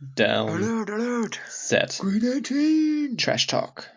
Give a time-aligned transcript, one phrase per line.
[0.00, 0.48] Down.
[0.50, 1.40] Alert, alert.
[1.48, 1.98] Set.
[2.00, 3.16] Green 18.
[3.16, 3.90] Trash Talk.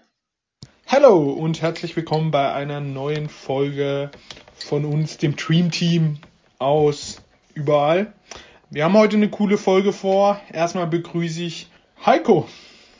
[0.85, 4.11] Hallo und herzlich willkommen bei einer neuen Folge
[4.55, 6.19] von uns, dem Dream Team
[6.59, 7.17] aus
[7.55, 8.13] überall.
[8.69, 10.39] Wir haben heute eine coole Folge vor.
[10.51, 11.67] Erstmal begrüße ich
[12.05, 12.47] Heiko.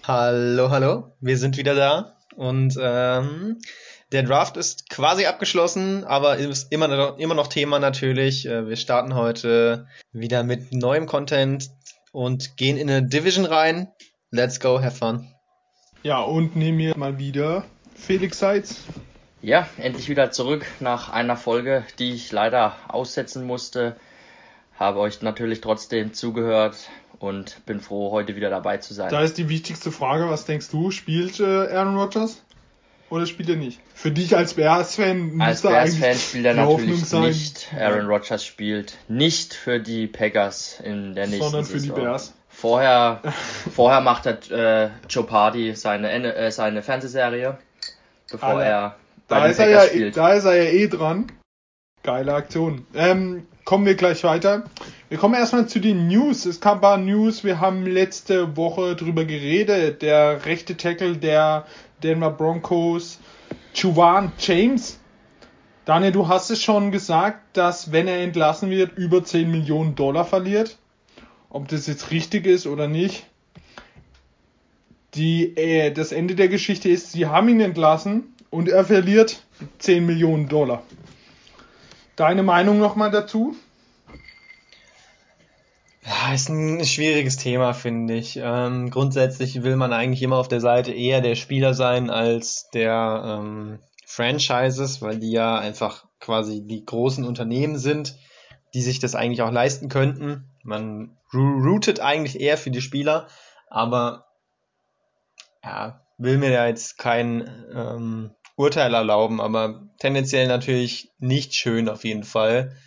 [0.04, 1.12] Hallo, hallo.
[1.22, 3.60] Wir sind wieder da und ähm,
[4.12, 8.48] der Draft ist quasi abgeschlossen, aber ist immer noch, immer noch Thema natürlich.
[8.48, 11.70] Äh, Wir starten heute wieder mit neuem Content
[12.18, 13.90] und gehen in eine Division rein.
[14.32, 15.32] Let's go, have fun.
[16.02, 18.82] Ja, und nehmen wir mal wieder Felix Seitz.
[19.44, 23.98] Ja, endlich wieder zurück nach einer Folge, die ich leider aussetzen musste.
[24.80, 29.12] Habe euch natürlich trotzdem zugehört und bin froh, heute wieder dabei zu sein.
[29.12, 30.90] Da ist die wichtigste Frage, was denkst du?
[30.90, 32.42] Spielt äh, Aaron Rodgers
[33.10, 33.80] oder spielt er nicht?
[33.94, 37.68] Für dich als Bears-Fan Als Bears-Fan spielt er die natürlich sein, nicht.
[37.78, 41.96] Aaron Rodgers spielt nicht für die Packers in der nächsten sondern für die Saison.
[41.96, 42.34] Bears.
[42.50, 43.22] Vorher,
[43.76, 47.58] vorher macht er äh, Joe Party seine, äh, seine Fernsehserie,
[48.32, 48.64] bevor Alter.
[48.64, 48.96] er
[49.28, 50.18] bei Da den ist, er ja, spielt.
[50.18, 51.32] da ist er ja eh dran.
[52.04, 52.86] Geile Aktion.
[52.96, 54.64] Ähm, kommen wir gleich weiter.
[55.10, 56.46] Wir kommen erstmal zu den News.
[56.46, 57.44] Es kam ein paar News.
[57.44, 60.02] Wir haben letzte Woche drüber geredet.
[60.02, 61.66] Der rechte Tackle der
[62.04, 63.20] Denver Broncos,
[63.74, 65.00] Juwan James.
[65.86, 70.26] Daniel, du hast es schon gesagt, dass wenn er entlassen wird, über 10 Millionen Dollar
[70.26, 70.78] verliert.
[71.50, 73.26] Ob das jetzt richtig ist oder nicht.
[75.14, 79.44] Die, äh, das Ende der Geschichte ist, sie haben ihn entlassen und er verliert
[79.80, 80.84] 10 Millionen Dollar.
[82.16, 83.56] Deine Meinung nochmal dazu?
[86.08, 88.40] Ja, ist ein schwieriges Thema, finde ich.
[88.42, 93.24] Ähm, grundsätzlich will man eigentlich immer auf der Seite eher der Spieler sein als der
[93.26, 98.16] ähm, Franchises, weil die ja einfach quasi die großen Unternehmen sind,
[98.74, 100.50] die sich das eigentlich auch leisten könnten.
[100.64, 103.28] Man rootet eigentlich eher für die Spieler,
[103.70, 104.28] aber
[105.62, 112.06] ja, will mir da jetzt kein ähm, Urteil erlauben, aber tendenziell natürlich nicht schön auf
[112.06, 112.78] jeden Fall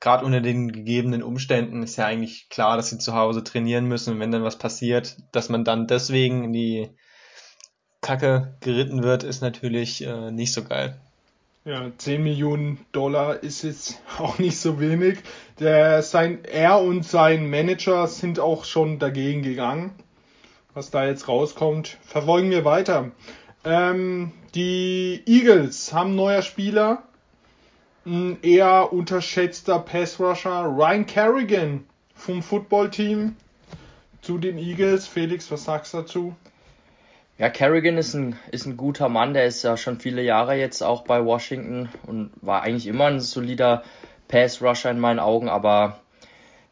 [0.00, 4.14] gerade unter den gegebenen Umständen ist ja eigentlich klar, dass sie zu Hause trainieren müssen
[4.14, 6.90] und wenn dann was passiert, dass man dann deswegen in die
[8.00, 11.00] Kacke geritten wird, ist natürlich äh, nicht so geil.
[11.64, 15.18] Ja, 10 Millionen Dollar ist jetzt auch nicht so wenig.
[15.58, 19.92] Der, sein, er und sein Manager sind auch schon dagegen gegangen.
[20.74, 23.10] Was da jetzt rauskommt, verfolgen wir weiter.
[23.64, 27.02] Ähm, die Eagles haben neuer Spieler.
[28.06, 30.64] Ein eher unterschätzter Pass-Rusher.
[30.66, 31.84] Ryan Kerrigan
[32.14, 33.34] vom Footballteam
[34.22, 35.08] zu den Eagles.
[35.08, 36.36] Felix, was sagst du dazu?
[37.38, 40.82] Ja, Kerrigan ist ein, ist ein guter Mann, der ist ja schon viele Jahre jetzt
[40.82, 43.82] auch bei Washington und war eigentlich immer ein solider
[44.28, 46.00] Pass-Rusher in meinen Augen, aber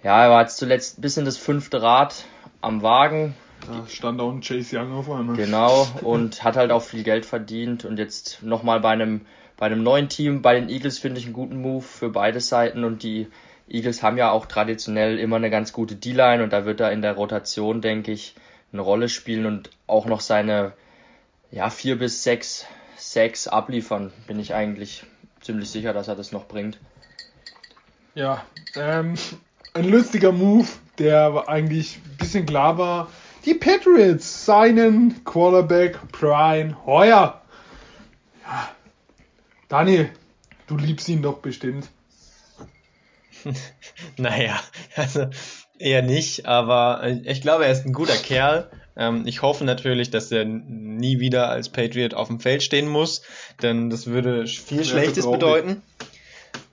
[0.03, 2.25] ja, er war jetzt zuletzt ein bisschen das fünfte Rad
[2.63, 3.35] am Wagen,
[3.69, 5.37] Da stand auch ein Chase Young auf einmal.
[5.37, 9.27] genau, und hat halt auch viel Geld verdient und jetzt nochmal bei einem,
[9.65, 12.85] bei einem neuen Team, bei den Eagles finde ich einen guten Move für beide Seiten
[12.85, 13.29] und die
[13.67, 17.01] Eagles haben ja auch traditionell immer eine ganz gute D-Line und da wird er in
[17.01, 18.35] der Rotation, denke ich,
[18.75, 20.75] eine Rolle spielen und auch noch seine
[21.51, 22.67] ja, vier bis sechs
[22.99, 25.05] Sacks abliefern, bin ich eigentlich
[25.41, 26.79] ziemlich sicher, dass er das noch bringt.
[28.15, 28.45] Ja,
[28.77, 29.15] ähm,
[29.73, 33.09] ein lustiger Move, der eigentlich ein bisschen klar war.
[33.47, 37.41] Die Patriots seinen Quarterback Brian Hoyer.
[38.47, 38.69] Ja,
[39.75, 40.09] Daniel,
[40.69, 41.89] du liebst ihn doch bestimmt.
[44.17, 44.61] Naja,
[44.95, 45.27] also
[45.81, 48.71] eher nicht, aber äh, ich glaube, er ist ein guter Kerl.
[48.97, 53.23] Ähm, ich hoffe natürlich, dass er nie wieder als Patriot auf dem Feld stehen muss,
[53.63, 55.83] denn das würde viel Wäre Schlechtes bedeuten.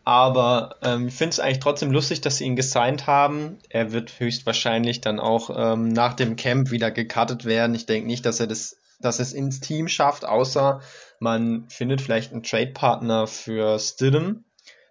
[0.04, 3.58] Aber ähm, ich finde es eigentlich trotzdem lustig, dass sie ihn gesigned haben.
[3.70, 7.76] Er wird höchstwahrscheinlich dann auch ähm, nach dem Camp wieder gecuttet werden.
[7.76, 10.82] Ich denke nicht, dass er das, dass es ins Team schafft, außer
[11.22, 14.44] man findet vielleicht einen Trade-Partner für Stidham.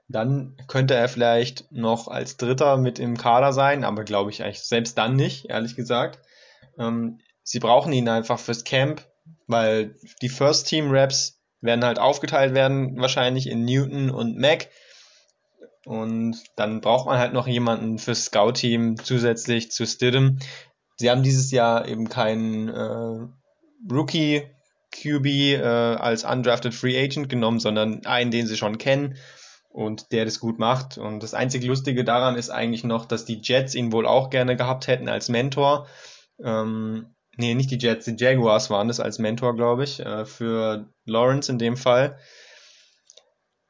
[0.06, 4.60] Dann könnte er vielleicht noch als Dritter mit im Kader sein, aber glaube ich eigentlich
[4.60, 6.20] selbst dann nicht, ehrlich gesagt.
[6.78, 9.04] Ähm, sie brauchen ihn einfach fürs Camp,
[9.48, 14.68] weil die First Team Raps werden halt aufgeteilt werden, wahrscheinlich in Newton und Mac.
[15.84, 20.38] Und dann braucht man halt noch jemanden fürs Scout-Team zusätzlich zu Stidham.
[20.96, 24.48] Sie haben dieses Jahr eben keinen äh, Rookie
[24.92, 29.16] QB äh, als undrafted Free Agent genommen, sondern einen, den sie schon kennen
[29.70, 30.98] und der das gut macht.
[30.98, 34.56] Und das einzig Lustige daran ist eigentlich noch, dass die Jets ihn wohl auch gerne
[34.56, 35.86] gehabt hätten als Mentor.
[36.42, 40.88] Ähm, nee, nicht die Jets, die Jaguars waren das als Mentor, glaube ich, äh, für
[41.04, 42.18] Lawrence in dem Fall.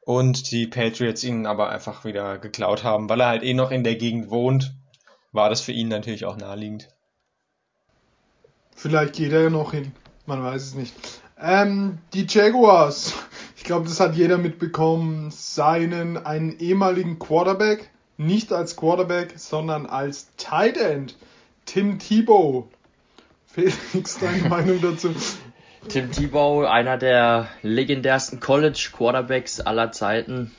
[0.03, 3.83] Und die Patriots ihn aber einfach wieder geklaut haben, weil er halt eh noch in
[3.83, 4.73] der Gegend wohnt,
[5.31, 6.89] war das für ihn natürlich auch naheliegend.
[8.75, 9.91] Vielleicht geht er ja noch hin.
[10.25, 10.93] Man weiß es nicht.
[11.39, 13.13] Ähm, die Jaguars.
[13.57, 15.31] Ich glaube, das hat jeder mitbekommen.
[15.31, 21.15] Seinen einen ehemaligen Quarterback, nicht als Quarterback, sondern als Tight End,
[21.65, 22.67] Tim Tebow.
[23.47, 25.13] Felix, deine Meinung dazu?
[25.87, 30.51] Tim Tebow, einer der legendärsten College Quarterbacks aller Zeiten,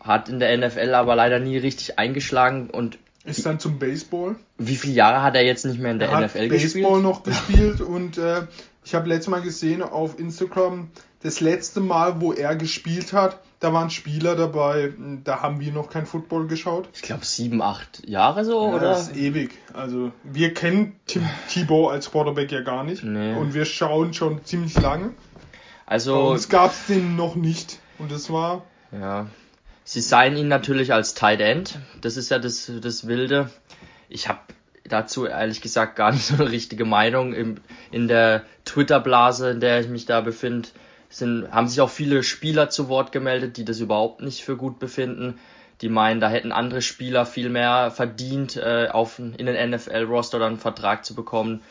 [0.00, 4.36] hat in der NFL aber leider nie richtig eingeschlagen und ist dann zum Baseball.
[4.56, 7.24] Wie viele Jahre hat er jetzt nicht mehr in der er NFL hat Baseball noch
[7.24, 8.42] gespielt und äh,
[8.86, 10.90] ich habe letztes Mal gesehen auf Instagram,
[11.20, 14.92] das letzte Mal, wo er gespielt hat, da waren Spieler dabei,
[15.24, 16.88] da haben wir noch kein Football geschaut.
[16.94, 18.90] Ich glaube sieben, acht Jahre so, ja, oder?
[18.90, 19.50] Das ist ewig.
[19.74, 23.02] Also wir kennen Tim Tebow als Quarterback ja gar nicht.
[23.02, 23.34] Nee.
[23.34, 25.14] Und wir schauen schon ziemlich lange.
[25.84, 26.14] Also.
[26.14, 27.80] Bei uns gab es den noch nicht.
[27.98, 28.62] Und das war.
[28.92, 29.26] Ja.
[29.82, 31.80] Sie seien ihn natürlich als Tight End.
[32.02, 33.50] Das ist ja das, das Wilde.
[34.08, 34.38] Ich habe
[34.88, 37.32] dazu ehrlich gesagt gar nicht so eine richtige Meinung.
[37.32, 37.56] Im,
[37.90, 40.68] in der Twitter-Blase, in der ich mich da befinde,
[41.08, 44.78] sind, haben sich auch viele Spieler zu Wort gemeldet, die das überhaupt nicht für gut
[44.78, 45.38] befinden.
[45.82, 50.46] Die meinen, da hätten andere Spieler viel mehr verdient, äh, auf, in den NFL-Roster oder
[50.46, 51.62] einen Vertrag zu bekommen.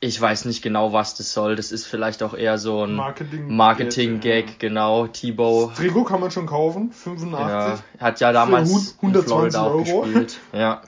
[0.00, 1.56] Ich weiß nicht genau, was das soll.
[1.56, 4.42] Das ist vielleicht auch eher so ein Marketing-Gag, Marketing ja.
[4.58, 5.06] genau.
[5.08, 5.68] Tebow.
[5.68, 7.48] Das Trikot kann man schon kaufen, 85.
[7.48, 10.02] Ja, hat ja damals 120 in Florida auch Euro.
[10.02, 10.38] gespielt.
[10.52, 10.82] Ja.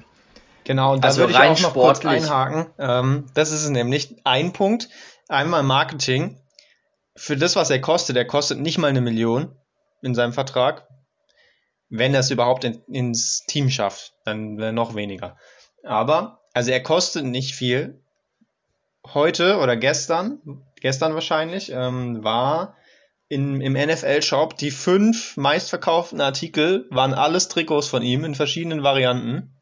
[0.70, 2.12] Genau, und da also würde ich auch noch sportlich.
[2.12, 2.66] kurz einhaken.
[2.78, 4.14] Ähm, das ist es nämlich.
[4.22, 4.88] Ein Punkt,
[5.26, 6.40] einmal Marketing.
[7.16, 9.52] Für das, was er kostet, er kostet nicht mal eine Million
[10.00, 10.86] in seinem Vertrag.
[11.88, 15.36] Wenn er es überhaupt in, ins Team schafft, dann noch weniger.
[15.82, 18.04] Aber, also er kostet nicht viel.
[19.12, 22.76] Heute oder gestern, gestern wahrscheinlich, ähm, war
[23.28, 29.56] in, im NFL-Shop die fünf meistverkauften Artikel waren alles Trikots von ihm in verschiedenen Varianten.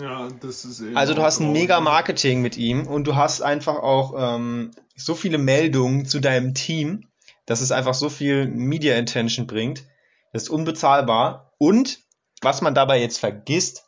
[0.00, 3.42] Ja, das ist eben Also du hast ein mega Marketing mit ihm und du hast
[3.42, 7.08] einfach auch ähm, so viele Meldungen zu deinem Team,
[7.46, 9.84] dass es einfach so viel Media Intention bringt.
[10.32, 11.52] Das ist unbezahlbar.
[11.58, 12.00] Und
[12.40, 13.84] was man dabei jetzt vergisst,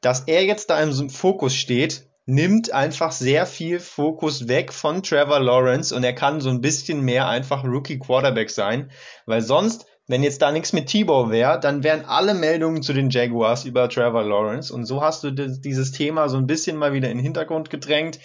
[0.00, 5.40] dass er jetzt da im Fokus steht, nimmt einfach sehr viel Fokus weg von Trevor
[5.40, 8.90] Lawrence und er kann so ein bisschen mehr einfach Rookie Quarterback sein,
[9.26, 13.10] weil sonst, wenn jetzt da nichts mit Tebow wäre, dann wären alle Meldungen zu den
[13.10, 17.10] Jaguars über Trevor Lawrence und so hast du dieses Thema so ein bisschen mal wieder
[17.10, 18.20] in den Hintergrund gedrängt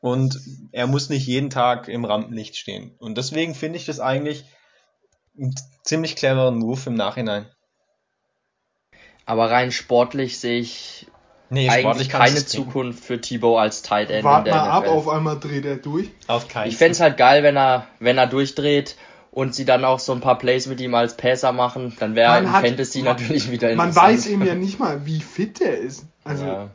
[0.00, 0.38] und
[0.72, 2.94] er muss nicht jeden Tag im Rampenlicht stehen.
[2.98, 4.44] Und deswegen finde ich das eigentlich
[5.38, 7.46] einen ziemlich cleveren Move im Nachhinein.
[9.24, 11.06] Aber rein sportlich sehe ich
[11.48, 12.46] Nee, eigentlich keine.
[12.46, 14.92] Zukunft für Tebow als Tight End Wart in der mal ab, NFL.
[14.94, 16.08] auf einmal dreht er durch.
[16.26, 18.96] Auf keinen Ich fänd's halt geil, wenn er, wenn er durchdreht
[19.32, 22.30] und sie dann auch so ein paar Plays mit ihm als Passer machen, dann wäre
[22.42, 24.12] Man hat- Fantasy man- natürlich wieder Man interessant.
[24.14, 26.06] weiß eben ja nicht mal, wie fit er ist.
[26.22, 26.70] Also, ja.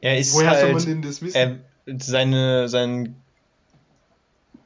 [0.00, 1.36] Er ist woher soll halt, man denn das wissen?
[1.36, 3.16] er, seine, sein,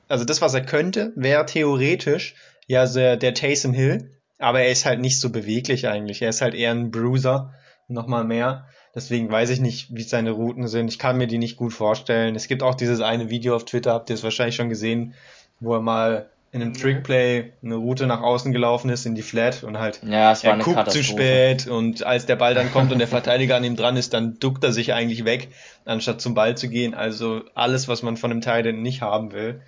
[0.09, 2.35] also das, was er könnte, wäre theoretisch
[2.67, 6.23] ja der, der Taysom Hill, aber er ist halt nicht so beweglich eigentlich.
[6.23, 7.55] Er ist halt eher ein Bruiser,
[7.89, 8.67] nochmal mehr.
[8.95, 10.89] Deswegen weiß ich nicht, wie seine Routen sind.
[10.89, 12.35] Ich kann mir die nicht gut vorstellen.
[12.37, 15.15] Es gibt auch dieses eine Video auf Twitter, habt ihr es wahrscheinlich schon gesehen,
[15.61, 16.79] wo er mal in einem Nee.
[16.79, 20.51] Trickplay eine Route nach außen gelaufen ist in die Flat und halt ja, es war
[20.51, 23.65] er eine guckt zu spät und als der Ball dann kommt und der Verteidiger an
[23.65, 25.49] ihm dran ist, dann duckt er sich eigentlich weg,
[25.85, 26.95] anstatt zum Ball zu gehen.
[26.95, 29.61] Also alles, was man von einem Titan nicht haben will.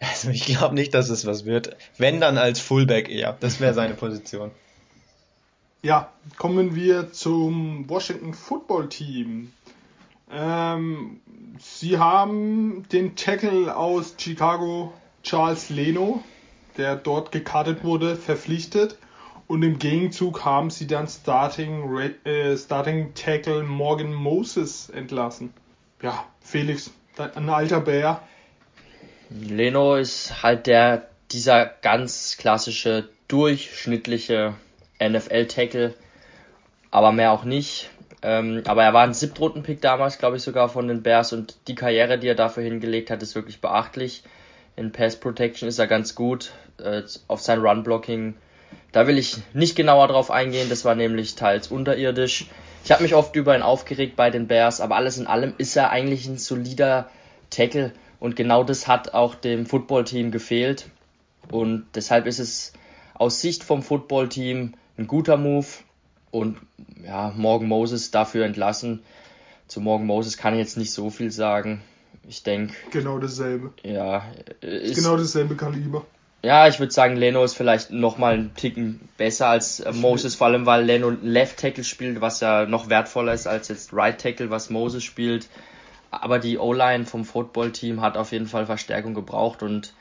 [0.00, 1.76] Also ich glaube nicht, dass es was wird.
[1.96, 3.36] Wenn dann als Fullback eher.
[3.38, 4.50] Das wäre seine Position.
[5.82, 9.52] Ja, kommen wir zum Washington Football Team.
[10.32, 11.20] Ähm,
[11.58, 14.92] sie haben den Tackle aus Chicago,
[15.32, 16.22] Charles Leno,
[16.76, 18.98] der dort gekartet wurde, verpflichtet.
[19.46, 21.90] Und im Gegenzug haben sie dann Starting,
[22.26, 25.54] äh, Starting Tackle Morgan Moses entlassen.
[26.02, 28.20] Ja, Felix, ein alter Bär.
[29.30, 34.52] Leno ist halt der, dieser ganz klassische, durchschnittliche
[35.00, 35.94] NFL-Tackle,
[36.90, 37.88] aber mehr auch nicht.
[38.20, 41.74] Ähm, aber er war ein Siebtrunden-Pick damals, glaube ich, sogar von den Bears und die
[41.74, 44.24] Karriere, die er dafür hingelegt hat, ist wirklich beachtlich.
[44.76, 48.34] In Pass Protection ist er ganz gut, äh, auf sein Run-Blocking.
[48.92, 52.46] Da will ich nicht genauer drauf eingehen, das war nämlich teils unterirdisch.
[52.84, 55.76] Ich habe mich oft über ihn aufgeregt bei den Bears, aber alles in allem ist
[55.76, 57.10] er eigentlich ein solider
[57.50, 60.88] Tackle und genau das hat auch dem Footballteam gefehlt.
[61.50, 62.72] Und deshalb ist es
[63.14, 65.66] aus Sicht vom Footballteam ein guter Move.
[66.30, 66.58] Und
[67.04, 69.02] ja, Morgan Moses dafür entlassen.
[69.66, 71.82] Zu Morgan Moses kann ich jetzt nicht so viel sagen.
[72.28, 73.72] Ich denke, Genau dasselbe.
[73.82, 74.24] ja,
[74.60, 76.04] ist, Genau dasselbe Kaliber.
[76.44, 80.46] ja, ich würde sagen, Leno ist vielleicht nochmal einen Ticken besser als äh, Moses, vor
[80.48, 84.50] allem weil Leno Left Tackle spielt, was ja noch wertvoller ist als jetzt Right Tackle,
[84.50, 85.48] was Moses spielt.
[86.10, 89.92] aber die O-Line vom Football-Team hat auf jeden Fall Verstärkung gebraucht und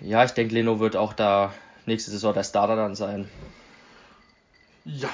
[0.00, 1.52] ja, ich denke, Leno wird auch da
[1.86, 3.28] nächste Saison der Starter dann sein.
[4.84, 5.10] Ja.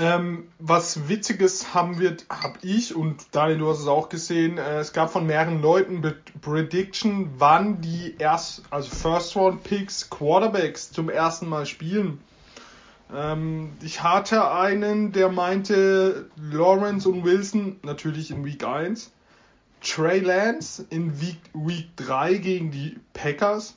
[0.00, 4.78] Ähm, was Witziges haben wir, habe ich und Daniel, du hast es auch gesehen, äh,
[4.78, 10.90] es gab von mehreren Leuten Be Prediction, wann die erst, also First Round Picks Quarterbacks
[10.90, 12.20] zum ersten Mal spielen.
[13.14, 19.12] Ähm, ich hatte einen, der meinte Lawrence und Wilson natürlich in Week 1.
[19.80, 23.76] Trey Lance in Week, Week 3 gegen die Packers.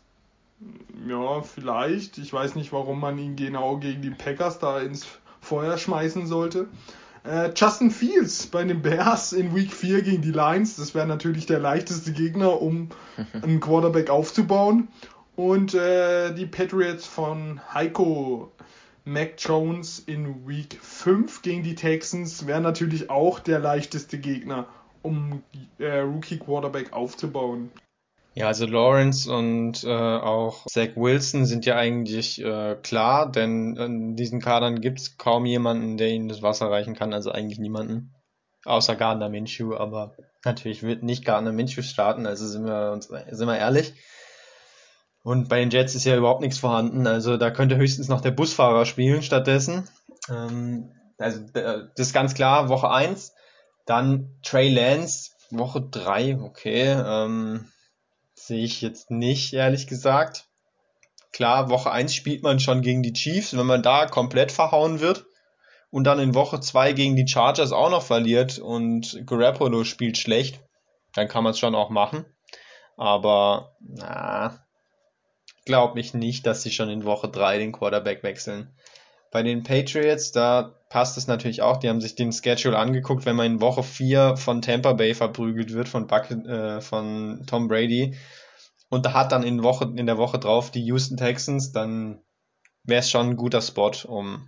[1.08, 2.18] Ja, vielleicht.
[2.18, 5.06] Ich weiß nicht, warum man ihn genau gegen die Packers da ins
[5.48, 6.68] Feuer schmeißen sollte.
[7.24, 10.76] Äh, Justin Fields bei den Bears in Week 4 gegen die Lions.
[10.76, 12.90] Das wäre natürlich der leichteste Gegner, um
[13.42, 14.90] einen Quarterback aufzubauen.
[15.36, 18.52] Und äh, die Patriots von Heiko
[19.06, 24.68] Mac Jones in Week 5 gegen die Texans wäre natürlich auch der leichteste Gegner,
[25.02, 25.44] um
[25.80, 27.72] äh, Rookie Quarterback aufzubauen.
[28.38, 34.16] Ja, also Lawrence und äh, auch Zach Wilson sind ja eigentlich äh, klar, denn in
[34.16, 38.14] diesen Kadern gibt es kaum jemanden, der ihnen das Wasser reichen kann, also eigentlich niemanden.
[38.64, 40.14] Außer Gardner Minshew, aber
[40.46, 43.96] natürlich wird nicht Gardner Minshew starten, also sind wir uns sind wir ehrlich.
[45.24, 48.30] Und bei den Jets ist ja überhaupt nichts vorhanden, also da könnte höchstens noch der
[48.30, 49.90] Busfahrer spielen stattdessen.
[50.30, 53.34] Ähm, also das ist ganz klar, Woche 1.
[53.88, 56.96] Dann Trey Lance, Woche 3, okay.
[57.04, 57.72] Ähm,
[58.48, 60.48] sehe ich jetzt nicht, ehrlich gesagt.
[61.32, 65.26] Klar, Woche 1 spielt man schon gegen die Chiefs, wenn man da komplett verhauen wird
[65.92, 70.62] und dann in Woche 2 gegen die Chargers auch noch verliert und Garoppolo spielt schlecht,
[71.14, 72.26] dann kann man es schon auch machen.
[72.96, 74.66] Aber na,
[75.66, 78.74] glaube ich nicht, dass sie schon in Woche 3 den Quarterback wechseln.
[79.32, 81.78] Bei den Patriots, da passt es natürlich auch.
[81.78, 85.74] Die haben sich den Schedule angeguckt, wenn man in Woche 4 von Tampa Bay verprügelt
[85.74, 88.18] wird, von, Buck, äh, von Tom Brady.
[88.90, 92.22] Und da hat dann in, Woche, in der Woche drauf die Houston Texans, dann
[92.84, 94.48] wäre es schon ein guter Spot, um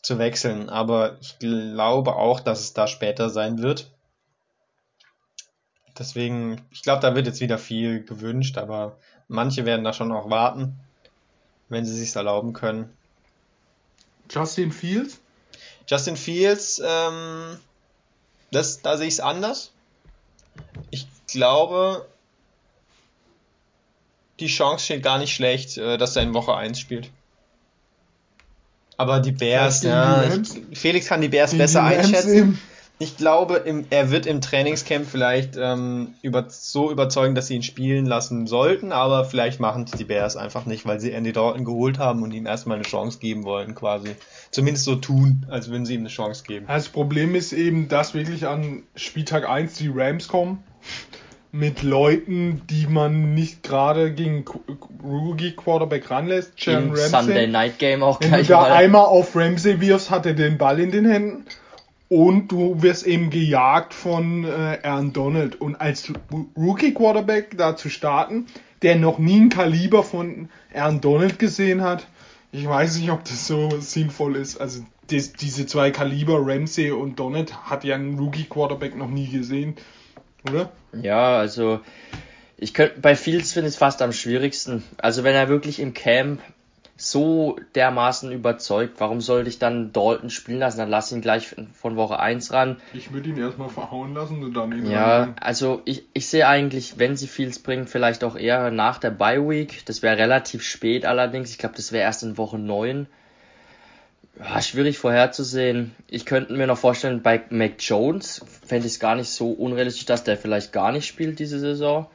[0.00, 0.68] zu wechseln.
[0.68, 3.90] Aber ich glaube auch, dass es da später sein wird.
[5.98, 8.98] Deswegen, ich glaube, da wird jetzt wieder viel gewünscht, aber
[9.28, 10.78] manche werden da schon auch warten,
[11.68, 12.96] wenn sie sich erlauben können.
[14.30, 15.20] Justin Fields?
[15.86, 17.58] Justin Fields, ähm,
[18.50, 19.72] das, da sehe ich es anders.
[20.90, 22.06] Ich glaube,
[24.40, 27.10] die Chance steht gar nicht schlecht, äh, dass er in Woche 1 spielt.
[28.96, 30.24] Aber die Bears, ja,
[30.72, 32.60] Felix kann die Bears besser einschätzen.
[33.00, 37.64] Ich glaube, im, er wird im Trainingscamp vielleicht ähm, über, so überzeugen, dass sie ihn
[37.64, 41.98] spielen lassen sollten, aber vielleicht machen die Bears einfach nicht, weil sie Andy Dalton geholt
[41.98, 44.10] haben und ihm erstmal eine Chance geben wollen, quasi.
[44.52, 46.66] Zumindest so tun, als würden sie ihm eine Chance geben.
[46.68, 50.62] Das Problem ist eben, dass wirklich an Spieltag 1 die Rams kommen
[51.50, 54.44] mit Leuten, die man nicht gerade gegen
[55.02, 56.52] Rookie Quarterback ranlässt.
[56.58, 57.08] Jalen Ramsey.
[57.08, 60.78] Sunday Night Game auch Wenn du da einmal auf Ramsey wirfst, hat er den Ball
[60.78, 61.44] in den Händen
[62.08, 65.60] und du wirst eben gejagt von äh, Aaron Donald.
[65.60, 66.12] Und als
[66.56, 68.46] Rookie Quarterback da zu starten,
[68.82, 72.06] der noch nie ein Kaliber von Aaron Donald gesehen hat,
[72.52, 74.60] ich weiß nicht, ob das so sinnvoll ist.
[74.60, 79.28] Also das, diese zwei Kaliber, Ramsey und Donald, hat ja ein Rookie Quarterback noch nie
[79.28, 79.74] gesehen,
[80.48, 80.70] oder?
[80.92, 81.80] Ja, also
[82.56, 84.84] ich könnte bei Fields finde ich es fast am schwierigsten.
[84.98, 86.40] Also wenn er wirklich im Camp
[86.96, 90.78] so dermaßen überzeugt, warum sollte ich dann Dalton spielen lassen?
[90.78, 92.76] Dann lass ihn gleich von Woche 1 ran.
[92.92, 95.36] Ich würde ihn erstmal verhauen lassen und dann ihn Ja, ran.
[95.40, 99.48] also ich, ich sehe eigentlich, wenn sie Fields bringen, vielleicht auch eher nach der Bye
[99.48, 99.84] Week.
[99.86, 101.50] Das wäre relativ spät allerdings.
[101.50, 103.06] Ich glaube, das wäre erst in Woche 9.
[104.38, 105.94] Ja, schwierig vorherzusehen.
[106.08, 110.06] Ich könnte mir noch vorstellen, bei Mac Jones fände ich es gar nicht so unrealistisch,
[110.06, 112.06] dass der vielleicht gar nicht spielt diese Saison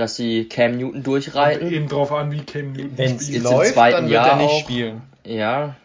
[0.00, 1.60] dass sie Cam Newton durchreiten.
[1.60, 4.50] Kommt eben drauf an, wie Cam Newton Wenn es läuft, dann wird Jahr er nicht
[4.50, 5.02] auch, spielen.
[5.24, 5.76] Ja,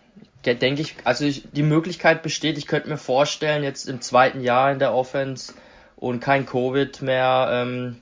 [0.46, 4.72] denke ich, also ich, die Möglichkeit besteht, ich könnte mir vorstellen, jetzt im zweiten Jahr
[4.72, 5.54] in der Offense
[5.96, 7.98] und kein Covid mehr, ähm,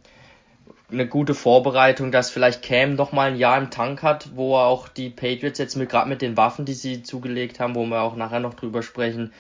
[0.92, 4.68] eine gute Vorbereitung, dass vielleicht Cam noch mal ein Jahr im Tank hat, wo er
[4.68, 8.02] auch die Patriots jetzt mit gerade mit den Waffen, die sie zugelegt haben, wo wir
[8.02, 9.34] auch nachher noch drüber sprechen,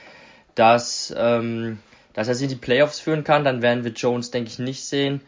[0.56, 1.78] dass ähm,
[2.14, 4.86] dass er sie in die Playoffs führen kann, dann werden wir Jones denke ich nicht
[4.86, 5.22] sehen.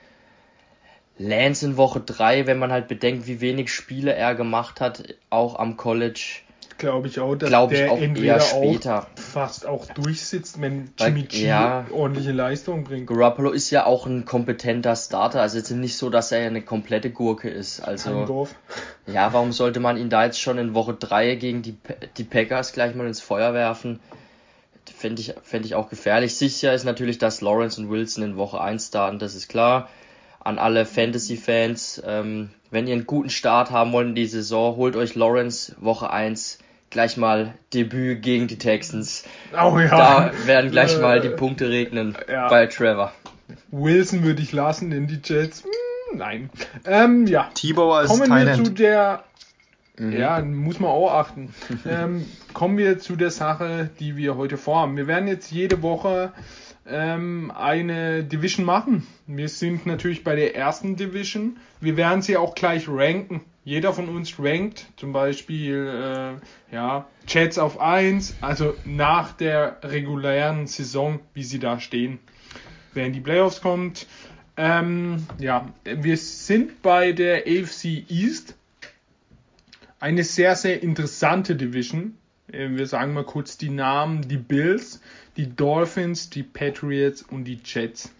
[1.17, 5.57] Lance in Woche 3, wenn man halt bedenkt, wie wenig Spiele er gemacht hat, auch
[5.57, 6.41] am College.
[6.77, 11.23] Glaube ich auch, dass glaub der auch eher später auch fast auch durchsitzt, wenn Jimmy
[11.23, 13.07] G ja, ordentliche Leistung bringt.
[13.07, 17.11] Garoppolo ist ja auch ein kompetenter Starter, also jetzt nicht so, dass er eine komplette
[17.11, 17.79] Gurke ist.
[17.79, 18.45] Also
[19.07, 21.77] ja, warum sollte man ihn da jetzt schon in Woche 3 gegen die,
[22.17, 24.01] die Packers gleich mal ins Feuer werfen?
[24.93, 26.35] fände ich, fänd ich auch gefährlich.
[26.35, 29.89] Sicher ist natürlich, dass Lawrence und Wilson in Woche 1 starten, das ist klar.
[30.45, 34.95] An alle Fantasy-Fans, ähm, wenn ihr einen guten Start haben wollt in die Saison, holt
[34.95, 36.59] euch Lawrence Woche 1
[36.89, 39.25] gleich mal Debüt gegen die Texans.
[39.51, 40.29] Oh ja.
[40.29, 42.47] Da werden gleich mal die Punkte regnen ja.
[42.47, 43.11] bei Trevor.
[43.71, 45.63] Wilson würde ich lassen in die Jets.
[45.63, 46.49] Hm, nein.
[46.85, 47.49] Ähm, ja.
[47.53, 48.59] Tebow als Kommen Thailand.
[48.59, 49.23] wir zu der
[49.97, 50.11] Mhm.
[50.11, 51.53] Ja, muss man auch achten.
[51.89, 54.97] ähm, kommen wir zu der Sache, die wir heute vorhaben.
[54.97, 56.33] Wir werden jetzt jede Woche
[56.87, 59.07] ähm, eine Division machen.
[59.27, 61.57] Wir sind natürlich bei der ersten Division.
[61.81, 63.41] Wir werden sie auch gleich ranken.
[63.63, 66.37] Jeder von uns rankt zum Beispiel
[66.71, 72.19] äh, ja, Chats auf 1, also nach der regulären Saison, wie sie da stehen.
[72.93, 74.07] In die Playoffs kommt.
[74.55, 78.55] Ähm, ja, wir sind bei der AFC East
[79.99, 82.15] eine sehr, sehr interessante Division.
[82.51, 85.01] Äh, wir sagen mal kurz die Namen, die Bills,
[85.37, 88.11] die Dolphins, die Patriots und die Jets.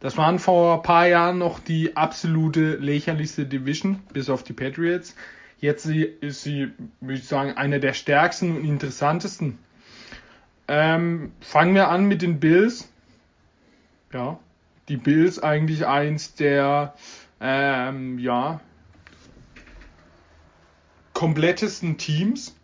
[0.00, 5.14] Das waren vor ein paar Jahren noch die absolute lächerlichste Division, bis auf die Patriots.
[5.60, 9.58] Jetzt ist sie, würde ich sagen, eine der stärksten und interessantesten.
[10.66, 12.88] Ähm, fangen wir an mit den Bills.
[14.12, 14.40] Ja,
[14.88, 16.94] die Bills eigentlich eins der,
[17.40, 18.60] ähm, ja,
[21.12, 22.56] komplettesten Teams,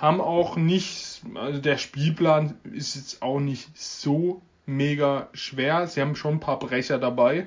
[0.00, 5.86] haben auch nicht, also der Spielplan ist jetzt auch nicht so mega schwer.
[5.86, 7.46] Sie haben schon ein paar Brecher dabei,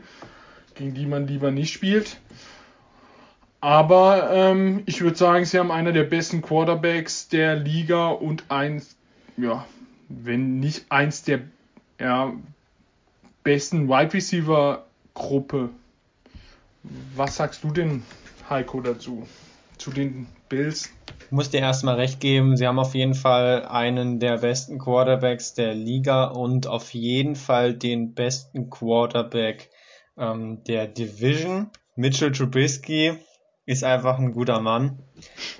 [0.76, 2.20] gegen die man lieber nicht spielt.
[3.60, 8.98] Aber ähm, ich würde sagen, sie haben einer der besten Quarterbacks der Liga und eins,
[9.38, 9.66] ja,
[10.10, 11.40] wenn nicht eins der
[12.00, 12.34] ja,
[13.44, 15.70] besten Wide Receiver Gruppe.
[17.16, 18.04] Was sagst du denn,
[18.50, 19.26] Heiko, dazu?
[19.84, 20.92] Zu den Bills.
[21.26, 25.56] Ich muss dir erstmal recht geben, sie haben auf jeden Fall einen der besten Quarterbacks
[25.56, 29.70] der Liga und auf jeden Fall den besten Quarterback
[30.18, 31.70] ähm, der Division.
[31.98, 33.18] Mitchell Trubisky
[33.66, 35.00] ist einfach ein guter Mann.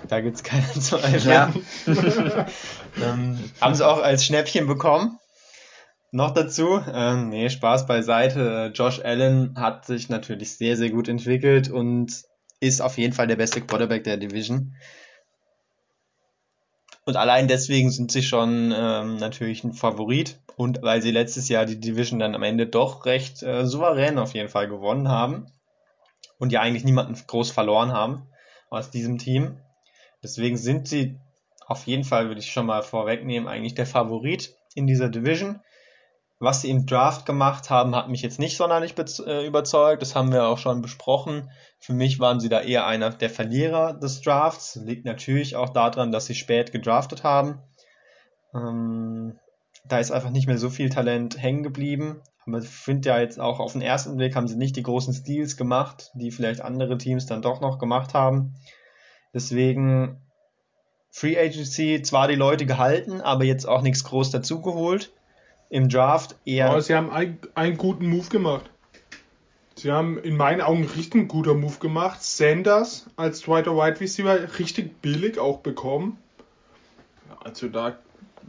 [0.08, 1.30] Da gibt es keinen Zweifel.
[1.30, 1.52] Ja.
[3.04, 5.18] ähm, haben sie auch als Schnäppchen bekommen.
[6.12, 8.72] Noch dazu, ähm, nee, Spaß beiseite.
[8.74, 12.24] Josh Allen hat sich natürlich sehr, sehr gut entwickelt und
[12.66, 14.74] ist auf jeden Fall der beste Quarterback der Division.
[17.04, 20.38] Und allein deswegen sind sie schon ähm, natürlich ein Favorit.
[20.56, 24.34] Und weil sie letztes Jahr die Division dann am Ende doch recht äh, souverän auf
[24.34, 25.46] jeden Fall gewonnen haben.
[26.38, 28.26] Und ja eigentlich niemanden groß verloren haben
[28.70, 29.58] aus diesem Team.
[30.22, 31.18] Deswegen sind sie
[31.66, 35.60] auf jeden Fall, würde ich schon mal vorwegnehmen, eigentlich der Favorit in dieser Division.
[36.40, 40.02] Was sie im Draft gemacht haben, hat mich jetzt nicht sonderlich äh, überzeugt.
[40.02, 41.50] Das haben wir auch schon besprochen.
[41.78, 44.76] Für mich waren sie da eher einer der Verlierer des Drafts.
[44.76, 47.62] Liegt natürlich auch daran, dass sie spät gedraftet haben.
[48.52, 49.38] Ähm,
[49.86, 52.20] da ist einfach nicht mehr so viel Talent hängen geblieben.
[52.46, 55.14] Aber ich finde ja jetzt auch auf den ersten Blick haben sie nicht die großen
[55.14, 58.56] Steals gemacht, die vielleicht andere Teams dann doch noch gemacht haben.
[59.32, 60.20] Deswegen
[61.10, 65.12] Free Agency zwar die Leute gehalten, aber jetzt auch nichts groß dazugeholt
[65.70, 66.70] im Draft eher.
[66.70, 68.70] Aber sie haben ein, einen guten Move gemacht.
[69.76, 72.22] Sie haben in meinen Augen richtig ein guter Move gemacht.
[72.22, 76.18] Sanders als zweiter Wide Receiver richtig billig auch bekommen.
[77.42, 77.98] Also da,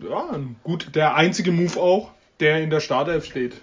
[0.01, 3.59] ja, gut, der einzige Move auch, der in der Startelf steht.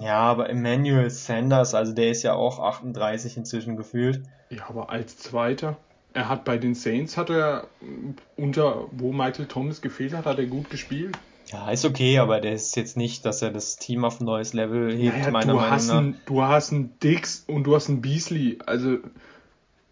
[0.00, 4.22] Ja, aber Emmanuel Sanders, also der ist ja auch 38 inzwischen gefühlt.
[4.50, 5.78] Ja, aber als Zweiter.
[6.12, 7.68] Er hat bei den Saints, hat er
[8.36, 11.16] unter, wo Michael Thomas gefehlt hat, hat er gut gespielt.
[11.50, 14.52] Ja, ist okay, aber der ist jetzt nicht, dass er das Team auf ein neues
[14.52, 15.98] Level hebt, naja, meiner du Meinung hast nach.
[15.98, 18.58] Einen, du hast einen Dix und du hast einen Beasley.
[18.66, 18.98] Also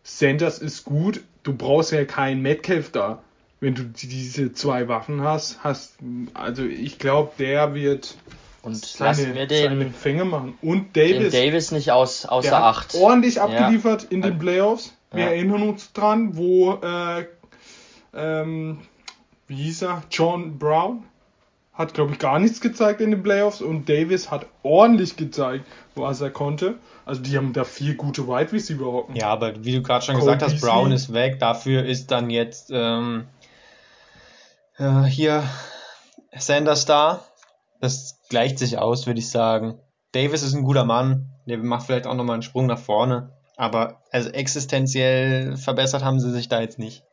[0.02, 3.22] Sanders ist gut, du brauchst ja keinen Metcalf da.
[3.58, 5.94] Wenn du diese zwei Waffen hast, hast
[6.34, 8.16] also ich glaube, der wird
[8.60, 10.58] und seine, wir den, Fänge machen.
[10.60, 11.32] Und Davis.
[11.32, 12.94] Davis nicht aus, außer der Acht.
[12.96, 14.08] ordentlich abgeliefert ja.
[14.10, 14.92] in den Playoffs.
[15.12, 15.30] Wir ja.
[15.30, 17.26] erinnern uns dran, wo äh,
[18.12, 18.80] ähm,
[19.46, 20.02] wie hieß er?
[20.10, 21.04] John Brown
[21.76, 26.20] hat, glaube ich, gar nichts gezeigt in den Playoffs und Davis hat ordentlich gezeigt, was
[26.20, 26.76] er konnte.
[27.04, 29.14] Also die haben da vier gute Wide Receiver hocken.
[29.14, 30.70] Ja, aber wie du gerade schon Cole gesagt hast, Beasley.
[30.70, 31.38] Brown ist weg.
[31.38, 33.26] Dafür ist dann jetzt ähm,
[34.78, 35.44] äh, hier
[36.34, 37.24] Sanders da.
[37.80, 39.78] Das gleicht sich aus, würde ich sagen.
[40.12, 41.30] Davis ist ein guter Mann.
[41.46, 43.32] Der macht vielleicht auch nochmal einen Sprung nach vorne.
[43.56, 47.04] Aber also existenziell verbessert haben sie sich da jetzt nicht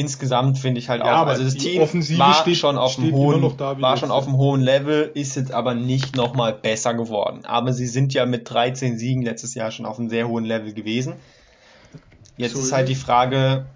[0.00, 1.82] insgesamt finde ich halt ja, auch, also das Team
[2.18, 5.52] war steht, schon auf dem hohen, da, war schon auf dem hohen Level, ist jetzt
[5.52, 7.44] aber nicht nochmal besser geworden.
[7.44, 10.72] Aber sie sind ja mit 13 Siegen letztes Jahr schon auf einem sehr hohen Level
[10.72, 11.14] gewesen.
[12.38, 13.66] Jetzt so ist halt die Frage,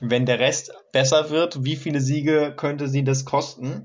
[0.00, 3.84] wenn der Rest besser wird, wie viele Siege könnte sie das kosten?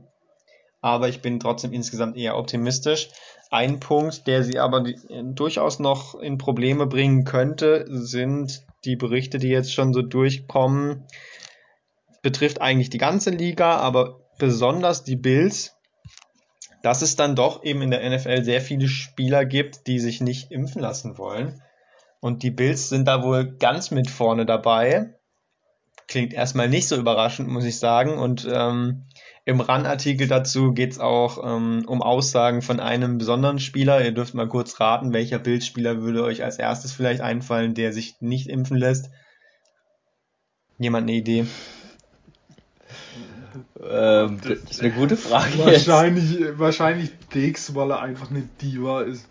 [0.82, 3.10] Aber ich bin trotzdem insgesamt eher optimistisch.
[3.52, 4.86] Ein Punkt, der sie aber
[5.34, 11.04] durchaus noch in Probleme bringen könnte, sind die Berichte, die jetzt schon so durchkommen.
[12.22, 15.76] Betrifft eigentlich die ganze Liga, aber besonders die Bills,
[16.82, 20.52] dass es dann doch eben in der NFL sehr viele Spieler gibt, die sich nicht
[20.52, 21.62] impfen lassen wollen.
[22.22, 25.16] Und die Bills sind da wohl ganz mit vorne dabei.
[26.08, 28.18] Klingt erstmal nicht so überraschend, muss ich sagen.
[28.18, 29.06] Und ähm,
[29.46, 34.04] im RAN-Artikel dazu geht es auch ähm, um Aussagen von einem besonderen Spieler.
[34.04, 38.16] Ihr dürft mal kurz raten, welcher Bildspieler würde euch als erstes vielleicht einfallen, der sich
[38.22, 39.12] nicht impfen lässt.
[40.78, 41.46] Jemand eine Idee?
[43.82, 45.58] Ähm, das ist eine gute Frage.
[45.58, 46.60] Wahrscheinlich, jetzt.
[46.60, 49.28] wahrscheinlich Dix, weil er einfach eine Diva ist.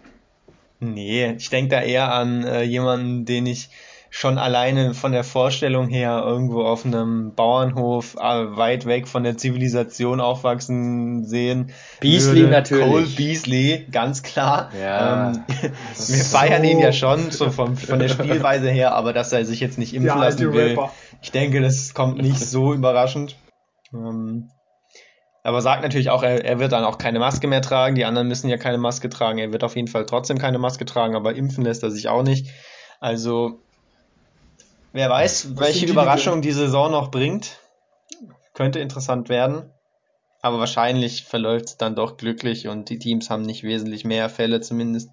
[0.81, 3.69] Nee, ich denke da eher an äh, jemanden, den ich
[4.11, 9.37] schon alleine von der Vorstellung her irgendwo auf einem Bauernhof äh, weit weg von der
[9.37, 11.73] Zivilisation aufwachsen sehen.
[12.01, 12.53] Beasley würde.
[12.53, 12.87] natürlich.
[12.87, 14.71] Cole Beasley, ganz klar.
[14.81, 15.33] Ja.
[15.33, 19.45] Ähm, wir feiern ihn ja schon so vom, von der Spielweise her, aber dass er
[19.45, 20.93] sich jetzt nicht impfen lassen will, Rapper.
[21.21, 23.37] ich denke, das kommt nicht so überraschend.
[23.93, 24.51] Ähm,
[25.43, 27.95] aber sagt natürlich auch, er, er wird dann auch keine Maske mehr tragen.
[27.95, 29.39] Die anderen müssen ja keine Maske tragen.
[29.39, 32.23] Er wird auf jeden Fall trotzdem keine Maske tragen, aber impfen lässt er sich auch
[32.23, 32.51] nicht.
[33.01, 33.63] Also,
[34.93, 37.61] wer weiß, Was welche die Überraschung die Saison noch bringt.
[38.53, 39.73] Könnte interessant werden.
[40.41, 44.61] Aber wahrscheinlich verläuft es dann doch glücklich und die Teams haben nicht wesentlich mehr Fälle
[44.61, 45.11] zumindest.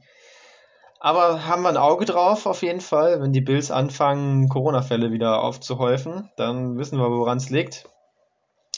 [0.99, 3.21] Aber haben wir ein Auge drauf auf jeden Fall.
[3.21, 7.87] Wenn die Bills anfangen, Corona-Fälle wieder aufzuhäufen, dann wissen wir, woran es liegt.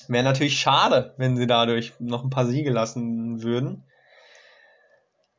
[0.08, 3.84] Wäre natürlich schade, wenn sie dadurch noch ein paar Siege lassen würden.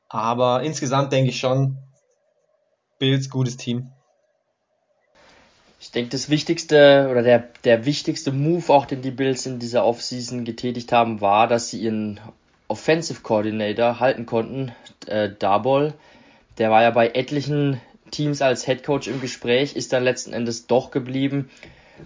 [0.09, 1.79] Aber insgesamt denke ich schon,
[2.99, 3.91] Bills gutes Team.
[5.81, 9.85] Ich denke, das wichtigste oder der, der wichtigste Move, auch den die Bills in dieser
[9.85, 12.21] Offseason getätigt haben, war, dass sie ihren
[12.67, 14.73] Offensive Coordinator halten konnten,
[15.07, 15.95] äh, Darbol.
[16.59, 20.67] Der war ja bei etlichen Teams als Head Coach im Gespräch, ist dann letzten Endes
[20.67, 21.49] doch geblieben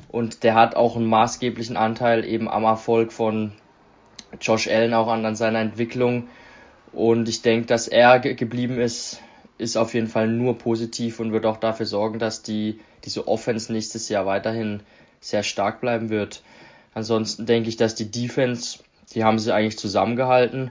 [0.09, 3.53] und der hat auch einen maßgeblichen Anteil eben am Erfolg von
[4.41, 6.29] Josh Allen auch an, an seiner Entwicklung.
[6.93, 9.21] Und ich denke, dass er ge geblieben ist,
[9.59, 13.73] ist auf jeden Fall nur positiv und wird auch dafür sorgen, dass die, diese Offense
[13.73, 14.81] nächstes Jahr weiterhin
[15.21, 16.43] sehr stark bleiben wird.
[16.95, 18.81] Ansonsten denke ich, dass die Defense,
[19.15, 20.71] die haben sie eigentlich zusammengehalten.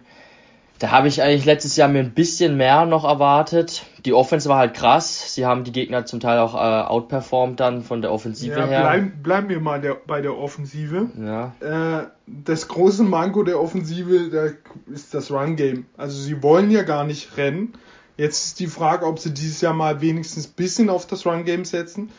[0.82, 3.86] Da habe ich eigentlich letztes Jahr mir ein bisschen mehr noch erwartet.
[4.04, 5.36] Die Offense war halt krass.
[5.36, 8.82] Sie haben die Gegner zum Teil auch äh, outperformed dann von der Offensive ja, her.
[8.82, 11.12] Bleiben, bleiben wir mal der, bei der Offensive.
[11.24, 11.54] Ja.
[11.60, 14.54] Äh, das große Manko der Offensive der,
[14.91, 15.86] ist das Run-Game.
[15.98, 17.74] Also sie wollen ja gar nicht rennen.
[18.17, 21.63] Jetzt ist die Frage, ob sie dieses Jahr mal wenigstens ein bisschen auf das Run-Game
[21.63, 22.10] setzen.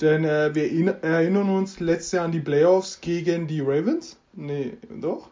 [0.00, 4.18] Denn äh, wir erinnern uns letztes Jahr an die Playoffs gegen die Ravens.
[4.34, 5.30] Nee, doch?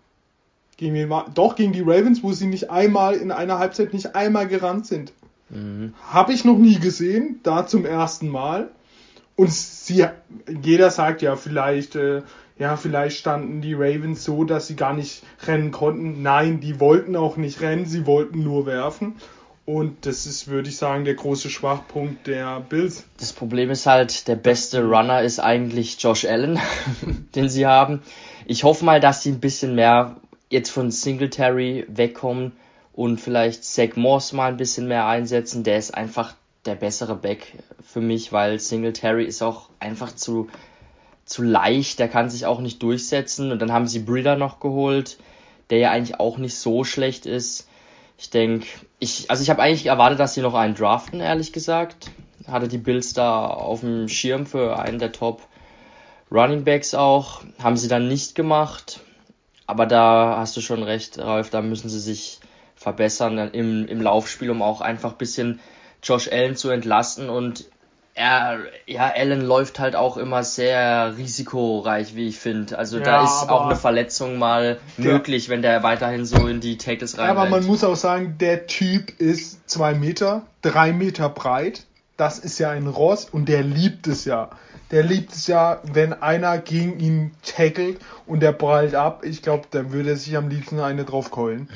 [0.76, 4.48] Gegen den, doch, gegen die Ravens, wo sie nicht einmal in einer Halbzeit nicht einmal
[4.48, 5.12] gerannt sind.
[5.50, 5.94] Mhm.
[6.08, 8.70] Habe ich noch nie gesehen, da zum ersten Mal.
[9.36, 10.06] Und sie,
[10.62, 12.22] jeder sagt ja, vielleicht, äh,
[12.58, 16.22] ja, vielleicht standen die Ravens so, dass sie gar nicht rennen konnten.
[16.22, 19.16] Nein, die wollten auch nicht rennen, sie wollten nur werfen.
[19.64, 23.04] Und das ist, würde ich sagen, der große Schwachpunkt der Bills.
[23.18, 26.58] Das Problem ist halt, der beste Runner ist eigentlich Josh Allen,
[27.34, 28.02] den sie haben.
[28.44, 30.16] Ich hoffe mal, dass sie ein bisschen mehr
[30.52, 32.52] jetzt von Singletary wegkommen
[32.92, 35.64] und vielleicht Zach Moss mal ein bisschen mehr einsetzen.
[35.64, 36.34] Der ist einfach
[36.66, 40.48] der bessere Back für mich, weil Singletary ist auch einfach zu,
[41.24, 41.98] zu leicht.
[41.98, 43.50] Der kann sich auch nicht durchsetzen.
[43.50, 45.18] Und dann haben sie Breeder noch geholt,
[45.70, 47.66] der ja eigentlich auch nicht so schlecht ist.
[48.18, 48.66] Ich denke,
[48.98, 52.10] ich, also ich habe eigentlich erwartet, dass sie noch einen draften, ehrlich gesagt.
[52.46, 55.40] Hatte die Bills da auf dem Schirm für einen der Top
[56.30, 57.42] Running Backs auch.
[57.58, 59.00] Haben sie dann nicht gemacht.
[59.72, 62.40] Aber da hast du schon recht, Ralf, da müssen sie sich
[62.76, 65.60] verbessern im, im Laufspiel, um auch einfach ein bisschen
[66.02, 67.64] Josh Allen zu entlasten und
[68.12, 72.76] er, ja, Allen läuft halt auch immer sehr risikoreich, wie ich finde.
[72.76, 76.60] Also ja, da ist auch eine Verletzung mal der, möglich, wenn der weiterhin so in
[76.60, 77.30] die Tackles rein.
[77.30, 81.84] Aber man muss auch sagen, der Typ ist zwei Meter, drei Meter breit.
[82.16, 84.50] Das ist ja ein Ross und der liebt es ja
[84.92, 89.24] der liebt es ja, wenn einer gegen ihn tackelt und der prallt ab.
[89.24, 91.68] Ich glaube, da würde er sich am liebsten eine drauf keulen.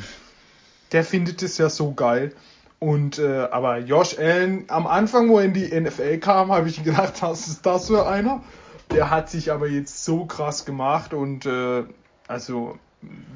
[0.93, 2.33] Der findet es ja so geil.
[2.79, 6.85] Und äh, aber Josh Allen, am Anfang, wo er in die NFL kam, habe ich
[6.85, 8.45] gedacht, was ist das für einer?
[8.93, 11.85] Der hat sich aber jetzt so krass gemacht und äh,
[12.29, 12.79] also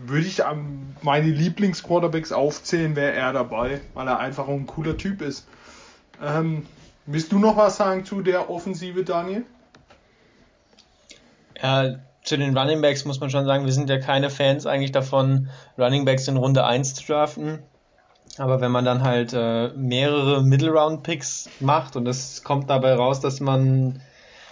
[0.04, 0.42] würde ich
[1.00, 5.46] meine Lieblingsquarterbacks aufzählen, wäre er dabei, weil er einfach ein cooler Typ ist.
[6.22, 6.66] Ähm,
[7.12, 9.44] willst du noch was sagen zu der Offensive, Daniel?
[11.60, 14.92] Ja, zu den Running Backs muss man schon sagen, wir sind ja keine Fans eigentlich
[14.92, 17.60] davon, Running Backs in Runde 1 zu draften.
[18.38, 22.94] Aber wenn man dann halt äh, mehrere Middle Round Picks macht und es kommt dabei
[22.94, 24.00] raus, dass man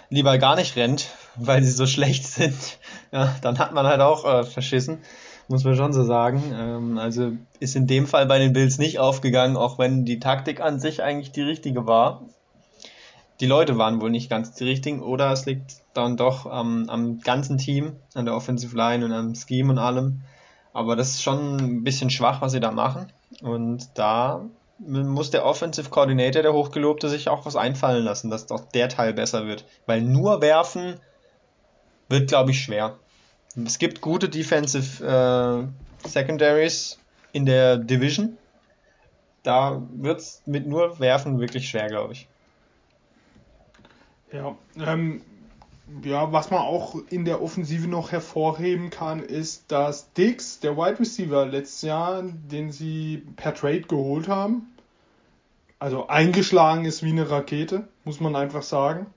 [0.09, 2.55] lieber gar nicht rennt, weil sie so schlecht sind,
[3.11, 4.99] ja, dann hat man halt auch äh, verschissen,
[5.47, 6.43] muss man schon so sagen.
[6.53, 10.59] Ähm, also ist in dem Fall bei den Bills nicht aufgegangen, auch wenn die Taktik
[10.59, 12.23] an sich eigentlich die richtige war.
[13.39, 17.19] Die Leute waren wohl nicht ganz die richtigen oder es liegt dann doch ähm, am
[17.19, 20.21] ganzen Team, an der Offensive Line und am Scheme und allem.
[20.73, 23.11] Aber das ist schon ein bisschen schwach, was sie da machen.
[23.41, 24.45] Und da
[24.79, 29.13] muss der Offensive Coordinator, der Hochgelobte, sich auch was einfallen lassen, dass doch der Teil
[29.13, 29.65] besser wird.
[29.85, 30.99] Weil nur werfen
[32.07, 32.97] wird, glaube ich, schwer.
[33.65, 36.99] Es gibt gute Defensive äh, Secondaries
[37.33, 38.37] in der Division.
[39.43, 42.28] Da wird es mit nur Werfen wirklich schwer, glaube ich.
[44.31, 45.21] Ja, ähm,
[46.03, 50.99] ja, was man auch in der Offensive noch hervorheben kann, ist, dass Dix, der Wide
[50.99, 54.67] Receiver letztes Jahr, den sie per Trade geholt haben,
[55.79, 59.07] also eingeschlagen ist wie eine Rakete, muss man einfach sagen.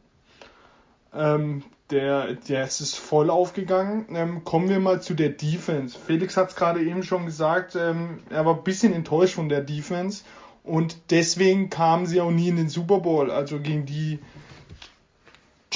[1.13, 4.07] Ähm, der, der ist es voll aufgegangen.
[4.15, 5.99] Ähm, kommen wir mal zu der Defense.
[5.99, 9.61] Felix hat es gerade eben schon gesagt, ähm, er war ein bisschen enttäuscht von der
[9.61, 10.25] Defense
[10.65, 14.21] und deswegen kamen sie auch nie in den Super Bowl, also gegen die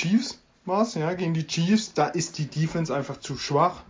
[0.06, 3.82] Chiefs was, ja, gegen die Chiefs, da ist die Defense einfach zu schwach.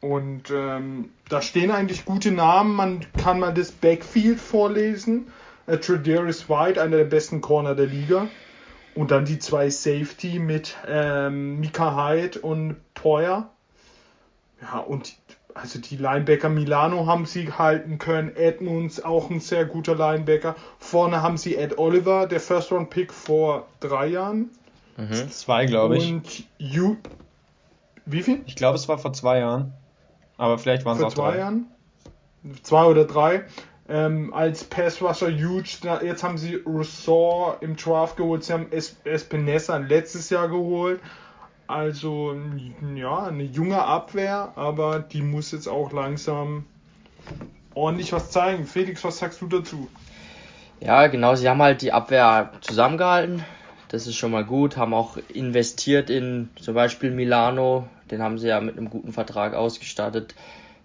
[0.00, 2.74] Und ähm, da stehen eigentlich gute Namen.
[2.74, 5.28] Man kann mal das Backfield vorlesen.
[5.66, 8.28] Äh, Tredaris White, einer der besten Corner der Liga.
[8.94, 13.50] Und dann die zwei Safety mit ähm, Mika Hyde und Poyer.
[14.60, 15.14] Ja, und
[15.54, 18.36] also die Linebacker Milano haben sie halten können.
[18.36, 20.54] Edmunds, auch ein sehr guter Linebacker.
[20.78, 24.50] Vorne haben sie Ed Oliver, der First Round Pick vor drei Jahren.
[24.96, 25.30] Mhm.
[25.30, 26.10] Zwei, glaube ich.
[26.10, 26.96] Und you,
[28.06, 28.42] wie viel?
[28.46, 29.72] Ich glaube, es war vor zwei Jahren.
[30.38, 31.38] Aber vielleicht waren es auch zwei drei.
[31.38, 31.66] Jahren.
[32.62, 33.44] Zwei oder drei.
[33.88, 35.78] Ähm, als Pass Rusher huge.
[36.02, 38.44] Jetzt haben sie Rousseau im Draft geholt.
[38.44, 41.00] Sie haben es Espinesa letztes Jahr geholt.
[41.68, 42.36] Also,
[42.94, 46.64] ja, eine junge Abwehr, aber die muss jetzt auch langsam
[47.74, 48.66] ordentlich was zeigen.
[48.66, 49.88] Felix, was sagst du dazu?
[50.80, 53.44] Ja, genau, sie haben halt die Abwehr zusammengehalten.
[53.88, 54.76] Das ist schon mal gut.
[54.76, 57.88] Haben auch investiert in zum Beispiel Milano.
[58.10, 60.34] Den haben sie ja mit einem guten Vertrag ausgestattet,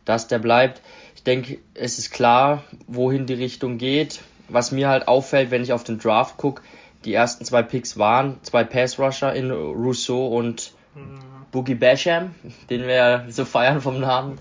[0.06, 0.82] dass der bleibt.
[1.16, 4.22] Ich denke, es ist klar, wohin die Richtung geht.
[4.50, 6.62] Was mir halt auffällt, wenn ich auf den Draft gucke,
[7.06, 11.20] die ersten zwei Picks waren zwei Pass Rusher in Rousseau und mhm.
[11.52, 12.36] Boogie Basham,
[12.70, 14.40] den wir so feiern vom Namen,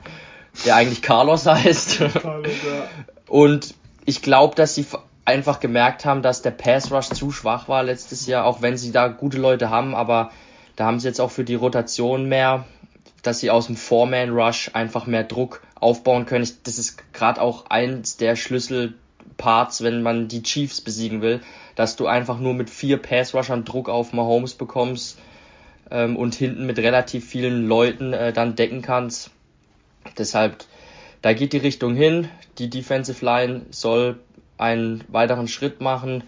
[0.64, 1.98] der eigentlich Carlos heißt.
[2.22, 2.88] Carlos, ja.
[3.26, 4.86] Und ich glaube, dass sie
[5.24, 8.92] einfach gemerkt haben, dass der Pass Rush zu schwach war letztes Jahr, auch wenn sie
[8.92, 10.30] da gute Leute haben, aber
[10.76, 12.64] da haben sie jetzt auch für die Rotation mehr,
[13.22, 16.48] dass sie aus dem Four-Man Rush einfach mehr Druck aufbauen können.
[16.64, 21.40] Das ist gerade auch eins der Schlüsselparts, wenn man die Chiefs besiegen will,
[21.74, 25.18] dass du einfach nur mit vier Pass Rushern Druck auf Mahomes bekommst
[25.90, 29.30] ähm, und hinten mit relativ vielen Leuten äh, dann decken kannst.
[30.16, 30.64] Deshalb,
[31.20, 32.28] da geht die Richtung hin.
[32.58, 34.18] Die Defensive Line soll
[34.60, 36.22] einen weiteren Schritt machen.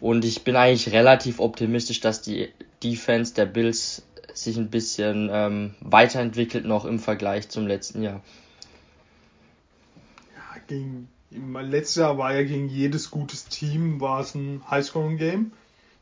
[0.00, 2.48] Und ich bin eigentlich relativ optimistisch, dass die
[2.82, 8.20] Defense der Bills sich ein bisschen ähm, weiterentwickelt noch im Vergleich zum letzten Jahr.
[10.34, 15.52] Ja, gegen, letztes Jahr war ja gegen jedes gutes Team war es ein Highscoring-Game.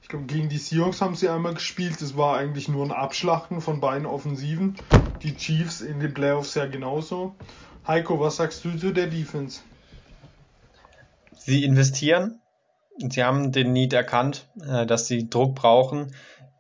[0.02, 2.00] Ich glaube, gegen die Seahawks haben sie einmal gespielt.
[2.00, 4.76] Das war eigentlich nur ein Abschlachten von beiden Offensiven.
[5.22, 7.34] Die Chiefs in den Playoffs ja genauso.
[7.86, 9.60] Heiko, was sagst du zu der Defense?
[11.48, 12.42] Sie investieren.
[12.98, 16.14] Sie haben den Need erkannt, äh, dass sie Druck brauchen.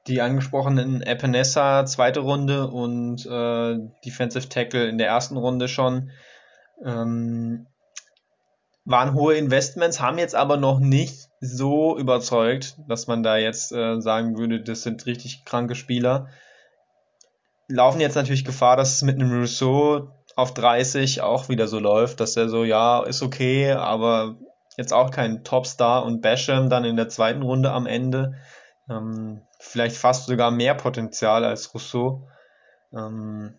[0.06, 6.10] Die angesprochenen Epinesa zweite Runde und äh, Defensive Tackle in der ersten Runde schon
[6.82, 7.66] ähm,
[8.86, 14.00] waren hohe Investments, haben jetzt aber noch nicht so überzeugt, dass man da jetzt äh,
[14.00, 16.28] sagen würde, das sind richtig kranke Spieler.
[17.68, 22.20] Laufen jetzt natürlich Gefahr, dass es mit einem Rousseau auf 30 auch wieder so läuft,
[22.20, 24.38] dass er so, ja, ist okay, aber
[24.78, 28.36] jetzt auch kein Topstar und Basham dann in der zweiten Runde am Ende.
[28.88, 32.28] Ähm, vielleicht fast sogar mehr Potenzial als Rousseau.
[32.92, 33.58] Ähm,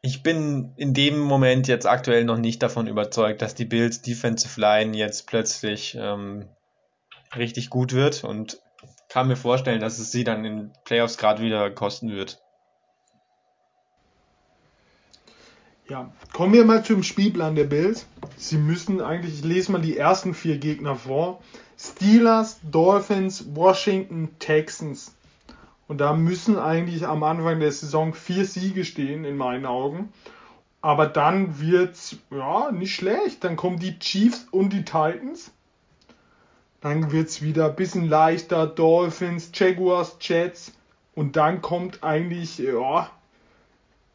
[0.00, 4.60] ich bin in dem Moment jetzt aktuell noch nicht davon überzeugt, dass die Bills Defensive
[4.60, 6.48] Line jetzt plötzlich ähm,
[7.36, 8.60] richtig gut wird und
[9.08, 12.43] kann mir vorstellen, dass es sie dann in Playoffs gerade wieder kosten wird.
[15.86, 18.06] Ja, kommen wir mal zum Spielplan der Bills.
[18.38, 21.42] Sie müssen eigentlich, ich lese mal die ersten vier Gegner vor.
[21.78, 25.14] Steelers, Dolphins, Washington, Texans.
[25.86, 30.10] Und da müssen eigentlich am Anfang der Saison vier Siege stehen, in meinen Augen.
[30.80, 33.44] Aber dann wird's, ja, nicht schlecht.
[33.44, 35.52] Dann kommen die Chiefs und die Titans.
[36.80, 38.66] Dann wird's wieder ein bisschen leichter.
[38.66, 40.72] Dolphins, Jaguars, Jets.
[41.14, 43.10] Und dann kommt eigentlich, ja,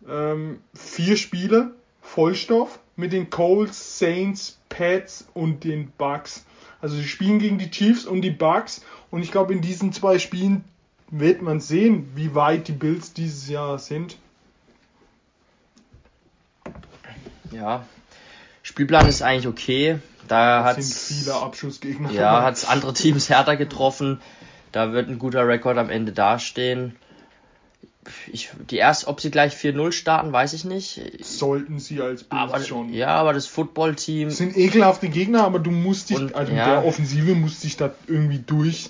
[0.08, 6.46] ähm, vier Spiele, Vollstoff, mit den Colts, Saints, Pats und den Bucks.
[6.82, 8.84] Also sie spielen gegen die Chiefs und die Bucks.
[9.12, 10.64] Und ich glaube, in diesen zwei Spielen
[11.10, 14.18] wird man sehen, wie weit die Bills dieses Jahr sind.
[17.52, 17.86] Ja,
[18.62, 20.00] Spielplan ist eigentlich okay.
[20.28, 22.12] Da hat viele Abschussgegner.
[22.12, 24.22] Ja, hat andere Teams härter getroffen.
[24.72, 26.96] Da wird ein guter Rekord am Ende dastehen.
[28.32, 31.02] Ich, die erst, ob sie gleich 4-0 starten, weiß ich nicht.
[31.22, 32.94] Sollten sie als aber, schon.
[32.94, 34.32] Ja, aber das Footballteam.
[34.32, 36.66] Sind ekelhafte Gegner, aber du musst dich, und, also ja.
[36.66, 38.90] der Offensive musst dich da irgendwie durch.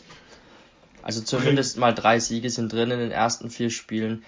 [1.01, 4.23] Also zumindest mal drei Siege sind drin in den ersten vier Spielen.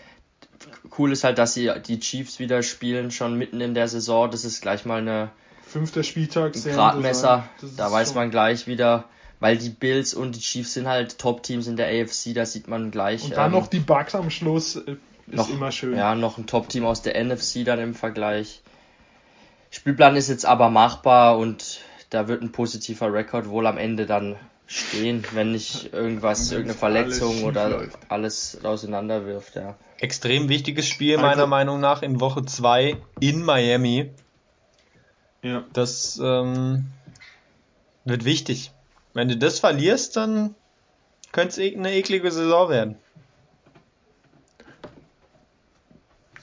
[0.98, 4.32] Cool ist halt, dass sie die Chiefs wieder spielen, schon mitten in der Saison.
[4.32, 5.30] Das ist gleich mal eine
[5.66, 7.48] fünfter Spieltag ein Gradmesser.
[7.78, 9.06] Da weiß man gleich wieder,
[9.42, 12.92] weil die Bills und die Chiefs sind halt Top-Teams in der AFC, da sieht man
[12.92, 13.26] gleich.
[13.26, 15.98] Und dann ähm, noch die Bugs am Schluss, äh, ist noch, immer schön.
[15.98, 18.62] Ja, noch ein Top-Team aus der NFC dann im Vergleich.
[19.72, 24.36] Spielplan ist jetzt aber machbar und da wird ein positiver Rekord wohl am Ende dann
[24.68, 27.98] stehen, wenn nicht irgendwas, irgendeine Verletzung alles oder läuft.
[28.10, 29.76] alles auseinander wirft, ja.
[30.00, 34.12] Extrem wichtiges Spiel meiner also, Meinung nach in Woche 2 in Miami.
[35.42, 35.64] Ja.
[35.74, 36.86] Das ähm,
[38.06, 38.72] wird wichtig.
[39.14, 40.56] Wenn du das verlierst, dann
[41.32, 42.96] könnte es eine eklige Saison werden.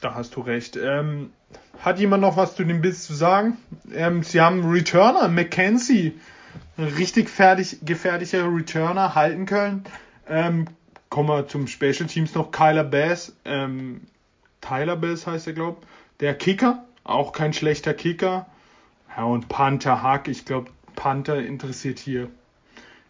[0.01, 0.77] Da hast du recht.
[0.77, 1.33] Ähm,
[1.81, 3.57] hat jemand noch was zu dem Biss zu sagen?
[3.93, 6.19] Ähm, sie haben Returner, Mackenzie,
[6.77, 9.85] richtig fertig, gefährlicher Returner halten können.
[10.29, 10.67] Ähm,
[11.09, 12.53] kommen wir zum Special Teams noch.
[12.53, 14.03] Kyler Bass, ähm,
[14.61, 15.79] Tyler Bass heißt er, glaube
[16.21, 18.47] Der Kicker, auch kein schlechter Kicker.
[19.17, 22.29] Ja, und Panther Hack, ich glaube, Panther interessiert hier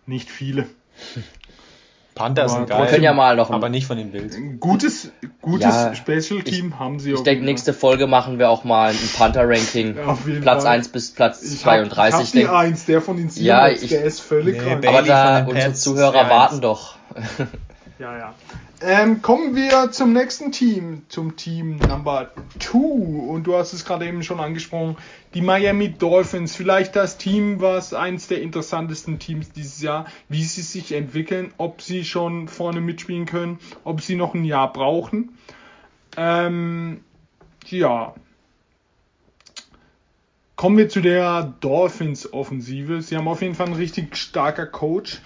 [0.09, 0.66] nicht viele.
[2.18, 2.81] Panther sind geil.
[2.81, 4.37] Wir können ja mal noch aber nicht von den Bills.
[4.59, 8.64] Gutes, gutes ja, Special Team ich, haben sie Ich denke, nächste Folge machen wir auch
[8.64, 9.94] mal ein Panther-Ranking.
[10.42, 10.73] Platz Fall.
[10.79, 12.35] 1 bis Platz ich 32.
[12.35, 14.87] ich hab die 1, der von den Seahawks, ja, der ist völlig nee, krank.
[14.87, 16.97] Aber da unsere Zuhörer warten doch.
[17.98, 18.34] Ja, ja.
[18.80, 22.30] Ähm, kommen wir zum nächsten Team, zum Team Number
[22.61, 22.78] 2.
[22.78, 24.96] Und du hast es gerade eben schon angesprochen,
[25.34, 26.54] die Miami Dolphins.
[26.54, 31.82] Vielleicht das Team, was eins der interessantesten Teams dieses Jahr, wie sie sich entwickeln, ob
[31.82, 35.37] sie schon vorne mitspielen können, ob sie noch ein Jahr brauchen.
[36.16, 37.00] Ähm,
[37.66, 38.14] ja.
[40.54, 43.02] Kommen wir zu der Dolphins Offensive.
[43.02, 45.20] Sie haben auf jeden Fall einen richtig starker Coach.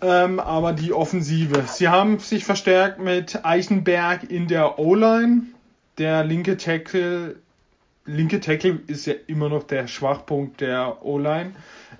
[0.00, 1.64] Ähm, aber die Offensive.
[1.66, 5.42] Sie haben sich verstärkt mit Eichenberg in der O-Line.
[5.98, 7.36] Der linke Tackle,
[8.04, 11.52] linke Tackle ist ja immer noch der Schwachpunkt der O-Line.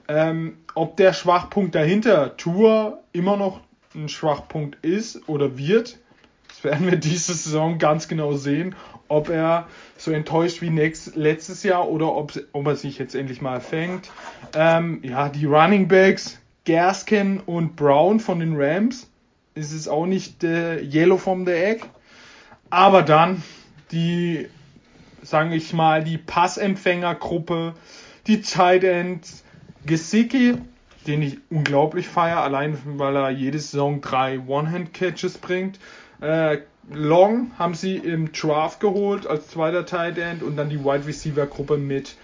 [0.06, 3.60] Ähm, ob der Schwachpunkt dahinter Tour immer noch
[3.94, 5.98] ein Schwachpunkt ist oder wird,
[6.48, 8.74] das werden wir diese Saison ganz genau sehen,
[9.08, 13.40] ob er so enttäuscht wie nächst, letztes Jahr oder ob, ob er sich jetzt endlich
[13.40, 14.10] mal fängt.
[14.54, 19.10] Ähm, ja, die Running Backs, Gaskin und Brown von den Rams.
[19.54, 21.86] Ist es auch nicht äh, Yellow from the Egg.
[22.68, 23.42] Aber dann
[23.90, 24.46] die,
[25.22, 27.72] sage ich mal, die Passempfängergruppe,
[28.26, 29.44] die Tight Ends,
[29.86, 30.58] Gesicki,
[31.06, 35.78] den ich unglaublich feiere, allein weil er jede Saison drei One-Hand-Catches bringt.
[36.20, 36.58] Äh,
[36.90, 41.46] Long haben sie im Draft geholt als zweiter Tight End und dann die Wide Receiver
[41.46, 42.16] Gruppe mit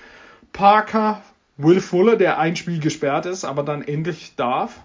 [0.52, 1.22] Parker,
[1.56, 4.80] Will Fuller, der ein Spiel gesperrt ist, aber dann endlich darf.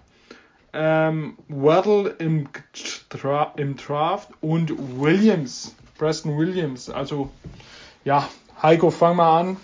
[0.72, 2.48] Ähm, Waddle im,
[3.08, 6.88] Tra im Draft und Williams, Preston Williams.
[6.88, 7.30] Also,
[8.04, 8.28] ja,
[8.62, 9.56] Heiko, fang mal an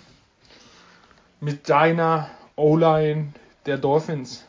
[1.39, 3.29] mit deiner O-Line
[3.65, 4.43] der Dolphins.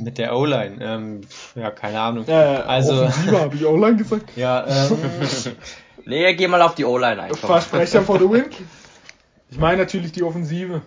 [0.00, 1.20] Mit der O-Line, ähm,
[1.54, 2.24] ja, keine Ahnung.
[2.26, 4.30] Äh, also, habe ich O-Line gesagt?
[4.36, 4.96] ja, ähm,
[6.06, 7.34] nee, geh mal auf die O-Line ein.
[7.34, 8.46] Versprecher for the win.
[9.52, 10.80] Ich meine natürlich die Offensive.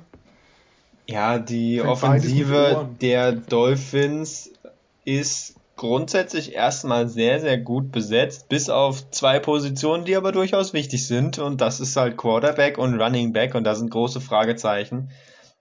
[1.05, 4.49] Ja, die Offensive der Dolphins
[5.05, 11.05] ist grundsätzlich erstmal sehr, sehr gut besetzt, bis auf zwei Positionen, die aber durchaus wichtig
[11.05, 11.37] sind.
[11.37, 13.53] Und das ist halt Quarterback und Running Back.
[13.53, 15.11] Und da sind große Fragezeichen.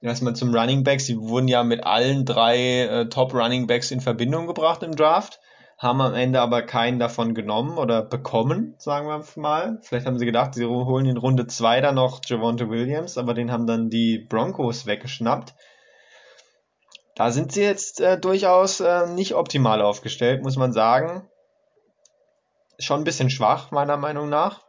[0.01, 1.03] Erstmal zum Running Back.
[1.03, 5.41] Sie wurden ja mit allen drei äh, Top Running Backs in Verbindung gebracht im Draft
[5.85, 9.79] haben am Ende aber keinen davon genommen oder bekommen, sagen wir mal.
[9.83, 13.53] Vielleicht haben sie gedacht, sie holen in Runde 2 dann noch Javonte Williams, aber den
[13.53, 15.55] haben dann die Broncos weggeschnappt.
[17.15, 21.29] da sind sie jetzt äh, durchaus äh, nicht optimal aufgestellt, muss man sagen.
[22.79, 24.63] Schon ein bisschen schwach, meiner Meinung nach.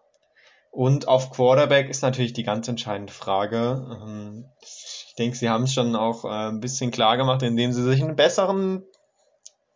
[0.69, 3.87] Und auf Quarterback ist natürlich die ganz entscheidende Frage.
[3.89, 7.83] Ähm, ich denke, sie haben es schon auch äh, ein bisschen klar gemacht, indem sie
[7.83, 8.83] sich einen besseren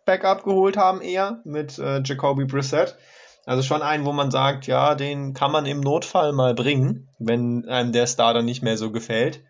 [0.09, 2.97] Backup geholt haben, eher mit äh, Jacoby Brissett.
[3.45, 7.69] Also schon einen, wo man sagt, ja, den kann man im Notfall mal bringen, wenn
[7.69, 9.43] einem der Starter nicht mehr so gefällt.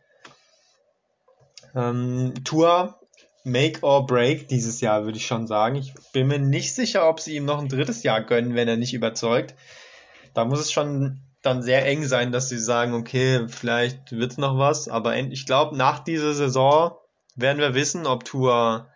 [1.74, 3.00] Ähm, Tour
[3.46, 5.76] Make or Break dieses Jahr, würde ich schon sagen.
[5.76, 8.76] Ich bin mir nicht sicher, ob sie ihm noch ein drittes Jahr gönnen, wenn er
[8.76, 9.56] nicht überzeugt.
[10.34, 14.58] Da muss es schon dann sehr eng sein, dass sie sagen, okay, vielleicht wird's noch
[14.58, 16.98] was, aber ich glaube, nach dieser Saison
[17.38, 18.90] werden wir wissen, ob Tour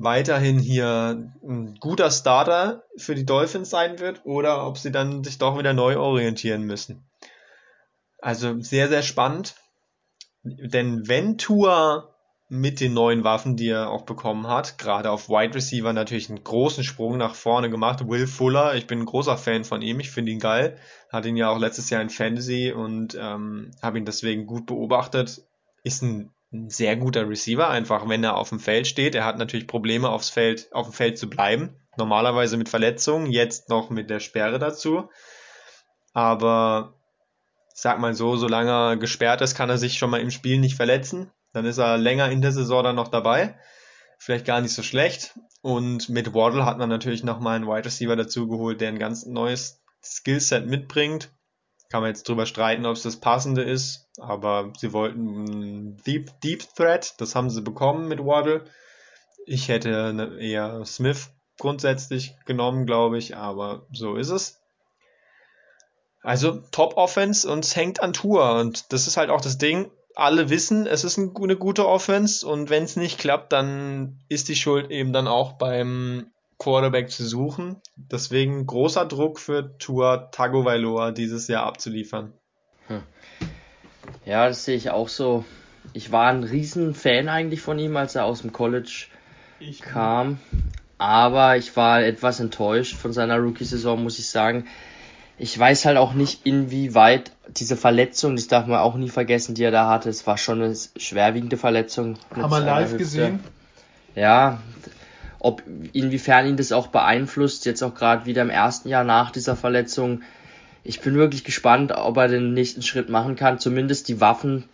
[0.00, 5.38] weiterhin hier ein guter Starter für die Dolphins sein wird oder ob sie dann sich
[5.38, 7.04] doch wieder neu orientieren müssen.
[8.18, 9.56] Also sehr, sehr spannend.
[10.42, 12.14] Denn wenn Tour
[12.48, 16.42] mit den neuen Waffen, die er auch bekommen hat, gerade auf Wide Receiver natürlich einen
[16.42, 18.08] großen Sprung nach vorne gemacht.
[18.08, 20.78] Will Fuller, ich bin ein großer Fan von ihm, ich finde ihn geil.
[21.12, 25.42] Hat ihn ja auch letztes Jahr in Fantasy und ähm, habe ihn deswegen gut beobachtet.
[25.84, 29.14] Ist ein ein sehr guter Receiver, einfach wenn er auf dem Feld steht.
[29.14, 31.76] Er hat natürlich Probleme aufs Feld, auf dem Feld zu bleiben.
[31.96, 35.08] Normalerweise mit Verletzungen, jetzt noch mit der Sperre dazu.
[36.12, 36.94] Aber
[37.74, 40.76] sag mal so, solange er gesperrt ist, kann er sich schon mal im Spiel nicht
[40.76, 41.30] verletzen.
[41.52, 43.58] Dann ist er länger in der Saison dann noch dabei.
[44.18, 45.38] Vielleicht gar nicht so schlecht.
[45.62, 49.26] Und mit Waddle hat man natürlich nochmal einen Wide Receiver dazu geholt, der ein ganz
[49.26, 51.30] neues Skillset mitbringt.
[51.90, 56.62] Kann man jetzt drüber streiten, ob es das passende ist, aber sie wollten Deep, Deep
[56.76, 58.64] Threat, das haben sie bekommen mit Waddle.
[59.44, 64.60] Ich hätte ne, eher Smith grundsätzlich genommen, glaube ich, aber so ist es.
[66.22, 69.90] Also Top Offense und es hängt an Tour und das ist halt auch das Ding.
[70.14, 74.56] Alle wissen, es ist eine gute Offense und wenn es nicht klappt, dann ist die
[74.56, 76.30] Schuld eben dann auch beim
[76.60, 77.76] Quarterback zu suchen.
[77.96, 82.32] Deswegen großer Druck für Tua Tagovailoa dieses Jahr abzuliefern.
[82.86, 83.02] Hm.
[84.24, 85.44] Ja, das sehe ich auch so.
[85.94, 89.06] Ich war ein riesen Fan eigentlich von ihm, als er aus dem College
[89.58, 90.38] ich kam.
[90.98, 94.66] Aber ich war etwas enttäuscht von seiner Rookie-Saison, muss ich sagen.
[95.38, 99.64] Ich weiß halt auch nicht, inwieweit diese Verletzung, das darf man auch nie vergessen, die
[99.64, 102.18] er da hatte, es war schon eine schwerwiegende Verletzung.
[102.36, 102.98] Haben wir live Hüfte.
[102.98, 103.40] gesehen?
[104.14, 104.60] Ja,
[105.40, 105.62] ob
[105.92, 110.22] inwiefern ihn das auch beeinflusst, jetzt auch gerade wieder im ersten Jahr nach dieser Verletzung.
[110.84, 113.58] Ich bin wirklich gespannt, ob er den nächsten Schritt machen kann.
[113.58, 114.64] Zumindest die Waffen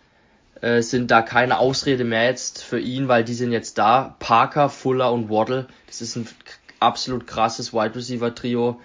[0.61, 4.15] äh, sind da keine Ausrede mehr jetzt für ihn, weil die sind jetzt da.
[4.19, 5.67] Parker, Fuller und Waddle.
[5.87, 6.27] Das ist ein
[6.79, 8.79] absolut krasses Wide Receiver Trio.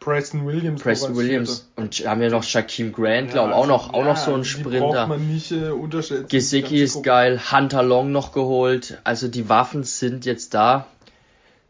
[0.00, 0.82] Preston Williams.
[0.82, 1.68] Preston Williams.
[1.76, 4.78] Und haben wir noch Shaquem Grant, ja, glaube auch noch, auch noch so ein Sprinter.
[4.78, 6.28] Braucht man nicht äh, unterschätzen.
[6.28, 9.00] Gesicki ist geil, Hunter Long noch geholt.
[9.04, 10.86] Also die Waffen sind jetzt da.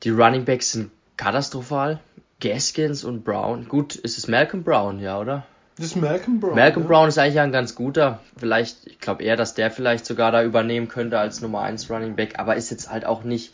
[0.03, 2.01] Die Running Backs sind katastrophal.
[2.41, 3.67] Gaskins und Brown.
[3.69, 5.47] Gut, ist es Malcolm Brown, ja, oder?
[5.77, 6.55] Das ist Malcolm Brown.
[6.55, 6.89] Malcolm ja.
[6.89, 8.21] Brown ist eigentlich ein ganz guter.
[8.37, 12.17] Vielleicht, ich glaube eher, dass der vielleicht sogar da übernehmen könnte als Nummer 1 Running
[12.17, 13.53] Back, aber ist jetzt halt auch nicht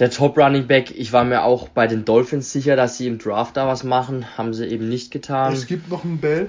[0.00, 0.92] der Top Running Back.
[0.96, 4.36] Ich war mir auch bei den Dolphins sicher, dass sie im Draft da was machen.
[4.36, 5.52] Haben sie eben nicht getan.
[5.52, 6.48] Es gibt noch einen Bell.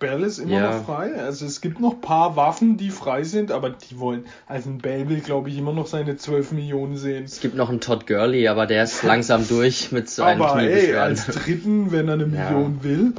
[0.00, 0.76] Bell ist immer ja.
[0.76, 1.14] noch frei.
[1.14, 4.24] Also es gibt noch ein paar Waffen, die frei sind, aber die wollen.
[4.46, 7.24] Also ein Bell will, glaube ich, immer noch seine 12 Millionen sehen.
[7.24, 10.62] Es gibt noch einen Todd Gurley, aber der ist langsam durch mit so einem Aber
[10.62, 12.84] ey, als dritten, wenn er eine Million ja.
[12.84, 13.12] will.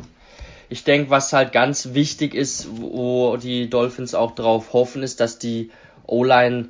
[0.70, 5.38] Ich denke, was halt ganz wichtig ist, wo die Dolphins auch drauf hoffen, ist, dass
[5.38, 5.70] die
[6.08, 6.70] O-Line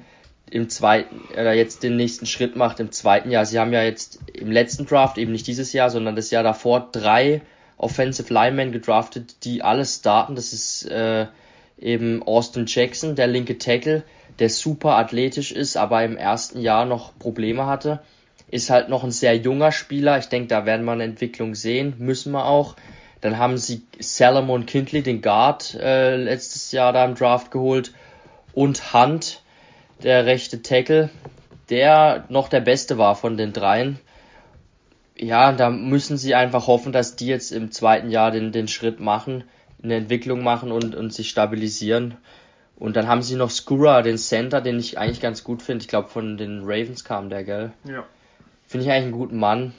[0.50, 3.46] im zweiten, äh, jetzt den nächsten Schritt macht im zweiten Jahr.
[3.46, 6.90] Sie haben ja jetzt im letzten Draft, eben nicht dieses Jahr, sondern das Jahr davor,
[6.92, 7.42] drei
[7.78, 10.36] Offensive Linemen gedraftet, die alles starten.
[10.36, 11.26] Das ist äh,
[11.78, 14.04] eben Austin Jackson, der linke Tackle,
[14.40, 18.02] der super athletisch ist, aber im ersten Jahr noch Probleme hatte.
[18.50, 20.18] Ist halt noch ein sehr junger Spieler.
[20.20, 22.76] Ich denke, da werden wir eine Entwicklung sehen, müssen wir auch.
[23.22, 27.92] Dann haben sie Salomon Kindley, den Guard, äh, letztes Jahr da im Draft geholt.
[28.54, 29.42] Und Hunt,
[30.04, 31.10] der rechte Tackle,
[31.70, 34.00] der noch der beste war von den dreien.
[35.18, 39.00] Ja, da müssen sie einfach hoffen, dass die jetzt im zweiten Jahr den, den Schritt
[39.00, 39.46] machen,
[39.82, 42.16] eine Entwicklung machen und, und sich stabilisieren.
[42.78, 45.84] Und dann haben sie noch Skura, den Center, den ich eigentlich ganz gut finde.
[45.84, 47.72] Ich glaube, von den Ravens kam der, gell?
[47.86, 48.04] Ja.
[48.68, 49.74] Finde ich eigentlich einen guten Mann.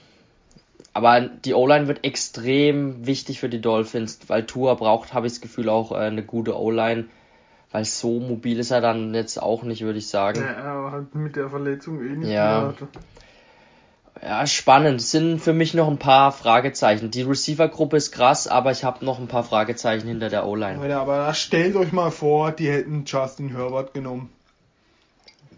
[0.95, 5.43] Aber die O-Line wird extrem wichtig für die Dolphins, weil Tua braucht, habe ich das
[5.43, 7.05] Gefühl, auch äh, eine gute O-Line
[7.77, 10.41] weil so mobil ist er dann jetzt auch nicht, würde ich sagen.
[10.41, 12.72] Ja, er hat mit der Verletzung eh nicht ja.
[14.22, 15.01] Ja, spannend.
[15.03, 17.11] Es sind für mich noch ein paar Fragezeichen.
[17.11, 20.97] Die Receiver-Gruppe ist krass, aber ich habe noch ein paar Fragezeichen hinter der O-Line.
[20.97, 24.31] Aber stellt euch mal vor, die hätten Justin Herbert genommen.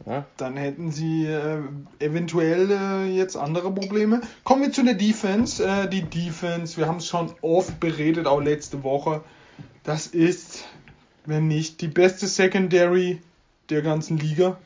[0.04, 0.24] Ja.
[0.38, 1.60] Dann hätten sie äh,
[2.00, 4.22] eventuell äh, jetzt andere Probleme.
[4.42, 5.64] Kommen wir zu der Defense.
[5.64, 9.20] Äh, die Defense, wir haben es schon oft beredet, auch letzte Woche.
[9.84, 10.64] Das ist,
[11.28, 13.20] wenn nicht die beste Secondary
[13.68, 14.58] der ganzen Liga.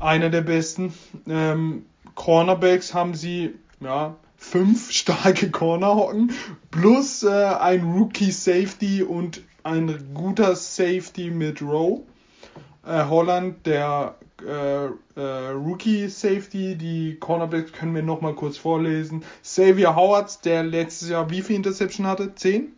[0.00, 0.92] Einer der besten.
[1.28, 1.86] Ähm,
[2.16, 6.32] Cornerbacks haben sie, ja, fünf starke Cornerhocken
[6.70, 12.00] plus äh, ein Rookie Safety und ein guter Safety mit Row.
[12.84, 19.22] Äh, Holland, der äh, äh, Rookie Safety, die Cornerbacks können wir nochmal kurz vorlesen.
[19.42, 22.34] Xavier Howard, der letztes Jahr wie viel Interception hatte?
[22.34, 22.72] Zehn?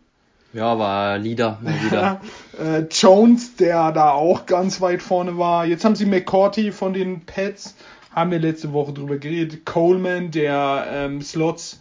[0.53, 2.21] Ja, war Leader mal wieder.
[2.59, 5.65] äh, Jones, der da auch ganz weit vorne war.
[5.65, 7.75] Jetzt haben sie McCourty von den Pets
[8.17, 9.63] haben wir letzte Woche drüber geredet.
[9.63, 11.79] Coleman, der ähm, Slots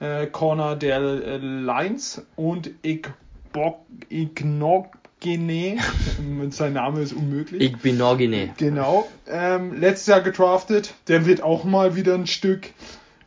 [0.00, 2.70] äh, Corner der äh, Lions und
[4.08, 5.78] Ignogene,
[6.50, 7.62] sein Name ist unmöglich.
[7.62, 8.54] Igbinogene.
[8.56, 9.08] Genau.
[9.28, 10.94] Ähm, letztes Jahr gedraftet.
[11.06, 12.70] Der wird auch mal wieder ein Stück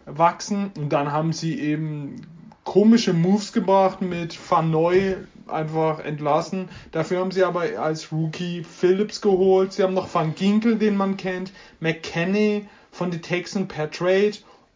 [0.06, 0.72] wachsen.
[0.78, 2.18] Und dann haben sie eben
[2.64, 5.16] komische Moves gebracht mit Van Neu
[5.48, 6.70] einfach entlassen.
[6.92, 9.74] Dafür haben sie aber als Rookie Phillips geholt.
[9.74, 14.34] Sie haben noch Van Ginkel, den man kennt, McKenney von den Texans per Trade,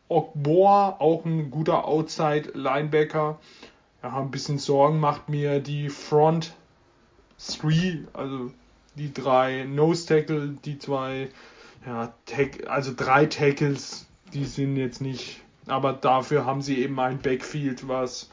[0.07, 3.39] Okboa, auch ein guter Outside Linebacker.
[4.03, 6.53] Ja, ein bisschen Sorgen macht mir die Front
[7.37, 8.51] 3, also
[8.95, 11.29] die drei Nose Tackle, die zwei,
[11.85, 12.13] ja,
[12.67, 18.29] also drei Tackles, die sind jetzt nicht, aber dafür haben sie eben ein Backfield, was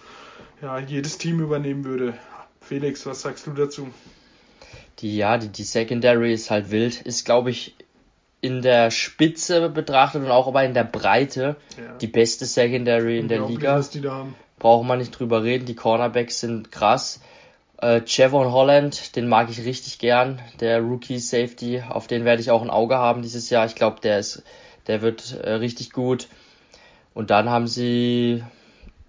[0.60, 2.14] ja, jedes Team übernehmen würde.
[2.60, 3.88] Felix, was sagst du dazu?
[5.00, 7.02] Die, ja, die, die Secondary ist halt wild.
[7.02, 7.74] Ist, glaube ich,
[8.40, 11.96] in der Spitze betrachtet und auch aber in der Breite ja.
[12.00, 13.76] die beste Secondary in der Liga.
[13.76, 14.34] Was die da haben.
[14.58, 15.64] Brauchen wir nicht drüber reden.
[15.64, 17.20] Die Cornerbacks sind krass.
[17.78, 20.40] Äh, Holland, den mag ich richtig gern.
[20.60, 23.66] Der Rookie Safety, auf den werde ich auch ein Auge haben dieses Jahr.
[23.66, 24.44] Ich glaube, der ist,
[24.86, 26.28] der wird äh, richtig gut.
[27.14, 28.42] Und dann haben sie,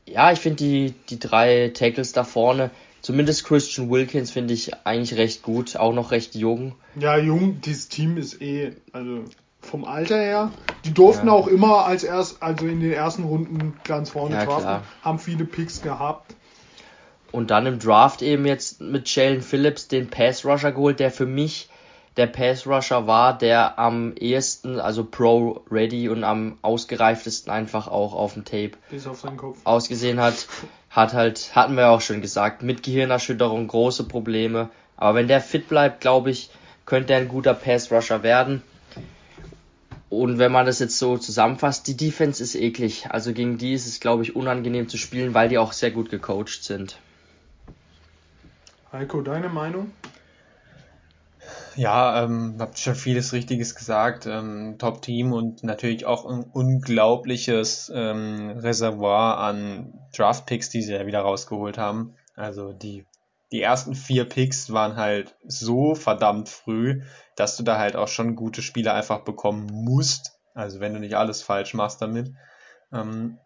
[0.08, 2.72] ja, ich finde die, die drei Tackles da vorne,
[3.04, 6.76] Zumindest Christian Wilkins finde ich eigentlich recht gut, auch noch recht jung.
[6.96, 9.26] Ja, jung, dieses Team ist eh, also
[9.60, 10.52] vom Alter her.
[10.86, 11.34] Die durften ja.
[11.34, 15.44] auch immer als erst, also in den ersten Runden ganz vorne ja, draften, haben viele
[15.44, 16.34] Picks gehabt.
[17.34, 21.26] Und dann im Draft eben jetzt mit Jalen Phillips den Pass Rusher geholt, der für
[21.26, 21.68] mich
[22.18, 28.14] der Pass Rusher war, der am ehesten, also Pro Ready und am ausgereiftesten einfach auch
[28.14, 28.72] auf dem Tape
[29.06, 29.26] auf
[29.64, 30.48] ausgesehen hat.
[30.90, 34.70] Hat halt, hatten wir auch schon gesagt, mit Gehirnerschütterung große Probleme.
[34.96, 36.52] Aber wenn der fit bleibt, glaube ich,
[36.86, 38.62] könnte er ein guter Pass Rusher werden.
[40.10, 43.08] Und wenn man das jetzt so zusammenfasst, die Defense ist eklig.
[43.10, 46.12] Also gegen die ist es, glaube ich, unangenehm zu spielen, weil die auch sehr gut
[46.12, 47.00] gecoacht sind.
[48.92, 49.92] Heiko, deine Meinung?
[51.76, 54.26] Ja, ähm, habt schon vieles Richtiges gesagt.
[54.26, 61.22] Ähm, Top-Team und natürlich auch ein unglaubliches ähm, Reservoir an Draft-Picks, die sie ja wieder
[61.22, 62.16] rausgeholt haben.
[62.36, 63.06] Also die,
[63.52, 67.02] die ersten vier Picks waren halt so verdammt früh,
[67.36, 70.40] dass du da halt auch schon gute Spieler einfach bekommen musst.
[70.54, 72.34] Also wenn du nicht alles falsch machst damit.
[72.92, 73.40] Ähm,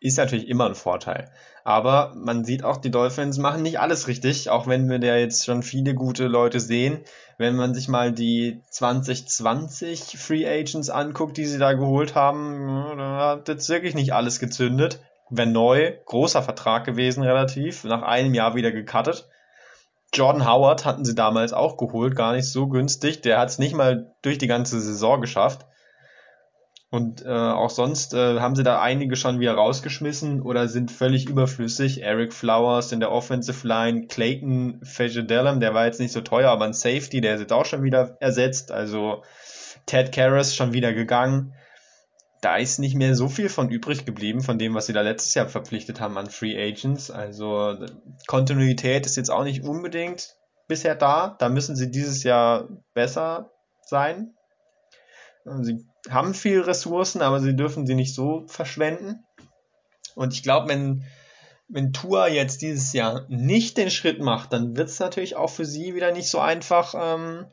[0.00, 1.30] ist natürlich immer ein Vorteil.
[1.66, 5.44] Aber man sieht auch, die Dolphins machen nicht alles richtig, auch wenn wir da jetzt
[5.44, 7.00] schon viele gute Leute sehen.
[7.38, 13.30] Wenn man sich mal die 2020 Free Agents anguckt, die sie da geholt haben, da
[13.32, 15.00] hat jetzt wirklich nicht alles gezündet.
[15.28, 19.26] Wenn neu, großer Vertrag gewesen relativ, nach einem Jahr wieder gecuttet.
[20.14, 23.22] Jordan Howard hatten sie damals auch geholt, gar nicht so günstig.
[23.22, 25.65] Der hat es nicht mal durch die ganze Saison geschafft.
[26.90, 31.28] Und äh, auch sonst äh, haben sie da einige schon wieder rausgeschmissen oder sind völlig
[31.28, 32.02] überflüssig.
[32.02, 36.64] Eric Flowers in der Offensive Line, Clayton Fajedellum, der war jetzt nicht so teuer, aber
[36.64, 38.70] ein Safety, der ist jetzt auch schon wieder ersetzt.
[38.70, 39.24] Also
[39.86, 41.54] Ted Karras schon wieder gegangen.
[42.40, 45.34] Da ist nicht mehr so viel von übrig geblieben, von dem, was sie da letztes
[45.34, 47.10] Jahr verpflichtet haben an Free Agents.
[47.10, 47.76] Also
[48.28, 50.36] Kontinuität ist jetzt auch nicht unbedingt
[50.68, 51.34] bisher da.
[51.40, 53.50] Da müssen sie dieses Jahr besser
[53.82, 54.34] sein.
[55.62, 59.24] Sie haben viel Ressourcen, aber sie dürfen sie nicht so verschwenden.
[60.14, 61.04] Und ich glaube, wenn,
[61.68, 65.64] wenn Tua jetzt dieses Jahr nicht den Schritt macht, dann wird es natürlich auch für
[65.64, 67.46] sie wieder nicht so einfach, ähm,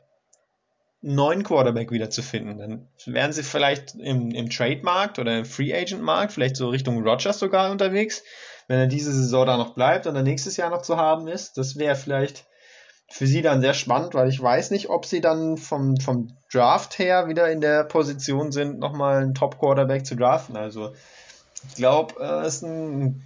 [1.04, 2.58] einen neuen Quarterback wieder zu finden.
[2.58, 7.70] Dann wären sie vielleicht im, im Trade-Markt oder im Free-Agent-Markt, vielleicht so Richtung Rogers sogar
[7.70, 8.22] unterwegs,
[8.68, 11.58] wenn er diese Saison da noch bleibt und dann nächstes Jahr noch zu haben ist.
[11.58, 12.46] Das wäre vielleicht
[13.14, 16.98] für sie dann sehr spannend, weil ich weiß nicht, ob sie dann vom, vom Draft
[16.98, 20.56] her wieder in der Position sind, nochmal einen Top-Quarterback zu draften.
[20.56, 20.92] Also
[21.68, 23.22] ich glaube, äh, es ist ein,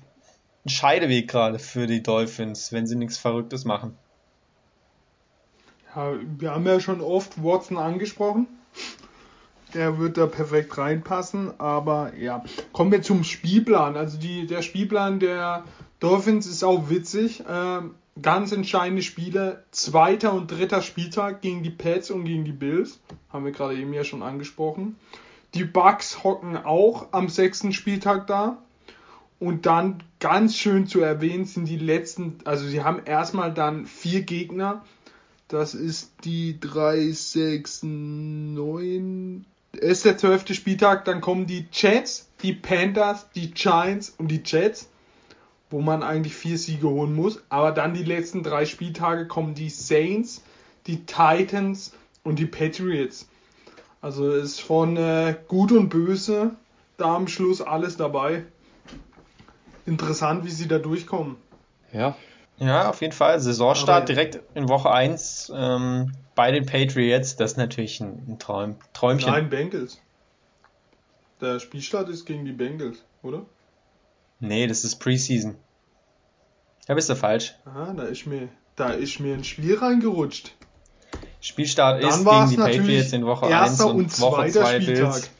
[0.66, 3.96] ein Scheideweg gerade für die Dolphins, wenn sie nichts Verrücktes machen.
[5.96, 8.46] Ja, wir haben ja schon oft Watson angesprochen.
[9.72, 11.58] Der wird da perfekt reinpassen.
[11.58, 13.96] Aber ja, kommen wir zum Spielplan.
[13.96, 15.64] Also die, der Spielplan der
[15.98, 17.42] Dolphins ist auch witzig.
[17.48, 19.64] Ähm, ganz entscheidende Spiele.
[19.70, 23.00] Zweiter und dritter Spieltag gegen die Pets und gegen die Bills.
[23.30, 24.96] Haben wir gerade eben ja schon angesprochen.
[25.54, 28.58] Die Bucks hocken auch am sechsten Spieltag da.
[29.40, 34.22] Und dann ganz schön zu erwähnen sind die letzten, also sie haben erstmal dann vier
[34.22, 34.84] Gegner.
[35.46, 39.46] Das ist die 3, 6, 9.
[39.72, 44.88] Ist der zwölfte Spieltag, dann kommen die Jets, die Panthers, die Giants und die Jets,
[45.70, 47.42] wo man eigentlich vier Siege holen muss.
[47.48, 50.42] Aber dann die letzten drei Spieltage kommen die Saints,
[50.86, 51.92] die Titans
[52.24, 53.28] und die Patriots.
[54.00, 56.52] Also ist von äh, Gut und Böse
[56.96, 58.44] da am Schluss alles dabei.
[59.86, 61.36] Interessant, wie sie da durchkommen.
[61.92, 62.16] Ja.
[62.58, 63.38] Ja, auf jeden Fall.
[63.38, 64.14] Saisonstart ja.
[64.14, 67.36] direkt in Woche 1 ähm, bei den Patriots.
[67.36, 69.30] Das ist natürlich ein, ein Traum, Träumchen.
[69.30, 70.00] Nein, Bengals.
[71.40, 73.46] Der Spielstart ist gegen die Bengals, oder?
[74.40, 75.56] Nee, das ist Preseason.
[76.86, 77.54] Da bist du falsch.
[77.64, 80.54] Aha, da ist mir, da ist mir ein Spiel reingerutscht.
[81.40, 85.30] Spielstart Dann ist gegen die Patriots in Woche 1 und, und Woche 2 Bills.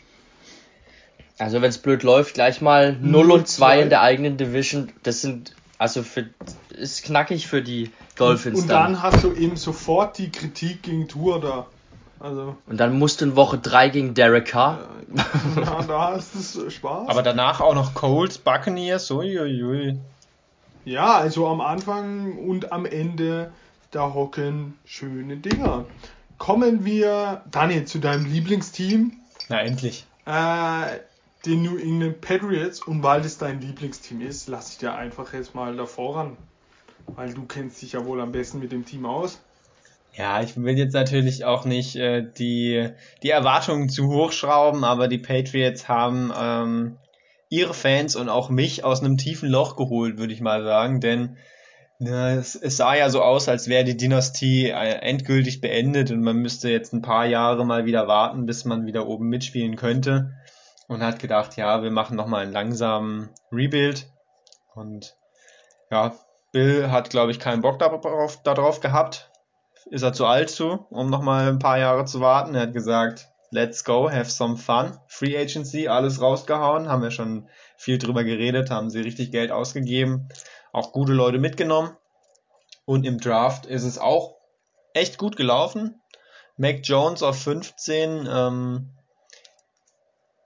[1.39, 4.93] Also wenn es blöd läuft, gleich mal 0 und 2 in der eigenen Division.
[5.03, 6.29] Das sind also für
[6.71, 8.63] ist knackig für die Dolphins.
[8.63, 11.67] Und dann, dann hast du eben sofort die Kritik gegen Tour da.
[12.21, 12.57] Also.
[12.67, 14.89] Und dann musst du in Woche 3 gegen Derek Carr.
[15.15, 17.09] Ja, ja da hast du Spaß.
[17.09, 19.99] Aber danach auch noch Colts, Buccaneers, uiuiui.
[20.85, 23.53] Ja, also am Anfang und am Ende,
[23.91, 25.85] da hocken schöne Dinger.
[26.39, 29.13] Kommen wir, Daniel, zu deinem Lieblingsteam.
[29.49, 30.07] Na, endlich.
[30.25, 30.99] Äh,
[31.45, 35.55] den New England Patriots und weil das dein Lieblingsteam ist, lass ich dir einfach jetzt
[35.55, 36.37] mal davor ran.
[37.07, 39.41] Weil du kennst dich ja wohl am besten mit dem Team aus.
[40.15, 42.91] Ja, ich will jetzt natürlich auch nicht äh, die,
[43.23, 46.97] die Erwartungen zu hoch schrauben, aber die Patriots haben ähm,
[47.51, 51.37] ihre Fans und auch mich aus einem tiefen Loch geholt, würde ich mal sagen, denn
[52.01, 56.23] ja, es, es sah ja so aus, als wäre die Dynastie äh, endgültig beendet und
[56.23, 60.33] man müsste jetzt ein paar Jahre mal wieder warten, bis man wieder oben mitspielen könnte
[60.89, 64.07] und hat gedacht, ja, wir machen nochmal einen langsamen Rebuild.
[64.75, 65.17] Und
[65.91, 66.15] ja,
[66.53, 69.31] Bill hat, glaube ich, keinen Bock darauf, darauf gehabt.
[69.91, 72.55] Ist er zu alt zu, um nochmal ein paar Jahre zu warten.
[72.55, 74.99] Er hat gesagt, let's go, have some fun.
[75.07, 76.89] Free Agency, alles rausgehauen.
[76.89, 80.29] Haben wir schon viel drüber geredet, haben sie richtig Geld ausgegeben.
[80.73, 81.97] Auch gute Leute mitgenommen.
[82.85, 84.37] Und im Draft ist es auch
[84.93, 86.01] echt gut gelaufen.
[86.57, 88.91] Mac Jones auf 15, ähm,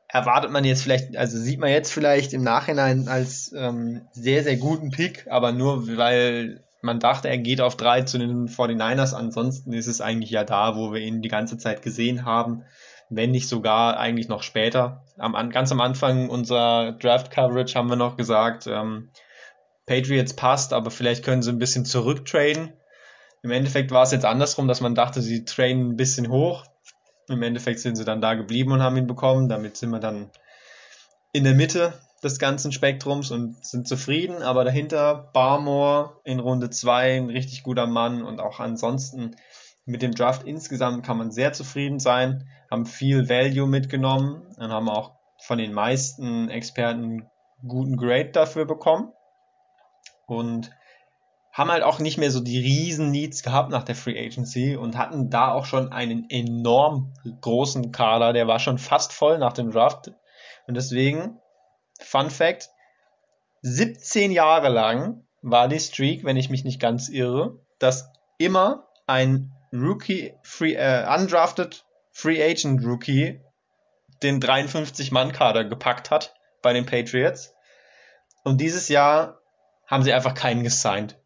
[0.08, 4.56] erwartet man jetzt vielleicht, also sieht man jetzt vielleicht im Nachhinein als ähm, sehr, sehr
[4.56, 9.14] guten Pick, aber nur weil man dachte, er geht auf drei zu den 49ers.
[9.14, 12.64] Ansonsten ist es eigentlich ja da, wo wir ihn die ganze Zeit gesehen haben,
[13.08, 15.04] wenn nicht sogar eigentlich noch später.
[15.16, 19.10] Am, ganz am Anfang unserer Draft Coverage haben wir noch gesagt, ähm,
[19.86, 22.72] Patriots passt, aber vielleicht können sie ein bisschen zurücktraden.
[23.42, 26.64] Im Endeffekt war es jetzt andersrum, dass man dachte, sie trainen ein bisschen hoch.
[27.28, 29.48] Im Endeffekt sind sie dann da geblieben und haben ihn bekommen.
[29.48, 30.30] Damit sind wir dann
[31.32, 34.42] in der Mitte des ganzen Spektrums und sind zufrieden.
[34.42, 39.36] Aber dahinter Barmore in Runde 2 ein richtig guter Mann und auch ansonsten
[39.84, 42.48] mit dem Draft insgesamt kann man sehr zufrieden sein.
[42.70, 47.28] Haben viel Value mitgenommen und haben auch von den meisten Experten
[47.66, 49.12] guten Grade dafür bekommen.
[50.26, 50.70] Und
[51.52, 54.96] haben halt auch nicht mehr so die riesen Needs gehabt nach der Free Agency und
[54.96, 57.12] hatten da auch schon einen enorm
[57.42, 60.12] großen Kader, der war schon fast voll nach dem Draft.
[60.66, 61.38] Und deswegen,
[62.04, 62.70] Fun Fact,
[63.62, 69.52] 17 Jahre lang war die Streak, wenn ich mich nicht ganz irre, dass immer ein
[69.72, 73.40] Rookie, free, äh, undrafted Free Agent Rookie
[74.22, 77.54] den 53-Mann-Kader gepackt hat bei den Patriots.
[78.44, 79.40] Und dieses Jahr
[79.86, 81.18] haben sie einfach keinen gesigned.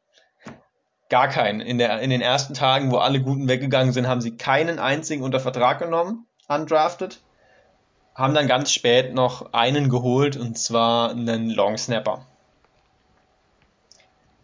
[1.09, 1.61] Gar keinen.
[1.61, 5.23] In, der, in den ersten Tagen, wo alle Guten weggegangen sind, haben sie keinen einzigen
[5.23, 7.21] unter Vertrag genommen, undrafted.
[8.17, 12.25] Haben dann ganz spät noch einen geholt, und zwar einen Long Snapper.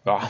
[0.05, 0.29] Ja.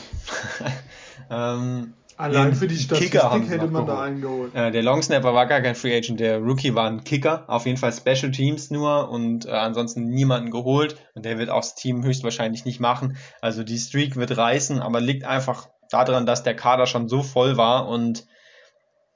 [1.30, 3.20] ähm, Allein für die Statistik
[3.50, 4.54] hätte man da einen geholt.
[4.54, 7.44] Äh, der Long Snapper war gar kein Free Agent, der Rookie war ein Kicker.
[7.48, 10.96] Auf jeden Fall Special Teams nur und äh, ansonsten niemanden geholt.
[11.14, 13.18] Und der wird auch das Team höchstwahrscheinlich nicht machen.
[13.42, 17.58] Also die Streak wird reißen, aber liegt einfach daran, dass der Kader schon so voll
[17.58, 18.24] war und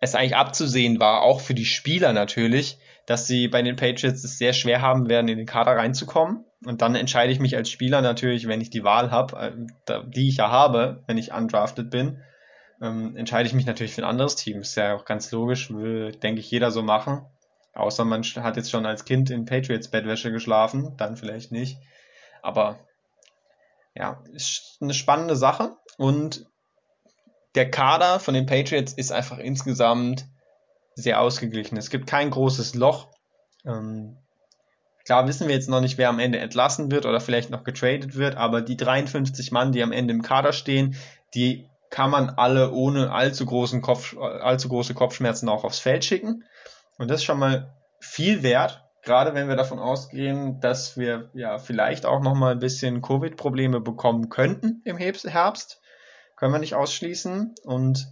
[0.00, 4.36] es eigentlich abzusehen war, auch für die Spieler natürlich, dass sie bei den Patriots es
[4.36, 6.44] sehr schwer haben werden, in den Kader reinzukommen.
[6.66, 10.28] Und dann entscheide ich mich als Spieler natürlich, wenn ich die Wahl habe, äh, die
[10.28, 12.22] ich ja habe, wenn ich undrafted bin,
[12.82, 14.60] ähm, entscheide ich mich natürlich für ein anderes Team.
[14.60, 17.24] Ist ja auch ganz logisch, will, denke ich, jeder so machen.
[17.72, 21.78] Außer man hat jetzt schon als Kind in Patriots Bettwäsche geschlafen, dann vielleicht nicht.
[22.42, 22.78] Aber
[23.94, 26.44] ja, ist eine spannende Sache und
[27.54, 30.26] der Kader von den Patriots ist einfach insgesamt
[31.02, 31.76] sehr ausgeglichen.
[31.76, 33.08] Es gibt kein großes Loch.
[33.64, 34.16] Ähm,
[35.04, 38.16] klar wissen wir jetzt noch nicht, wer am Ende entlassen wird oder vielleicht noch getradet
[38.16, 40.96] wird, aber die 53 Mann, die am Ende im Kader stehen,
[41.34, 46.44] die kann man alle ohne allzu, großen Kopf, allzu große Kopfschmerzen auch aufs Feld schicken.
[46.98, 51.58] Und das ist schon mal viel wert, gerade wenn wir davon ausgehen, dass wir ja
[51.58, 55.80] vielleicht auch noch mal ein bisschen Covid-Probleme bekommen könnten im Herbst.
[56.36, 57.54] Können wir nicht ausschließen.
[57.64, 58.08] Und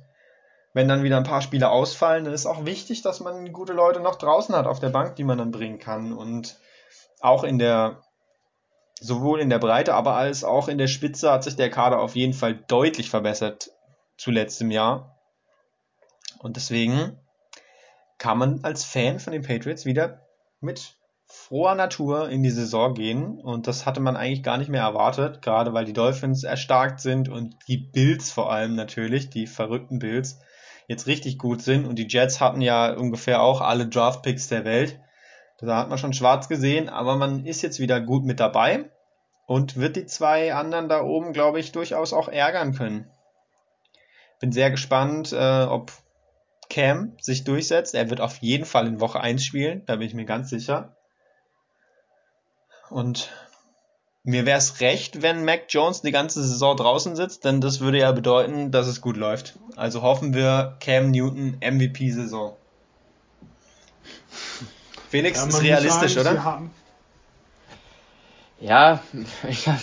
[0.76, 4.00] wenn dann wieder ein paar Spiele ausfallen, dann ist auch wichtig, dass man gute Leute
[4.00, 6.12] noch draußen hat auf der Bank, die man dann bringen kann.
[6.12, 6.58] Und
[7.22, 8.02] auch in der,
[9.00, 12.14] sowohl in der Breite, aber als auch in der Spitze hat sich der Kader auf
[12.14, 13.70] jeden Fall deutlich verbessert
[14.18, 15.16] zu letztem Jahr.
[16.40, 17.18] Und deswegen
[18.18, 20.26] kann man als Fan von den Patriots wieder
[20.60, 24.82] mit froher Natur in die Saison gehen und das hatte man eigentlich gar nicht mehr
[24.82, 29.98] erwartet, gerade weil die Dolphins erstarkt sind und die Bills vor allem natürlich, die verrückten
[29.98, 30.38] Bills,
[30.88, 35.00] jetzt richtig gut sind und die Jets hatten ja ungefähr auch alle Draftpicks der Welt.
[35.58, 38.90] Da hat man schon schwarz gesehen, aber man ist jetzt wieder gut mit dabei
[39.46, 43.10] und wird die zwei anderen da oben, glaube ich, durchaus auch ärgern können.
[44.38, 45.92] Bin sehr gespannt, äh, ob
[46.68, 47.94] Cam sich durchsetzt.
[47.94, 50.96] Er wird auf jeden Fall in Woche 1 spielen, da bin ich mir ganz sicher.
[52.90, 53.30] Und
[54.26, 58.00] mir wäre es recht, wenn Mac Jones die ganze Saison draußen sitzt, denn das würde
[58.00, 59.56] ja bedeuten, dass es gut läuft.
[59.76, 62.56] Also hoffen wir Cam Newton MVP-Saison.
[65.10, 66.62] Felix, ja, ist realistisch, sagen, oder?
[68.58, 69.00] Ja,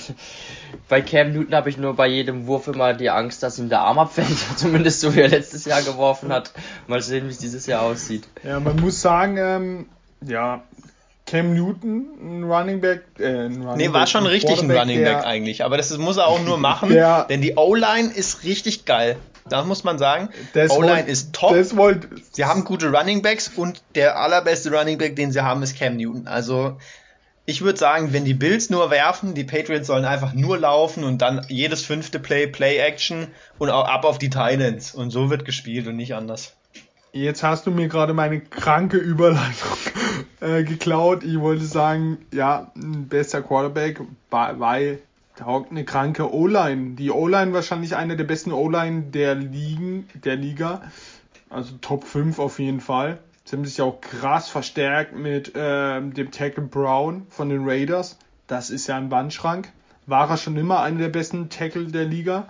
[0.89, 3.79] bei Cam Newton habe ich nur bei jedem Wurf immer die Angst, dass ihm der
[3.79, 4.27] Arm abfällt.
[4.57, 6.51] Zumindest so wie er letztes Jahr geworfen hat.
[6.87, 8.27] Mal sehen, wie es dieses Jahr aussieht.
[8.43, 9.85] Ja, man muss sagen, ähm,
[10.19, 10.63] ja,
[11.25, 13.03] Cam Newton, ein Running Back.
[13.17, 15.63] Äh, ein Running nee, war schon richtig ein Running Back eigentlich.
[15.63, 19.17] Aber das muss er auch nur machen, der, denn die O-Line ist richtig geil.
[19.49, 20.29] Da muss man sagen,
[20.69, 21.53] O-Line ist top.
[21.75, 25.77] Wollt, sie haben gute Running Backs und der allerbeste Running Back, den sie haben, ist
[25.77, 26.27] Cam Newton.
[26.27, 26.77] Also
[27.45, 31.21] ich würde sagen, wenn die Bills nur werfen, die Patriots sollen einfach nur laufen und
[31.21, 34.95] dann jedes fünfte Play Play Action und auch ab auf die Titans.
[34.95, 36.53] Und so wird gespielt und nicht anders.
[37.15, 39.77] Jetzt hast du mir gerade meine kranke Überleitung
[40.41, 41.23] äh, geklaut.
[41.23, 44.01] Ich wollte sagen, ja, ein bester Quarterback,
[44.31, 44.99] weil
[45.35, 46.95] taugt eine kranke O-Line.
[46.95, 50.81] Die O-Line wahrscheinlich eine der besten O-Line der Ligen, der Liga.
[51.51, 53.19] Also Top 5 auf jeden Fall.
[53.45, 58.17] Sie haben sich auch krass verstärkt mit ähm, dem Tackle Brown von den Raiders.
[58.47, 59.71] Das ist ja ein Wandschrank.
[60.07, 62.47] War er schon immer einer der besten Tackle der Liga.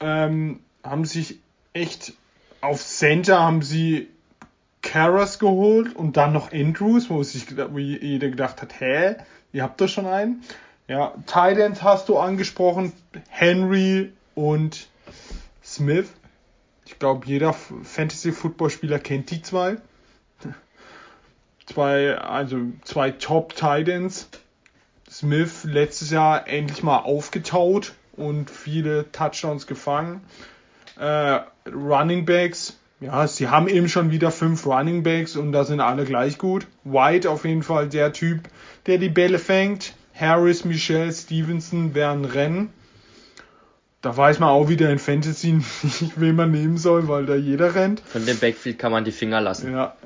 [0.00, 1.40] Ähm, haben sich
[1.74, 2.14] echt
[2.64, 4.08] auf Center haben sie
[4.82, 9.16] Karras geholt und dann noch Andrews, wo sich wo jeder gedacht hat, hä,
[9.52, 10.42] ihr habt doch schon einen.
[10.88, 12.92] Ja, Titans hast du angesprochen,
[13.28, 14.88] Henry und
[15.64, 16.08] Smith.
[16.84, 19.78] Ich glaube, jeder Fantasy-Football-Spieler kennt die zwei
[21.66, 24.28] zwei, also zwei Top Titans.
[25.10, 30.22] Smith letztes Jahr endlich mal aufgetaut und viele Touchdowns gefangen.
[30.98, 31.40] Äh,
[31.72, 36.04] Running Backs, ja, sie haben eben schon wieder fünf Running Backs und da sind alle
[36.04, 36.66] gleich gut.
[36.84, 38.48] White auf jeden Fall der Typ,
[38.86, 39.94] der die Bälle fängt.
[40.14, 42.70] Harris, Michelle, Stevenson werden rennen.
[44.00, 45.52] Da weiß man auch wieder in Fantasy
[45.82, 48.00] nicht, wen man nehmen soll, weil da jeder rennt.
[48.00, 49.72] Von dem Backfield kann man die Finger lassen.
[49.72, 49.96] Ja,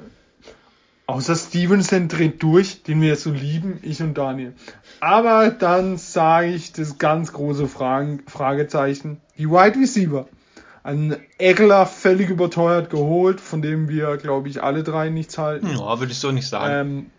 [1.09, 4.53] Außer Stevenson dreht durch, den wir so lieben, ich und Daniel.
[5.01, 9.19] Aber dann sage ich das ganz große Fragen, Fragezeichen.
[9.39, 10.29] Die Wide Receiver.
[10.83, 15.69] Ein Eckler völlig überteuert geholt, von dem wir, glaube ich, alle drei nichts halten.
[15.69, 16.75] Ja, würde ich so nicht sagen.
[16.75, 17.11] Ähm,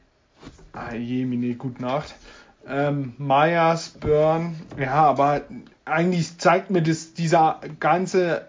[0.74, 2.16] ah, Jemine, gute Nacht.
[2.68, 5.42] Ähm, Myers, Burn, ja, aber
[5.86, 8.48] eigentlich zeigt mir das, dieser ganze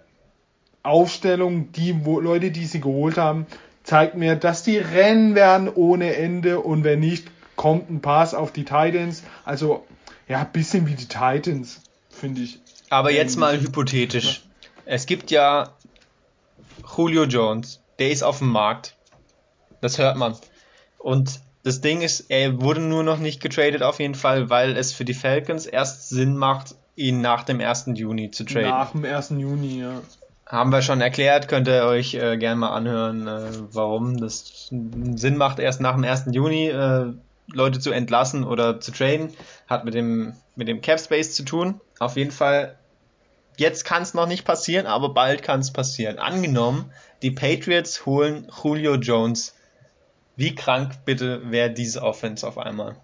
[0.83, 3.47] Aufstellung, die wo, Leute, die sie geholt haben,
[3.83, 8.53] zeigt mir, dass die rennen werden ohne Ende und wenn nicht, kommt ein Pass auf
[8.53, 9.23] die Titans.
[9.45, 9.87] Also,
[10.29, 12.61] ja, ein bisschen wie die Titans, finde ich.
[12.89, 14.43] Aber jetzt mal hypothetisch.
[14.91, 15.69] Es gibt ja
[16.97, 18.97] Julio Jones, der ist auf dem Markt.
[19.81, 20.35] Das hört man.
[20.99, 24.93] Und das Ding ist, er wurde nur noch nicht getradet auf jeden Fall, weil es
[24.93, 27.91] für die Falcons erst Sinn macht, ihn nach dem 1.
[27.95, 28.71] Juni zu traden.
[28.71, 29.31] Nach dem 1.
[29.39, 30.01] Juni, ja.
[30.45, 35.37] Haben wir schon erklärt, könnt ihr euch äh, gerne mal anhören, äh, warum das Sinn
[35.37, 36.25] macht, erst nach dem 1.
[36.33, 37.13] Juni äh,
[37.53, 39.31] Leute zu entlassen oder zu traden.
[39.69, 41.81] Hat mit dem, mit dem Cap Space zu tun.
[42.01, 42.75] Auf jeden Fall,
[43.61, 46.19] jetzt kann es noch nicht passieren, aber bald kann es passieren.
[46.19, 46.91] Angenommen,
[47.23, 49.55] die Patriots holen Julio Jones.
[50.35, 52.97] Wie krank bitte wäre diese Offense auf einmal?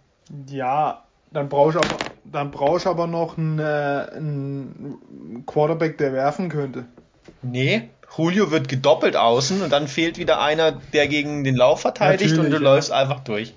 [0.48, 6.14] Ja, dann brauche ich aber, dann brauche ich aber noch einen, äh, einen Quarterback, der
[6.14, 6.86] werfen könnte.
[7.42, 12.30] Nee, Julio wird gedoppelt außen und dann fehlt wieder einer, der gegen den Lauf verteidigt
[12.30, 12.72] Natürlich, und du ja.
[12.72, 13.52] läufst einfach durch.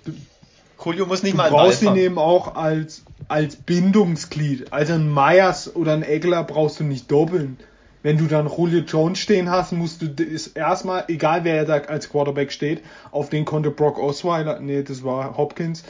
[0.84, 4.72] Julio muss nicht Du mal Ball brauchst ihn eben auch als, als Bindungsglied.
[4.72, 7.58] Also ein Myers oder ein Eckler brauchst du nicht doppeln.
[8.02, 12.10] Wenn du dann Julio Jones stehen hast, musst du das erstmal, egal wer da als
[12.10, 15.84] Quarterback steht, auf den konnte Brock Osweiler, nee, das war Hopkins,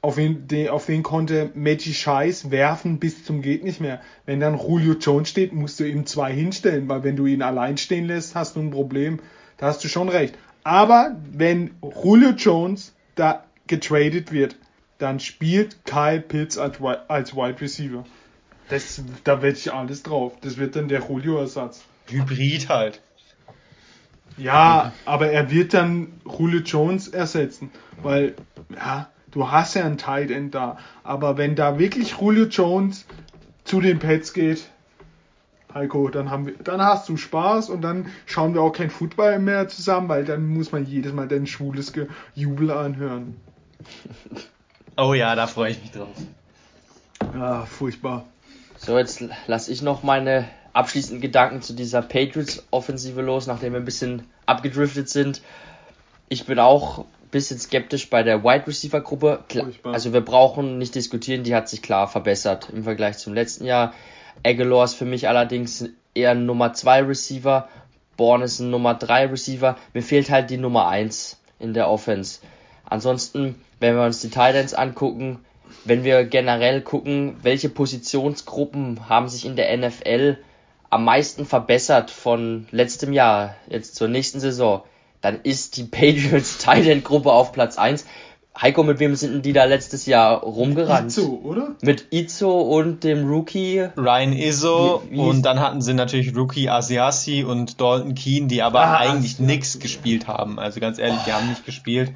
[0.00, 4.00] auf wen, den, auf wen konnte Maggie Scheiß werfen bis zum geht nicht mehr.
[4.24, 7.76] Wenn dann Julio Jones steht, musst du ihm zwei hinstellen, weil wenn du ihn allein
[7.76, 9.20] stehen lässt, hast du ein Problem.
[9.58, 10.34] Da hast du schon recht.
[10.64, 11.72] Aber wenn
[12.02, 14.56] Julio Jones da getradet wird,
[14.98, 18.04] dann spielt Kyle Pitts als, als Wide Receiver.
[18.68, 20.34] Das, da wette ich alles drauf.
[20.42, 21.84] Das wird dann der Julio-Ersatz.
[22.08, 23.00] Hybrid halt.
[24.36, 27.70] Ja, aber er wird dann Julio Jones ersetzen,
[28.02, 28.34] weil,
[28.74, 30.78] ja, du hast ja einen Tight End da.
[31.02, 33.06] Aber wenn da wirklich Julio Jones
[33.64, 34.68] zu den Pets geht,
[35.72, 39.38] Heiko, dann haben wir, dann hast du Spaß und dann schauen wir auch kein Football
[39.38, 41.92] mehr zusammen, weil dann muss man jedes Mal dein schwules
[42.34, 43.36] Jubel anhören.
[44.96, 46.08] Oh ja, da freue ich mich drauf.
[47.34, 48.24] Ja, furchtbar.
[48.76, 53.84] So, jetzt lasse ich noch meine abschließenden Gedanken zu dieser Patriots-Offensive los, nachdem wir ein
[53.84, 55.42] bisschen abgedriftet sind.
[56.28, 59.44] Ich bin auch ein bisschen skeptisch bei der Wide Receiver-Gruppe.
[59.84, 63.92] Also wir brauchen nicht diskutieren, die hat sich klar verbessert im Vergleich zum letzten Jahr.
[64.44, 67.68] Aguilar ist für mich allerdings eher ein Nummer 2 Receiver.
[68.16, 69.76] Bourne ist ein Nummer 3 Receiver.
[69.94, 72.40] Mir fehlt halt die Nummer 1 in der Offense.
[72.92, 75.38] Ansonsten, wenn wir uns die Titans angucken,
[75.86, 80.36] wenn wir generell gucken, welche Positionsgruppen haben sich in der NFL
[80.90, 84.82] am meisten verbessert von letztem Jahr jetzt zur nächsten Saison,
[85.22, 88.04] dann ist die Patriots Titan Gruppe auf Platz 1.
[88.60, 91.10] Heiko, mit wem sind denn die da letztes Jahr rumgerannt?
[91.10, 91.68] So, oder?
[91.80, 93.88] Mit Izzo und dem Rookie.
[93.96, 98.62] Ryan Izzo Wie- wie und dann hatten sie natürlich Rookie Asiasi und Dalton Keane, die
[98.62, 99.80] aber Ah, eigentlich nix ja.
[99.80, 100.58] gespielt haben.
[100.58, 102.12] Also ganz ehrlich, die haben nicht gespielt.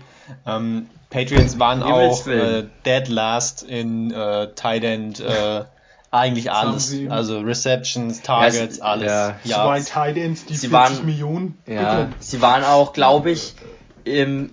[0.46, 5.64] Ähm, Patriots waren auch äh, dead last in äh, Tight End, äh,
[6.10, 6.94] eigentlich alles.
[7.08, 9.12] Also Receptions, Targets, Ja, alles.
[9.44, 9.64] ja.
[9.64, 13.54] Zwei Tight Ends, die Sie 40 waren- Millionen Ja, sie waren auch, glaube ich,
[14.04, 14.50] im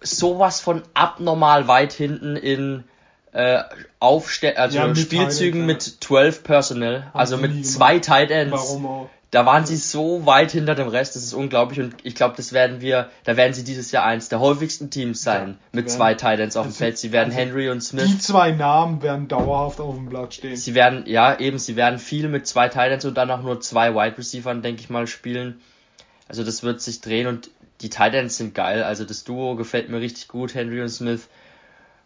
[0.00, 2.84] sowas von abnormal weit hinten in
[3.32, 3.62] äh,
[4.00, 8.52] Aufste also Ja, mit Spielzügen Tight mit 12 Personnel, also mit zwei Tight Ends.
[8.52, 9.10] Warum auch?
[9.30, 12.52] Da waren sie so weit hinter dem Rest, das ist unglaublich und ich glaube, das
[12.52, 15.88] werden wir, da werden sie dieses Jahr eins der häufigsten Teams sein Ja, mit werden-
[15.96, 16.98] zwei Tight Ends auf dem also- Feld.
[16.98, 18.18] Sie werden also Henry und Die Smith.
[18.22, 20.56] zwei Namen werden dauerhaft auf dem Blatt stehen.
[20.56, 23.60] Sie werden, ja, eben, sie werden viel mit zwei Tight Ends und dann auch nur
[23.60, 25.60] zwei Wide Receivers, denke ich mal, spielen.
[26.26, 28.82] Also das wird sich drehen und die Tight Ends sind geil.
[28.82, 31.28] Also das Duo gefällt mir richtig gut, Henry und Smith.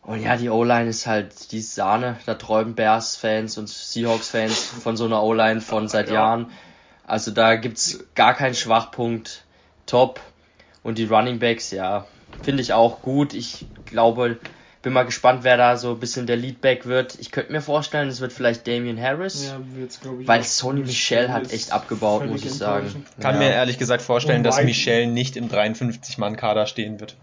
[0.03, 2.19] Und ja, die O-Line ist halt die Sahne.
[2.27, 6.15] Da träumen Bears-Fans und Seahawks-Fans von so einer O-Line von seit Ja.
[6.15, 6.51] Jahren.
[7.07, 9.45] Also da gibt's gar keinen Schwachpunkt.
[9.87, 10.21] Top.
[10.83, 12.07] Und die Running Backs, ja,
[12.43, 13.33] finde ich auch gut.
[13.33, 14.39] Ich glaube,
[14.85, 17.17] bin mal gespannt, wer da so ein bisschen der Leadback wird.
[17.19, 19.47] Ich könnte mir vorstellen, es wird vielleicht Damian Harris.
[19.47, 20.43] Ja, wird's, ich, Weil.
[20.45, 23.05] Sony Michel hat echt abgebaut, muss ich sagen.
[23.19, 23.41] Kann Ja.
[23.41, 27.17] mir ehrlich gesagt vorstellen, dass Michelle nicht im 53-Mann-Kader stehen wird.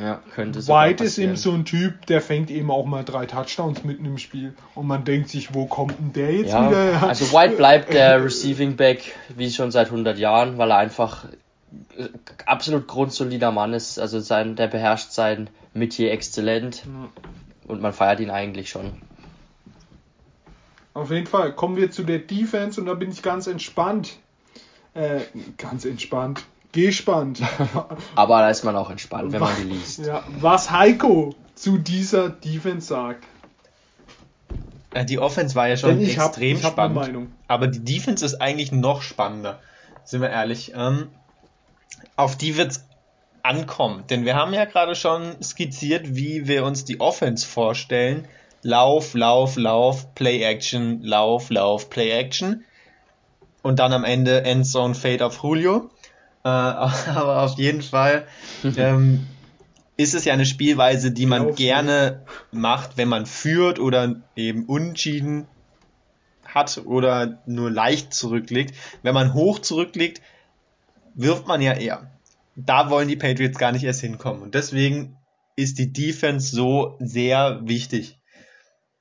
[0.00, 3.26] Ja, könnte sogar White ist eben so ein Typ, der fängt eben auch mal drei
[3.26, 4.54] Touchdowns mitten im Spiel.
[4.76, 7.08] Und man denkt sich, wo kommt denn der jetzt Ja, wieder?
[7.08, 9.02] also White bleibt der Receiving Back
[9.36, 11.24] wie schon seit 100 Jahren, weil er einfach
[12.46, 13.98] absolut grundsolider Mann ist.
[13.98, 16.84] Also sein, der beherrscht sein Metier exzellent
[17.66, 18.92] und man feiert ihn eigentlich schon.
[20.94, 24.18] Auf jeden Fall kommen wir zu der Defense und da bin ich ganz entspannt.
[24.94, 25.20] Äh,
[25.56, 26.44] ganz entspannt.
[26.72, 27.40] Gespannt.
[28.16, 30.00] Aber da ist man auch entspannt, wenn man die liest.
[30.06, 33.24] ja, was Heiko zu dieser Defense sagt.
[34.92, 36.94] Äh, Die Offense war ja schon extrem hab ne spannend.
[36.96, 37.32] Meinung.
[37.46, 39.60] Aber die Defense ist eigentlich noch spannender.
[40.04, 40.72] Sind wir ehrlich.
[40.74, 41.08] Ähm,
[42.16, 42.84] auf die wird's
[43.42, 44.04] ankommen.
[44.08, 48.28] Denn wir haben ja gerade schon skizziert, wie wir uns die Offense vorstellen.
[48.62, 52.64] Lauf, Lauf, Lauf, Play Action, Lauf, Lauf, Play Action.
[53.62, 55.90] Und dann am Ende Endzone Fade auf Julio.
[56.44, 58.26] Äh, aber auf jeden Fall
[58.64, 59.26] ähm,
[59.96, 62.22] ist es ja eine Spielweise, die man Lauf, gerne
[62.52, 65.46] macht, wenn man führt oder eben unentschieden
[66.44, 68.74] hat oder nur leicht zurückliegt.
[69.02, 70.20] Wenn man hoch zurückliegt,
[71.14, 72.10] wirft man ja eher.
[72.56, 74.42] Da wollen die Patriots gar nicht erst hinkommen.
[74.42, 75.16] Und deswegen
[75.56, 78.18] ist die Defense so sehr wichtig.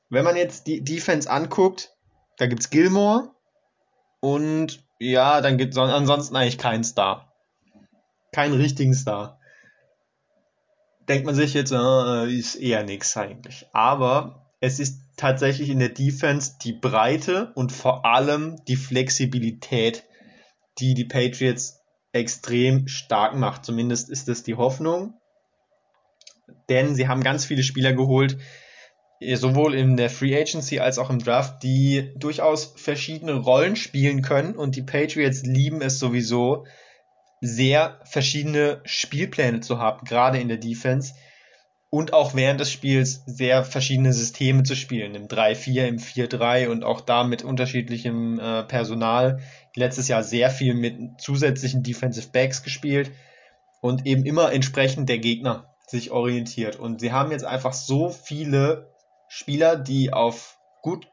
[0.09, 1.91] Wenn man jetzt die Defense anguckt,
[2.37, 3.31] da gibt's Gilmore
[4.21, 7.33] und ja, dann gibt's son- ansonsten eigentlich keinen Star.
[8.31, 9.39] Keinen richtigen Star.
[11.07, 13.65] denkt man sich jetzt, äh, ist eher nix eigentlich.
[13.73, 20.03] Aber es ist tatsächlich in der Defense die Breite und vor allem die Flexibilität,
[20.77, 21.78] die die Patriots
[22.11, 23.65] extrem stark macht.
[23.65, 25.13] Zumindest ist es die Hoffnung.
[26.69, 28.37] Denn sie haben ganz viele Spieler geholt,
[29.35, 34.55] sowohl in der Free Agency als auch im Draft, die durchaus verschiedene Rollen spielen können
[34.55, 36.65] und die Patriots lieben es sowieso,
[37.41, 41.13] sehr verschiedene Spielpläne zu haben, gerade in der Defense
[41.89, 46.83] und auch während des Spiels sehr verschiedene Systeme zu spielen, im 3-4, im 4-3 und
[46.83, 49.41] auch da mit unterschiedlichem äh, Personal.
[49.79, 53.11] Letztes Jahr sehr viel mit zusätzlichen Defensive Backs gespielt
[53.79, 56.75] und eben immer entsprechend der Gegner sich orientiert.
[56.75, 58.93] Und sie haben jetzt einfach so viele
[59.29, 61.07] Spieler, die auf gut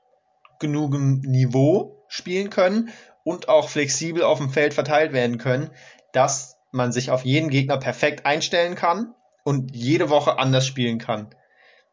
[0.59, 2.91] genugem Niveau spielen können
[3.23, 5.71] und auch flexibel auf dem Feld verteilt werden können,
[6.13, 9.15] dass man sich auf jeden Gegner perfekt einstellen kann
[9.45, 11.29] und jede Woche anders spielen kann.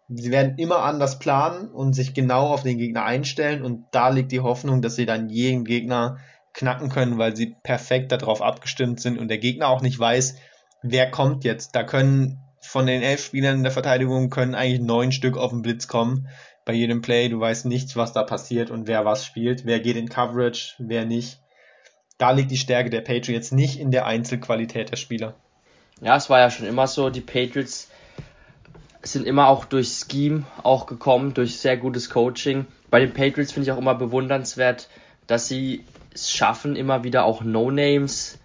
[0.10, 4.32] Sie werden immer anders planen und sich genau auf den Gegner einstellen und da liegt
[4.32, 6.18] die Hoffnung, dass sie dann jeden Gegner
[6.54, 10.36] knacken können, weil sie perfekt darauf abgestimmt sind und der Gegner auch nicht weiß,
[10.82, 11.76] wer kommt jetzt.
[11.76, 15.62] Da können von den elf Spielern in der Verteidigung können eigentlich neun Stück auf den
[15.62, 16.28] Blitz kommen.
[16.66, 19.98] Bei jedem Play, du weißt nichts, was da passiert und wer was spielt, wer geht
[19.98, 21.40] in Coverage, wer nicht.
[22.18, 25.36] Da liegt die Stärke der Patriots nicht in der Einzelqualität der Spieler.
[26.02, 27.90] Ja, es war ja schon immer so, die Patriots
[29.02, 32.66] sind immer auch durch Scheme auch gekommen, durch sehr gutes Coaching.
[32.90, 34.88] Bei den Patriots finde ich auch immer bewundernswert,
[35.28, 35.84] dass sie
[36.14, 38.40] es schaffen, immer wieder auch No-Names,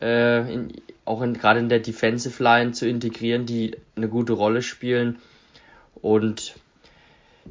[0.00, 0.72] äh, in,
[1.04, 5.18] auch in, gerade in der Defensive Line zu integrieren, die eine gute Rolle spielen.
[6.00, 6.54] Und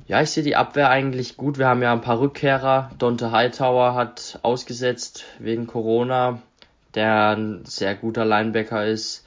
[0.06, 1.58] ja, ich sehe die Abwehr eigentlich gut.
[1.58, 2.92] Wir haben ja ein paar Rückkehrer.
[3.00, 6.42] Dante Hightower hat ausgesetzt wegen Corona,
[6.94, 9.26] der ein sehr guter Linebacker ist.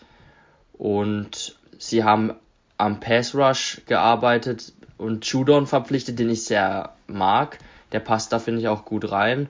[0.74, 2.34] Und sie haben
[2.78, 7.59] am Pass Rush gearbeitet und Judon verpflichtet, den ich sehr mag.
[7.93, 9.49] Der passt da, finde ich, auch gut rein.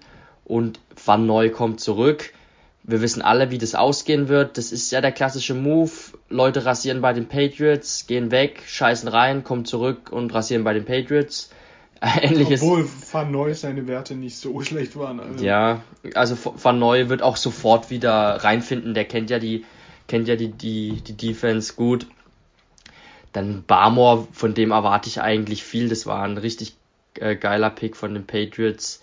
[0.51, 2.33] Und Van Neu kommt zurück.
[2.83, 4.59] Wir wissen alle, wie das ausgehen wird.
[4.59, 5.93] Das ist ja der klassische Move.
[6.29, 10.85] Leute rasieren bei den Patriots, gehen weg, scheißen rein, kommen zurück und rasieren bei den
[10.85, 11.51] Patriots.
[12.21, 12.63] Ähnliches.
[12.63, 15.21] Obwohl Van Neu seine Werte nicht so schlecht waren.
[15.21, 15.45] Also.
[15.45, 15.83] Ja,
[16.15, 18.93] also Van Neu wird auch sofort wieder reinfinden.
[18.93, 19.65] Der kennt ja die
[20.09, 22.09] kennt ja die, die, die Defense gut.
[23.33, 25.89] Dann Barmore, von dem erwarte ich eigentlich viel.
[25.89, 26.75] Das war ein richtig
[27.15, 29.01] äh, geiler Pick von den Patriots.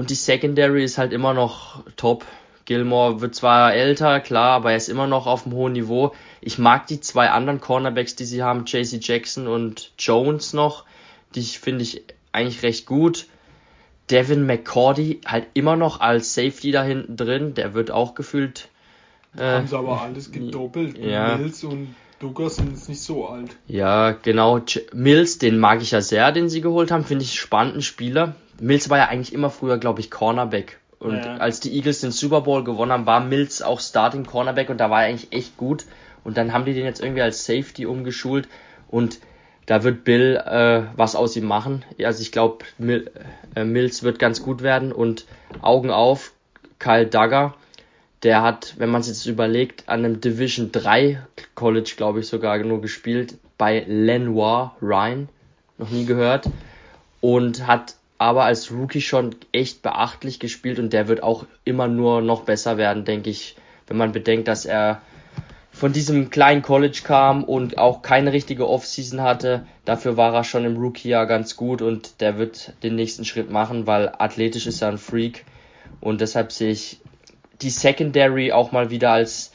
[0.00, 2.24] Und die Secondary ist halt immer noch top.
[2.64, 6.14] Gilmore wird zwar älter, klar, aber er ist immer noch auf einem hohen Niveau.
[6.40, 10.86] Ich mag die zwei anderen Cornerbacks, die sie haben, JC Jackson und Jones noch.
[11.34, 13.26] Die finde ich eigentlich recht gut.
[14.10, 17.52] Devin McCordy halt immer noch als Safety da hinten drin.
[17.52, 18.70] Der wird auch gefühlt
[19.36, 20.96] äh, haben sie aber alles gedoppelt.
[21.04, 21.36] Ja.
[21.36, 23.50] Mills und Douglas sind jetzt nicht so alt.
[23.68, 24.62] Ja, genau.
[24.94, 27.04] Mills, den mag ich ja sehr, den sie geholt haben.
[27.04, 28.34] Finde ich spannenden Spieler.
[28.60, 30.78] Mills war ja eigentlich immer früher, glaube ich, Cornerback.
[30.98, 31.36] Und ja.
[31.38, 34.90] als die Eagles den Super Bowl gewonnen haben, war Mills auch Starting Cornerback und da
[34.90, 35.86] war er eigentlich echt gut.
[36.24, 38.48] Und dann haben die den jetzt irgendwie als Safety umgeschult
[38.88, 39.18] und
[39.64, 41.84] da wird Bill äh, was aus ihm machen.
[42.02, 43.10] Also ich glaube, Mil
[43.54, 45.26] äh, Mills wird ganz gut werden und
[45.62, 46.32] Augen auf,
[46.78, 47.54] Kyle Duggar
[48.22, 51.22] der hat, wenn man es jetzt überlegt, an einem Division 3
[51.54, 55.28] College, glaube ich, sogar nur gespielt, bei Lenoir Rhine,
[55.78, 56.48] noch nie gehört,
[57.20, 62.20] und hat aber als Rookie schon echt beachtlich gespielt und der wird auch immer nur
[62.20, 63.56] noch besser werden, denke ich,
[63.86, 65.00] wenn man bedenkt, dass er
[65.72, 69.66] von diesem kleinen College kam und auch keine richtige Offseason hatte.
[69.86, 73.86] Dafür war er schon im Rookie-Jahr ganz gut und der wird den nächsten Schritt machen,
[73.86, 75.46] weil athletisch ist er ein Freak.
[76.02, 77.00] Und deshalb sehe ich
[77.62, 79.52] die Secondary auch mal wieder als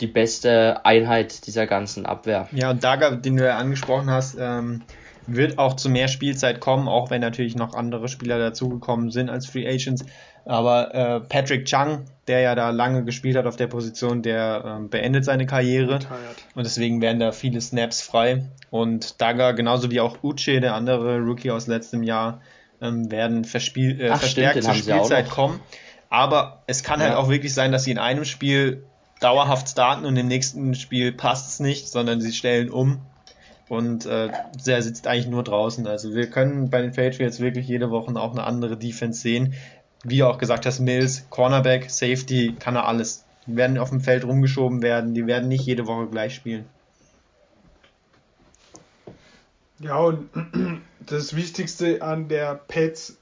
[0.00, 2.48] die beste Einheit dieser ganzen Abwehr.
[2.52, 4.84] Ja, und Daga, den du ja angesprochen hast, ähm,
[5.26, 9.46] wird auch zu mehr Spielzeit kommen, auch wenn natürlich noch andere Spieler dazugekommen sind als
[9.46, 10.04] Free Agents.
[10.44, 14.88] Aber äh, Patrick Chung, der ja da lange gespielt hat auf der Position, der äh,
[14.88, 15.94] beendet seine Karriere.
[15.94, 16.44] Retired.
[16.54, 18.44] Und deswegen werden da viele Snaps frei.
[18.70, 22.40] Und Daga, genauso wie auch Uche, der andere Rookie aus letztem Jahr,
[22.80, 25.60] ähm, werden verspiel äh, Ach, verstärkt stimmt, zur Spielzeit kommen.
[26.10, 27.16] Aber es kann halt ja.
[27.16, 28.84] halt auch wirklich sein, dass sie in einem Spiel
[29.20, 33.00] dauerhaft starten und im nächsten Spiel passt es nicht, sondern sie stellen um
[33.68, 34.30] und äh,
[34.64, 35.86] der sitzt eigentlich nur draußen.
[35.86, 39.54] Also wir können bei den Patriots wirklich jede Woche auch eine andere Defense sehen.
[40.04, 43.24] Wie auch gesagt hast, Mills, Cornerback, Safety, kann er alles.
[43.46, 46.66] Die werden auf dem Feld rumgeschoben werden, die werden nicht jede Woche gleich spielen.
[49.80, 50.28] Ja, und
[51.06, 53.16] das Wichtigste an der Pets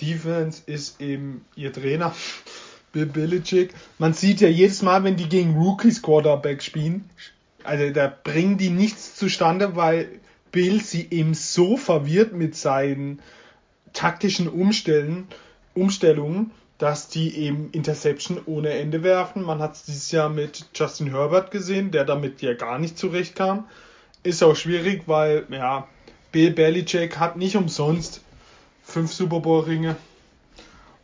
[0.00, 2.14] Defense ist eben ihr Trainer,
[2.92, 3.74] Bill Belichick.
[3.98, 7.10] Man sieht ja jedes Mal, wenn die gegen Rookies Quarterback spielen,
[7.64, 10.20] also da bringen die nichts zustande, weil
[10.52, 13.20] Bill sie eben so verwirrt mit seinen
[13.92, 15.26] taktischen Umstellen,
[15.74, 19.42] Umstellungen, dass die eben Interception ohne Ende werfen.
[19.42, 23.64] Man hat es dieses Jahr mit Justin Herbert gesehen, der damit ja gar nicht zurechtkam.
[24.22, 25.88] Ist auch schwierig, weil ja,
[26.30, 28.20] Bill Belichick hat nicht umsonst
[28.82, 29.96] fünf Super Bowl Ringe.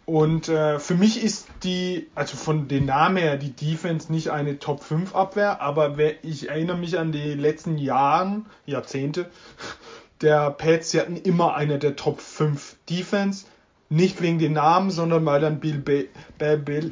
[0.07, 4.59] Und äh, für mich ist die, also von den Namen her, die Defense nicht eine
[4.59, 9.31] Top 5 Abwehr, aber ich erinnere mich an die letzten Jahren, Jahrzehnte
[10.21, 13.47] der Pets, sie hatten immer eine der Top 5 Defense.
[13.91, 16.91] Nicht wegen den Namen, sondern weil dann Bill, Be Bill,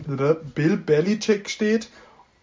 [0.55, 1.89] Bill Belichick steht.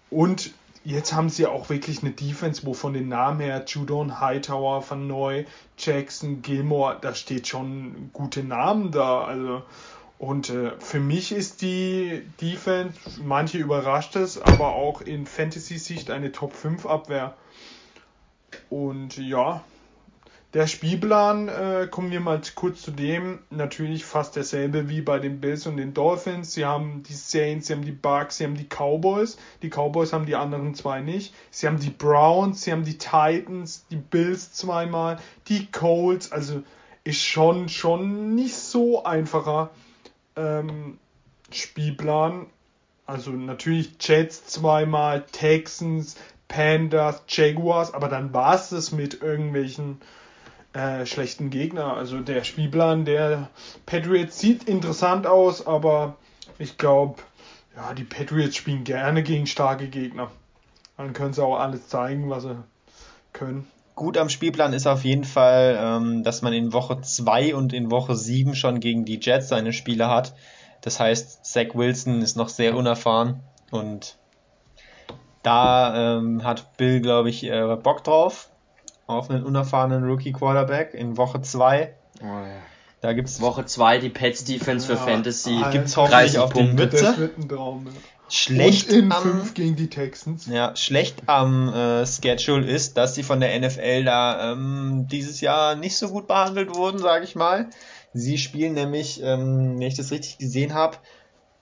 [0.09, 0.51] Und
[0.83, 5.07] jetzt haben sie auch wirklich eine Defense, wo von den Namen her Judon, Hightower, Van
[5.07, 5.45] Neu,
[5.77, 9.23] Jackson, Gilmore, da steht schon gute Namen da.
[9.23, 9.61] Also
[10.19, 16.33] und äh, für mich ist die Defense, manche überrascht es, aber auch in Fantasy-Sicht eine
[16.33, 17.37] Top 5 Abwehr.
[18.69, 19.63] Und ja,
[20.53, 25.39] der Spielplan, äh, kommen wir mal kurz zu dem, natürlich fast derselbe wie bei den
[25.39, 26.53] Bills und den Dolphins.
[26.53, 29.37] Sie haben die Saints, sie haben die Bucks, sie haben die Cowboys.
[29.61, 31.33] Die Cowboys haben die anderen zwei nicht.
[31.49, 35.17] Sie haben die Browns, sie haben die Titans, die Bills zweimal,
[35.47, 36.33] die Colts.
[36.33, 36.61] Also
[37.05, 39.69] ist schon, schon nicht so einfacher
[40.39, 40.97] ähm,
[41.51, 42.47] Spielplan.
[43.05, 46.15] Also natürlich Jets zweimal, Texans,
[46.47, 49.99] Pandas, Jaguars, aber dann war es das mit irgendwelchen
[50.73, 51.97] äh, schlechten Gegnern.
[51.97, 53.49] Also der Spielplan der
[53.85, 56.17] Patriots sieht interessant aus, aber
[56.59, 57.21] ich glaube,
[57.75, 60.29] ja, die Patriots spielen gerne gegen starke Gegner.
[60.97, 62.63] Dann können sie auch alles zeigen, was sie
[63.33, 63.67] können.
[63.99, 67.91] Gut am Spielplan ist auf jeden Fall, ähm, dass man in Woche 2 und in
[67.91, 70.35] Woche 7 schon gegen die Jets seine Spiele hat.
[70.79, 73.41] Das heißt, Zach Wilson ist noch sehr unerfahren
[73.71, 74.15] und
[75.43, 78.49] da ähm, hat Bill, glaube ich, äh, Bock drauf
[79.05, 81.93] auf einen unerfahrenen Rookie Quarterback in Woche 2.
[82.21, 82.45] Oh, ja.
[83.01, 85.57] Da gibt's Woche 2 die Pets Defense ja, für Fantasy.
[85.57, 85.71] Alter.
[85.71, 87.31] Gibt's hoffentlich auf den Mütze.
[88.29, 90.45] Schlecht Und in 5 gegen die Texans.
[90.47, 95.75] Ja, schlecht am äh, Schedule ist, dass sie von der NFL da ähm, dieses Jahr
[95.75, 97.69] nicht so gut behandelt wurden, sage ich mal.
[98.13, 100.97] Sie spielen nämlich, ähm, wenn ich das richtig gesehen habe,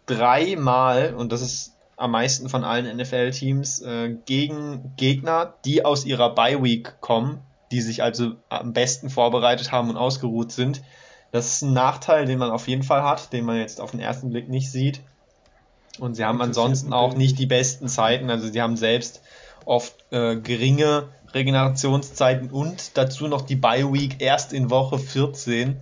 [0.05, 6.33] dreimal, und das ist am meisten von allen NFL-Teams, äh, gegen Gegner, die aus ihrer
[6.33, 7.41] Bye-Week kommen,
[7.71, 10.81] die sich also am besten vorbereitet haben und ausgeruht sind.
[11.31, 13.99] Das ist ein Nachteil, den man auf jeden Fall hat, den man jetzt auf den
[13.99, 15.01] ersten Blick nicht sieht.
[15.99, 18.29] Und sie haben ansonsten auch nicht die besten Zeiten.
[18.29, 19.21] Also sie haben selbst
[19.65, 25.77] oft äh, geringe Regenerationszeiten und dazu noch die Bye Week erst in Woche 14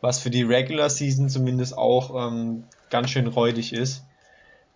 [0.00, 4.04] was für die Regular Season zumindest auch ähm, ganz schön räudig ist.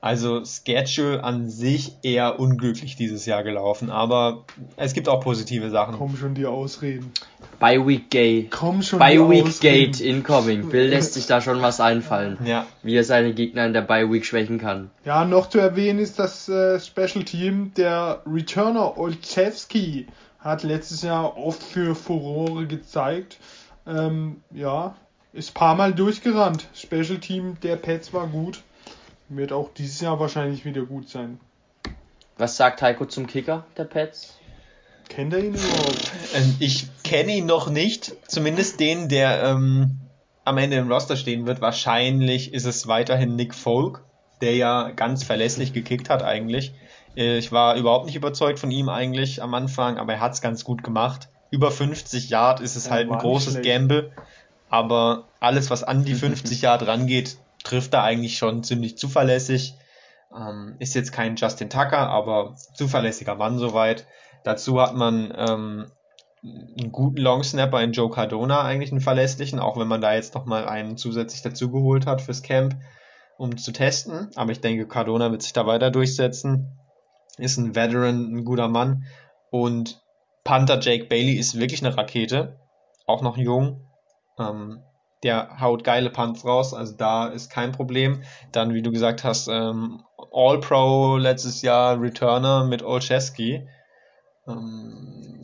[0.02, 4.44] Also Schedule an sich eher unglücklich dieses Jahr gelaufen, aber
[4.74, 5.94] es gibt auch positive Sachen.
[5.96, 7.12] Komm schon die Ausreden.
[7.60, 8.50] By Week Gate.
[8.50, 9.92] Komm schon By Week Ausreden.
[9.92, 10.68] Gate incoming.
[10.70, 12.36] Bill lässt sich da schon was einfallen.
[12.44, 12.66] Ja.
[12.82, 14.90] Wie er seine Gegner in der By Week schwächen kann.
[15.04, 20.08] Ja, noch zu erwähnen ist das äh, Special Team der Returner Olszewski
[20.40, 23.38] hat letztes Jahr oft für Furore gezeigt.
[23.86, 24.96] Ähm, ja,
[25.32, 26.66] ist paar Mal durchgerannt.
[26.74, 28.62] Special Team der Pets war gut.
[29.34, 31.40] Wird auch dieses Jahr wahrscheinlich wieder gut sein.
[32.36, 34.38] Was sagt Heiko zum Kicker der Pets?
[35.08, 36.12] Kennt er ihn überhaupt?
[36.34, 38.12] Ähm, ich kenne ihn noch nicht.
[38.28, 40.00] Zumindest den, der ähm,
[40.44, 41.60] am Ende im Roster stehen wird.
[41.60, 44.02] Wahrscheinlich ist es weiterhin Nick Folk,
[44.42, 46.72] der ja ganz verlässlich gekickt hat eigentlich.
[47.16, 50.42] Äh, ich war überhaupt nicht überzeugt von ihm eigentlich am Anfang, aber er hat es
[50.42, 51.28] ganz gut gemacht.
[51.50, 54.12] Über 50 Yard ist es ja, halt ein großes Gamble
[54.72, 59.74] aber alles, was an die 50 Jahre dran geht, trifft er eigentlich schon ziemlich zuverlässig.
[60.34, 64.06] Ähm, ist jetzt kein Justin Tucker, aber zuverlässiger Mann soweit.
[64.44, 65.86] Dazu hat man ähm,
[66.42, 70.66] einen guten Longsnapper in Joe Cardona, eigentlich einen verlässlichen, auch wenn man da jetzt nochmal
[70.66, 72.76] einen zusätzlich dazugeholt hat fürs Camp,
[73.38, 74.30] um zu testen.
[74.34, 76.78] Aber ich denke, Cardona wird sich da weiter durchsetzen.
[77.38, 79.04] Ist ein Veteran, ein guter Mann.
[79.50, 80.02] Und
[80.44, 82.58] Panther Jake Bailey ist wirklich eine Rakete.
[83.06, 83.86] Auch noch jung.
[84.38, 84.82] Ähm,
[85.22, 88.22] der haut geile Punts raus, also da ist kein Problem.
[88.50, 93.68] Dann, wie du gesagt hast, ähm, All-Pro letztes Jahr Returner mit Olszewski.
[94.48, 95.40] Ähm,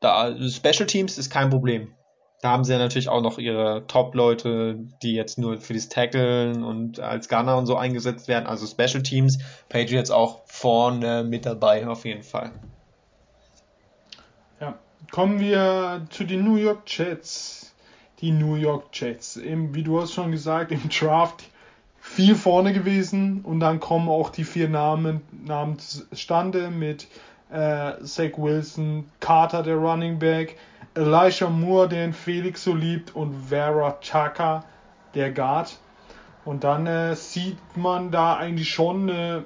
[0.00, 1.94] da, Special Teams ist kein Problem.
[2.40, 6.62] Da haben sie ja natürlich auch noch ihre Top-Leute, die jetzt nur für das Tackeln
[6.62, 8.46] und als Gunner und so eingesetzt werden.
[8.46, 9.38] Also Special Teams,
[9.68, 12.52] Patriots auch vorne mit dabei auf jeden Fall.
[15.10, 17.57] Kommen wir zu den New York Jets.
[18.20, 19.36] Die New York Jets.
[19.36, 21.44] Eben, wie du hast schon gesagt, im Draft
[22.00, 27.06] viel vorne gewesen und dann kommen auch die vier Namen, Namen zustande mit
[27.50, 30.56] äh, Zach Wilson, Carter, der Running Back,
[30.94, 34.64] Elisha Moore, den Felix so liebt und Vera Chaka,
[35.14, 35.78] der Guard.
[36.44, 39.44] Und dann äh, sieht man da eigentlich schon eine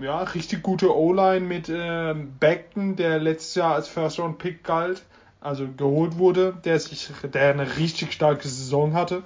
[0.00, 5.04] ja, richtig gute O-Line mit äh, Beckton, der letztes Jahr als First-Round-Pick galt,
[5.46, 9.22] also geholt wurde, der, sich, der eine richtig starke Saison hatte.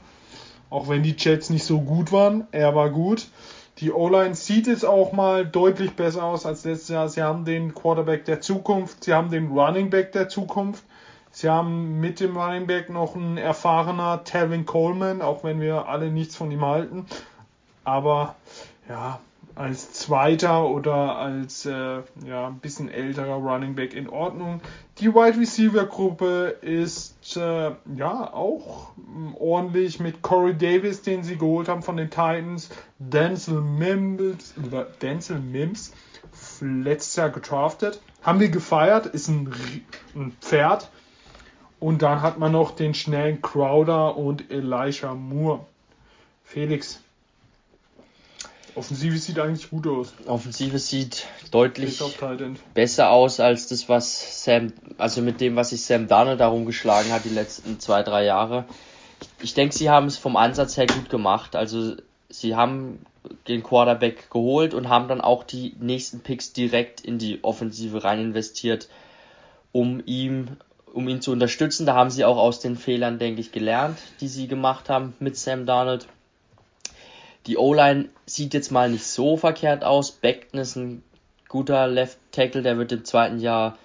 [0.69, 3.27] Auch wenn die Jets nicht so gut waren, er war gut.
[3.79, 7.09] Die O-Line sieht jetzt auch mal deutlich besser aus als letztes Jahr.
[7.09, 10.85] Sie haben den Quarterback der Zukunft, sie haben den Running Back der Zukunft.
[11.33, 16.11] Sie haben mit dem Running Back noch ein erfahrener Tevin Coleman, auch wenn wir alle
[16.11, 17.07] nichts von ihm halten.
[17.85, 18.35] Aber
[18.89, 19.21] ja,
[19.55, 24.61] als zweiter oder als äh, ja, ein bisschen älterer Running Back in Ordnung.
[24.99, 28.93] Die Wide Receiver Gruppe ist äh, ja auch
[29.39, 34.55] ordentlich mit Corey Davis, den sie geholt haben von den Titans, Denzel Mims,
[35.03, 35.93] Denzel Mims
[36.61, 38.01] letztes Jahr getraftet.
[38.23, 39.53] Haben wir gefeiert, ist ein,
[40.15, 40.91] ein Pferd.
[41.79, 45.65] Und dann hat man noch den schnellen Crowder und Elisha Moore.
[46.45, 47.03] Felix,
[48.75, 50.13] Offensive sieht eigentlich gut aus.
[50.27, 52.01] Offensive sieht deutlich
[52.75, 57.13] besser aus als das, was Sam, also mit dem, was sich Sam Darnold darum geschlagen
[57.13, 58.65] hat die letzten zwei, drei Jahre.
[59.43, 61.57] Ich denke, sie haben es vom Ansatz her gut gemacht.
[61.57, 61.97] Also
[62.29, 63.05] sie haben
[63.49, 68.21] den Quarterback geholt und haben dann auch die nächsten Picks direkt in die Offensive rein
[68.21, 68.89] investiert,
[69.73, 70.57] um ihm,
[70.93, 71.87] um ihn zu unterstützen.
[71.87, 75.37] Da haben sie auch aus den Fehlern, denke ich, gelernt, die sie gemacht haben mit
[75.37, 76.07] Sam Darnold.
[77.47, 80.13] Die O-Line sieht jetzt mal nicht so verkehrt aus.
[80.13, 81.03] Beckton ist ein
[81.49, 83.79] guter Left Tackle, der wird im zweiten Jahr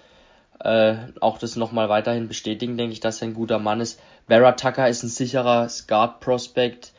[0.60, 4.00] äh, auch das nochmal weiterhin bestätigen, denke ich, dass er ein guter Mann ist.
[4.26, 6.92] Vera Tucker ist ein sicherer Guard Prospect,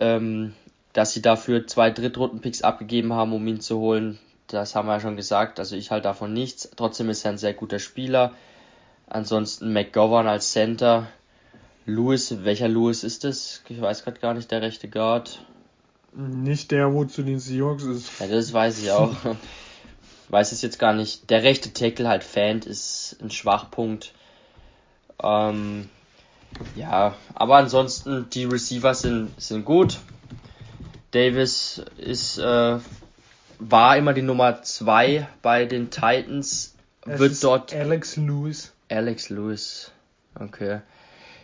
[0.00, 0.54] ähm,
[0.92, 4.18] dass sie dafür zwei Drittrunden-Picks abgegeben haben, um ihn zu holen.
[4.48, 6.70] Das haben wir ja schon gesagt, also ich halte davon nichts.
[6.76, 8.32] Trotzdem ist er ein sehr guter Spieler.
[9.08, 11.06] Ansonsten McGovern als Center.
[11.86, 13.62] Lewis, welcher Lewis ist das?
[13.68, 15.44] Ich weiß gerade gar nicht, der rechte Guard.
[16.14, 18.20] Nicht der, wo zu den Seahawks ist.
[18.20, 19.14] Ja, das weiß ich auch.
[20.28, 21.30] weiß es jetzt gar nicht.
[21.30, 24.12] Der rechte Tackle halt Fan ist ein Schwachpunkt.
[25.22, 25.88] Ähm,
[26.74, 29.98] ja, aber ansonsten die Receiver sind, sind gut.
[31.12, 32.78] Davis ist äh,
[33.58, 36.74] war immer die Nummer 2 bei den Titans.
[37.06, 38.72] Es wird dort Alex Lewis.
[38.88, 39.92] Alex Lewis.
[40.34, 40.80] Okay.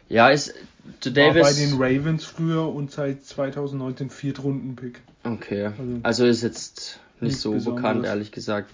[0.08, 0.54] Ja, ist
[1.00, 1.42] zu Davis.
[1.42, 5.00] War bei den Ravens früher und seit 2019 Viertrunden-Pick.
[5.24, 5.66] Okay.
[5.66, 7.82] Also, also, ist jetzt nicht so besonderes.
[7.82, 8.70] bekannt, ehrlich gesagt.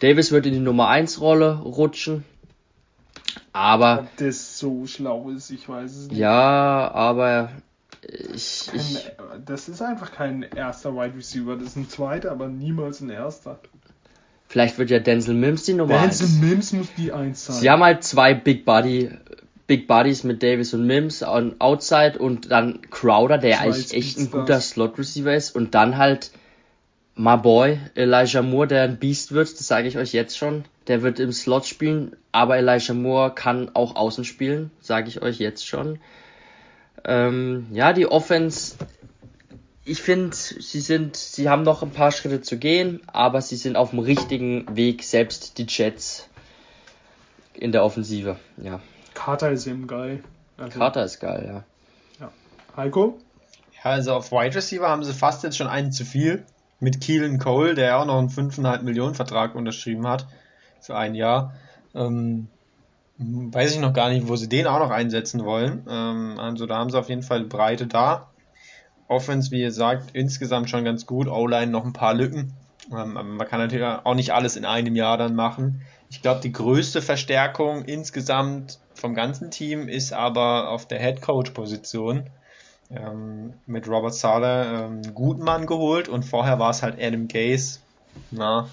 [0.00, 2.24] Davis wird in die Nummer 1 Rolle rutschen.
[3.52, 4.00] Aber.
[4.00, 6.18] Ob das so schlau ist, ich weiß es nicht.
[6.18, 7.50] Ja, aber
[8.02, 9.10] ich, kein, ich,
[9.44, 13.58] das ist einfach kein erster Wide Receiver, das ist ein zweiter, aber niemals ein erster.
[14.48, 16.18] Vielleicht wird ja Denzel Mims die Nummer 1.
[16.18, 17.56] Denzel Mims muss die 1 sein.
[17.56, 19.10] Sie haben halt zwei Big Body
[19.70, 24.18] Big Buddies mit Davis und Mims on Outside und dann Crowder, der Zwei eigentlich echt
[24.18, 26.32] ein guter Slot Receiver ist und dann halt
[27.14, 30.64] my boy Elijah Moore, der ein Beast wird, das sage ich euch jetzt schon.
[30.88, 35.38] Der wird im Slot spielen, aber Elijah Moore kann auch außen spielen, sage ich euch
[35.38, 36.00] jetzt schon.
[37.04, 38.74] Ähm, ja, die Offense,
[39.84, 43.76] ich finde, sie sind, sie haben noch ein paar Schritte zu gehen, aber sie sind
[43.76, 46.28] auf dem richtigen Weg, selbst die Jets
[47.54, 48.80] in der Offensive, ja.
[49.20, 50.22] Carter ist eben geil.
[50.56, 52.24] Also, Carter ist geil, ja.
[52.24, 52.32] ja.
[52.74, 53.18] Heiko?
[53.84, 56.42] Ja, also auf Wide Receiver haben sie fast jetzt schon einen zu viel.
[56.80, 60.26] Mit Keelan Cole, der auch noch einen 5,5 Millionen Vertrag unterschrieben hat.
[60.80, 61.52] Für ein Jahr.
[61.94, 62.48] Ähm,
[63.18, 65.86] weiß ich noch gar nicht, wo sie den auch noch einsetzen wollen.
[65.86, 68.30] Ähm, also da haben sie auf jeden Fall Breite da.
[69.06, 71.28] Offense, wie ihr sagt, insgesamt schon ganz gut.
[71.28, 72.54] O-Line noch ein paar Lücken.
[72.90, 75.82] Ähm, aber man kann natürlich auch nicht alles in einem Jahr dann machen.
[76.08, 81.50] Ich glaube, die größte Verstärkung insgesamt vom ganzen Team ist aber auf der Head Coach
[81.50, 82.30] Position
[82.90, 87.28] ähm, mit Robert Sala ähm, einen guten Mann geholt und vorher war es halt Adam
[87.28, 87.80] Gaze.
[88.30, 88.68] Na.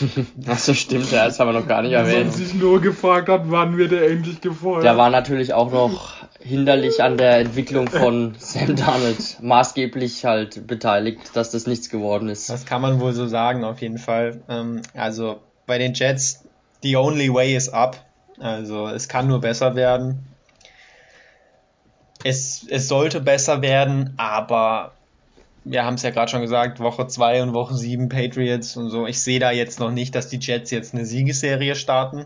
[0.46, 2.26] Achso, stimmt, ja, das haben wir noch gar nicht erwähnt.
[2.26, 4.84] Man sich nur gefragt hat, wann wird er endlich gefeuert.
[4.84, 11.34] Der war natürlich auch noch hinderlich an der Entwicklung von Sam Darnold maßgeblich halt beteiligt,
[11.34, 12.50] dass das nichts geworden ist.
[12.50, 14.40] Das kann man wohl so sagen, auf jeden Fall.
[14.48, 16.44] Ähm, also bei den Jets,
[16.82, 17.96] the only way is up.
[18.38, 20.26] Also es kann nur besser werden.
[22.24, 24.92] Es, es sollte besser werden, aber
[25.64, 29.06] wir haben es ja gerade schon gesagt, Woche 2 und Woche 7 Patriots und so.
[29.06, 32.24] Ich sehe da jetzt noch nicht, dass die Jets jetzt eine Siegesserie starten.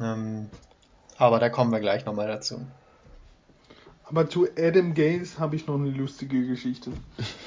[0.00, 0.48] Ähm,
[1.16, 2.60] aber da kommen wir gleich nochmal dazu.
[4.04, 6.90] Aber zu Adam Gaze habe ich noch eine lustige Geschichte.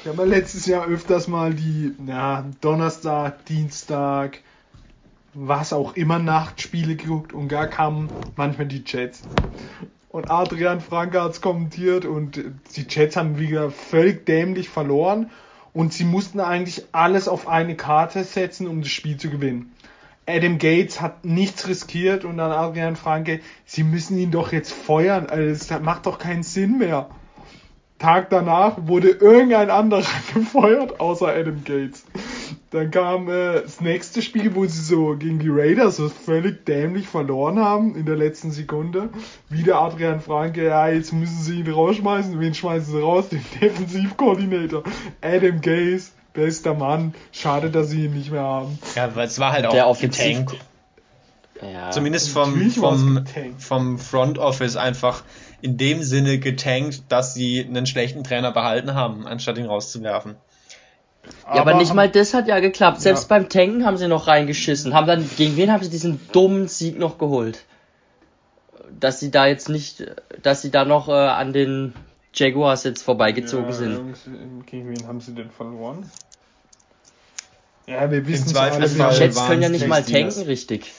[0.01, 4.39] Ich habe letztes Jahr öfters mal die ja, Donnerstag, Dienstag,
[5.35, 9.21] was auch immer Nachtspiele geguckt und gar kamen manchmal die Chats.
[10.09, 12.41] Und Adrian Franke hat es kommentiert und
[12.75, 15.29] die Chats haben wieder völlig dämlich verloren
[15.73, 19.73] und sie mussten eigentlich alles auf eine Karte setzen, um das Spiel zu gewinnen.
[20.25, 25.27] Adam Gates hat nichts riskiert und dann Adrian Franke, sie müssen ihn doch jetzt feuern,
[25.27, 27.09] also das macht doch keinen Sinn mehr.
[27.99, 30.03] Tag danach wurde irgendein anderer
[30.33, 32.05] gefeuert, außer Adam Gates.
[32.71, 37.07] Dann kam äh, das nächste Spiel, wo sie so gegen die Raiders so völlig dämlich
[37.07, 39.09] verloren haben in der letzten Sekunde.
[39.49, 42.39] Wieder Adrian Franke, ja, jetzt müssen sie ihn rausschmeißen.
[42.39, 43.29] Wen schmeißen sie raus?
[43.29, 44.83] Den Defensivkoordinator.
[45.21, 47.13] Adam Gaze, bester Mann.
[47.31, 48.77] Schade, dass sie ihn nicht mehr haben.
[48.95, 50.51] Ja, weil es war halt auch Der getankt.
[50.51, 50.59] Offensiv-
[51.73, 51.91] Ja.
[51.91, 53.61] Zumindest vom, vom, getankt.
[53.61, 55.23] vom Front Office einfach
[55.61, 60.35] in dem Sinne getankt, dass sie einen schlechten Trainer behalten haben, anstatt ihn rauszuwerfen.
[61.45, 63.01] Ja, aber, nicht mal das hat ja geklappt.
[63.01, 63.27] Selbst Ja.
[63.37, 64.93] beim Tanken haben sie noch reingeschissen.
[64.93, 67.63] Haben dann, gegen wen haben sie diesen dummen Sieg noch geholt?
[68.99, 70.05] Dass sie da jetzt nicht,
[70.41, 71.93] dass sie da noch äh, an den
[72.33, 74.65] Jaguars jetzt vorbeigezogen Ja, sind.
[74.65, 76.09] Gegen wen haben sie denn verloren?
[77.87, 78.87] Ja, wir wissen es alle.
[78.89, 80.91] Die Jets können ja nicht mal tanken, richtig.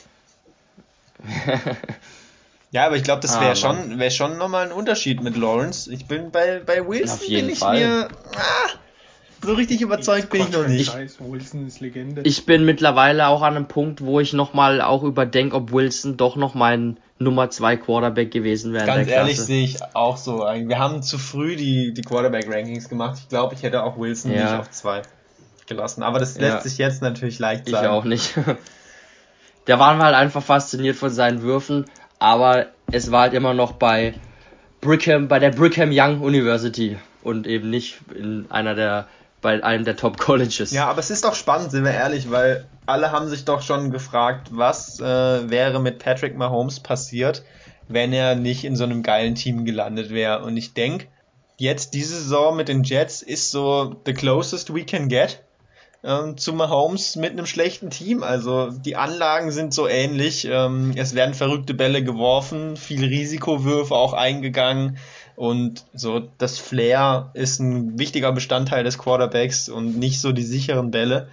[2.72, 3.56] Ja, aber ich glaube, das Ah, wäre Mann.
[3.88, 5.90] schon, wär schon nochmal ein Unterschied mit Lawrence.
[5.90, 7.78] Ich bin bei, bei Wilson, Auf jeden bin ich Fall.
[7.78, 8.68] mir, ah,
[9.46, 10.90] so richtig überzeugt bin ich noch nicht.
[10.92, 12.22] Scheiß, Wilson ist Legende.
[12.24, 16.36] Ich bin mittlerweile auch an einem Punkt, wo ich nochmal auch überdenke, ob Wilson doch
[16.36, 20.40] noch mein Nummer 2 Quarterback gewesen wäre Ganz der ehrlich sehe ich auch so.
[20.40, 23.18] Wir haben zu früh die, die Quarterback-Rankings gemacht.
[23.22, 24.42] Ich glaube, ich hätte auch Wilson Ja.
[24.50, 25.02] nicht auf zwei
[25.66, 26.02] gelassen.
[26.02, 26.60] Aber das lässt Ja.
[26.60, 27.88] sich jetzt natürlich leicht Ich sagen.
[27.88, 28.34] auch nicht.
[29.66, 31.86] Der waren halt einfach fasziniert von seinen Würfen,
[32.18, 34.14] aber es war halt immer noch bei
[34.80, 39.08] Brigham, bei der Brigham Young University und eben nicht in einer der,
[39.46, 40.72] bei einem der Top Colleges.
[40.72, 43.92] Ja, aber es ist doch spannend, sind wir ehrlich, weil alle haben sich doch schon
[43.92, 45.04] gefragt, was äh,
[45.48, 47.44] wäre mit Patrick Mahomes passiert,
[47.86, 50.42] wenn er nicht in so einem geilen Team gelandet wäre.
[50.42, 51.06] Und ich denke,
[51.58, 55.44] jetzt diese Saison mit den Jets ist so the closest we can get
[56.02, 58.24] ähm, zu Mahomes mit einem schlechten Team.
[58.24, 60.44] Also die Anlagen sind so ähnlich.
[60.50, 64.98] Ähm, es werden verrückte Bälle geworfen, viele Risikowürfe auch eingegangen.
[65.36, 70.90] Und so das Flair ist ein wichtiger Bestandteil des Quarterbacks und nicht so die sicheren
[70.90, 71.28] Bälle.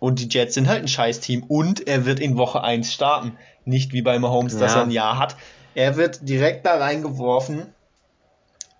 [0.00, 3.36] Und die Jets sind halt ein Scheiß-Team und er wird in Woche 1 starten.
[3.64, 4.78] Nicht wie bei Mahomes, dass Ja.
[4.80, 5.36] er ein Jahr hat.
[5.74, 7.66] Er wird direkt da reingeworfen.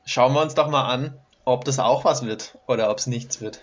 [0.06, 1.12] Schauen wir uns doch mal an,
[1.44, 3.60] ob das auch was wird oder ob es nichts wird.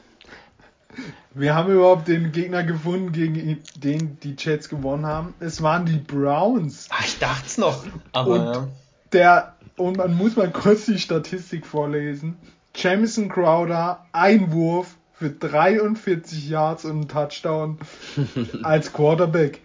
[1.33, 5.33] Wir haben überhaupt den Gegner gefunden, gegen den die Jets gewonnen haben.
[5.39, 6.87] Es waren die Browns.
[6.91, 7.83] Ah, ich dachte es noch.
[8.11, 8.67] Aber Und- ja.
[9.11, 12.37] Der, und man muss mal kurz die Statistik vorlesen.
[12.75, 17.77] Jamison Crowder, Einwurf für 43 Yards und einen Touchdown
[18.63, 19.61] als Quarterback.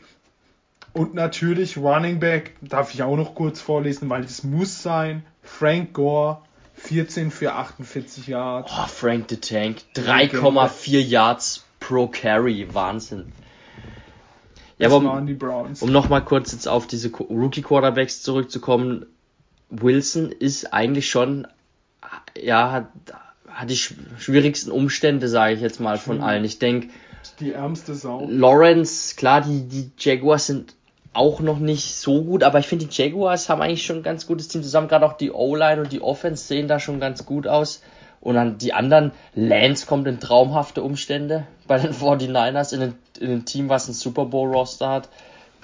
[0.92, 5.24] Und natürlich Running Back, darf ich auch noch kurz vorlesen, weil es muss sein.
[5.42, 6.42] Frank Gore,
[6.74, 8.72] 14 für 48 Yards.
[8.76, 13.32] Oh, Frank the Tank, 3,4 Yards pro Carry, Wahnsinn.
[14.78, 15.82] Ja, Das aber waren um, die Browns.
[15.82, 19.06] um nochmal kurz jetzt auf diese Qu- Rookie-Quarterbacks zurückzukommen,
[19.70, 21.46] Wilson ist eigentlich schon,
[22.40, 22.86] ja, hat,
[23.48, 26.44] hat die sch- schwierigsten Umstände, sage ich jetzt mal, von allen.
[26.44, 26.88] Ich denke,
[27.38, 28.26] Die ärmste Sau.
[28.28, 30.74] Lawrence, klar, die, die Jaguars sind
[31.12, 34.26] auch noch nicht so gut, aber ich finde, die Jaguars haben eigentlich schon ein ganz
[34.26, 34.88] gutes Team zusammen.
[34.88, 37.82] Gerade auch die O-Line und die Offense sehen da schon ganz gut aus.
[38.20, 43.30] Und dann die anderen, Lance kommt in traumhafte Umstände bei den 49ers in ein, in
[43.32, 45.08] ein Team, was ein Super Bowl-Roster hat.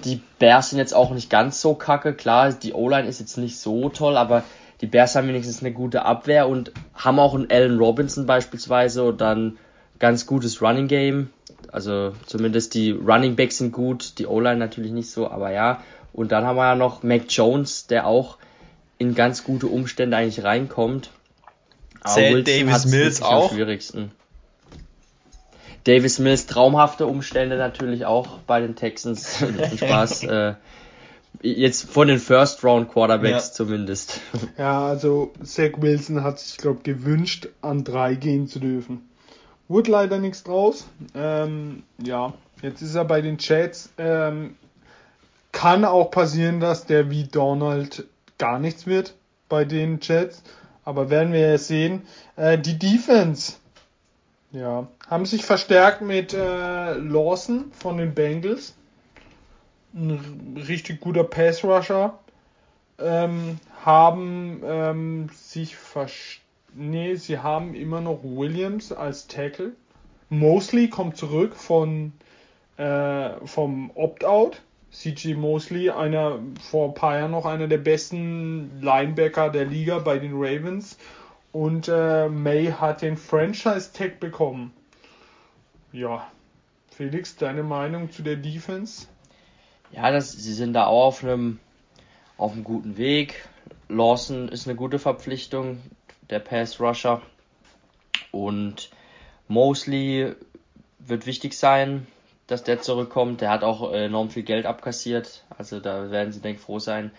[0.03, 2.13] Die Bears sind jetzt auch nicht ganz so kacke.
[2.13, 4.43] Klar, die O-Line ist jetzt nicht so toll, aber
[4.81, 9.21] die Bears haben wenigstens eine gute Abwehr und haben auch einen Allen Robinson beispielsweise und
[9.21, 9.57] dann
[9.99, 11.31] ganz gutes Running Game.
[11.71, 15.81] Also zumindest die Running Backs sind gut, die O-Line natürlich nicht so, aber ja.
[16.13, 18.37] Und dann haben wir ja noch Mac Jones, der auch
[18.97, 21.11] in ganz gute Umstände eigentlich reinkommt.
[22.01, 23.51] Aber Zählt Wilson Davis Mills wirklich am auch?
[23.51, 24.11] schwierigsten.
[25.87, 29.43] Davis Mills traumhafte Umstände natürlich auch bei den Texans.
[29.77, 30.23] Spaß.
[30.23, 30.55] Äh,
[31.41, 33.53] jetzt von den First Round Quarterbacks Ja.
[33.53, 34.19] zumindest.
[34.57, 39.07] Ja, also Zach Wilson hat sich, glaube gewünscht, an drei gehen zu dürfen.
[39.67, 40.87] Wurde leider nichts draus.
[41.15, 43.89] Ähm, ja, jetzt ist er bei den Jets.
[43.97, 44.55] Ähm,
[45.51, 48.05] kann auch passieren, dass der wie Donald
[48.37, 49.15] gar nichts wird
[49.49, 50.43] bei den Jets.
[50.83, 52.03] Aber werden wir ja sehen.
[52.35, 53.53] Äh, die Defense.
[54.51, 58.75] Ja, haben sich verstärkt mit äh, Lawson von den Bengals.
[59.93, 62.17] Ein richtig guter Pass-Rusher.
[62.99, 66.43] ähm, haben ähm, sich verstanden.
[66.79, 69.71] Nee, sie haben immer noch Williams als Tackle.
[70.29, 72.13] Mosley kommt zurück von
[72.77, 74.61] äh, vom Opt-out.
[74.91, 80.19] CG Mosley, einer vor ein paar Jahren noch einer der besten Linebacker der Liga bei
[80.19, 80.97] den Ravens.
[81.51, 84.73] Und äh, May hat den Franchise Tag bekommen.
[85.91, 86.29] Ja,
[86.91, 89.07] Felix, deine Meinung zu der Defense?
[89.91, 91.59] Ja, das, sie sind da auch auf einem,
[92.37, 93.47] auf einem guten Weg.
[93.87, 95.81] Lawson ist eine gute Verpflichtung,
[96.29, 97.21] der Pass Rusher.
[98.31, 98.89] Und
[99.47, 100.35] Mosley
[100.99, 102.05] wird wichtig sein,
[102.47, 103.41] dass der zurückkommt.
[103.41, 105.45] Der hat auch enorm viel Geld abkassiert.
[105.57, 107.11] Also da werden sie, denke ich, froh sein,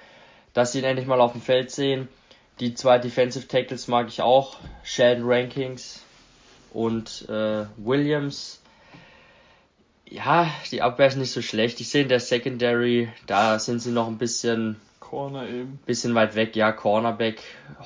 [0.53, 2.09] dass sie ihn endlich mal auf dem Feld sehen.
[2.60, 4.56] Die zwei Defensive Tackles mag ich auch.
[4.82, 6.02] Sheldon Rankings
[6.72, 8.60] und äh, Williams.
[10.09, 11.80] Ja, die Abwehr ist nicht so schlecht.
[11.80, 15.78] Ich sehe in der Secondary, da sind sie noch ein bisschen Corner eben.
[15.86, 17.43] Bisschen weit weg, ja, Cornerback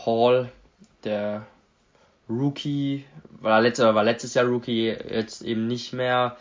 [0.06, 0.50] Hall,
[1.04, 1.46] der
[2.28, 3.04] Rookie,
[3.40, 6.36] war, letztes, war letztes Jahr Rookie, jetzt eben nicht mehr.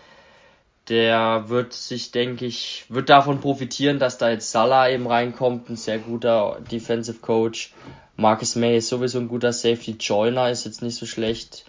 [0.89, 5.75] Der wird sich, denke ich, wird davon profitieren, dass da jetzt Salah eben reinkommt, ein
[5.75, 7.73] sehr guter Defensive Coach.
[8.21, 9.95] Marcus May ist sowieso ein guter Safety.
[9.99, 11.65] Joyner ist jetzt nicht so schlecht.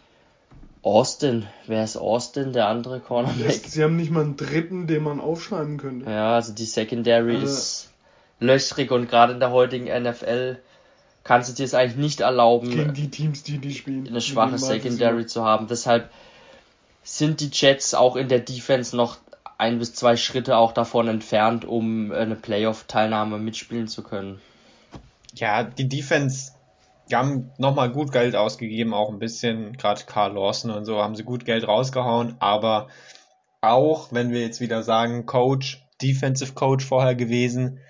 [0.82, 3.62] Austin, wer ist Austin, der andere Cornerback?
[3.66, 6.10] Sie haben nicht mal einen dritten, den man aufschreiben könnte.
[6.10, 7.90] Ja, also die Secondary also, ist
[8.38, 10.58] löchrig und gerade in der heutigen NFL
[11.24, 14.58] kannst du dir es eigentlich nicht erlauben, gegen die Teams, die die spielen, eine schwache
[14.58, 15.68] Secondary zu haben.
[15.68, 16.10] Deshalb
[17.04, 19.16] sind die Jets auch in der Defense noch
[19.56, 24.40] ein bis zwei Schritte auch davon entfernt, um eine Playoff-Teilnahme mitspielen zu können.
[25.34, 26.52] Ja, die Defense,
[27.10, 31.16] die haben nochmal gut Geld ausgegeben, auch ein bisschen, gerade Carl Lawson und so, haben
[31.16, 32.88] sie gut Geld rausgehauen, aber
[33.60, 37.80] auch, wenn wir jetzt wieder sagen, Coach, Defensive Coach vorher gewesen,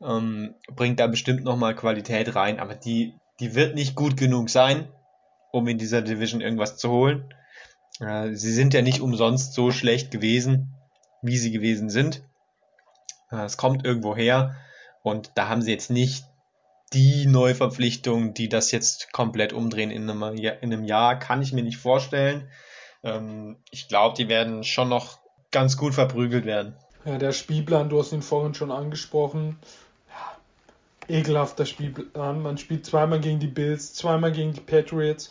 [0.00, 4.88] ähm, bringt da bestimmt nochmal Qualität rein, aber die, die wird nicht gut genug sein,
[5.52, 7.34] um in dieser Division irgendwas zu holen.
[8.00, 10.74] Äh, sie sind ja nicht umsonst so schlecht gewesen,
[11.22, 12.22] wie sie gewesen sind.
[13.30, 14.56] Äh, es kommt irgendwo her
[15.02, 16.24] und da haben sie jetzt nicht
[16.92, 21.62] die Neuverpflichtung, die das jetzt komplett umdrehen in einem, in einem Jahr, kann ich mir
[21.62, 22.48] nicht vorstellen.
[23.02, 25.18] Ähm, ich glaube, die werden schon noch
[25.50, 26.74] ganz gut verprügelt werden.
[27.04, 29.58] Ja, der Spielplan, du hast ihn vorhin schon angesprochen
[31.08, 32.42] ekelhafter Spielplan.
[32.42, 35.30] Man spielt zweimal gegen die Bills, zweimal gegen die Patriots,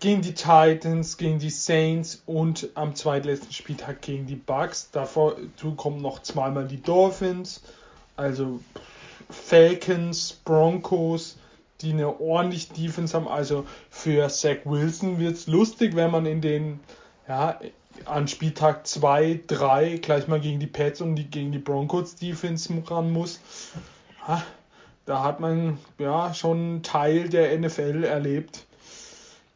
[0.00, 4.90] gegen die Titans, gegen die Saints und am zweitletzten Spieltag gegen die Bucks.
[4.92, 7.62] Dazu kommen noch zweimal die Dolphins,
[8.16, 8.60] also
[9.30, 11.36] Falcons, Broncos,
[11.80, 13.28] die eine ordentliche Defense haben.
[13.28, 16.80] Also für Zach Wilson wird es lustig, wenn man in den,
[17.28, 17.58] ja,
[18.06, 22.72] an Spieltag 2, 3 gleich mal gegen die Pets und die, gegen die Broncos Defense
[22.86, 23.40] ran muss.
[24.26, 24.42] Ha,
[25.06, 28.64] da hat man ja schon einen Teil der NFL erlebt.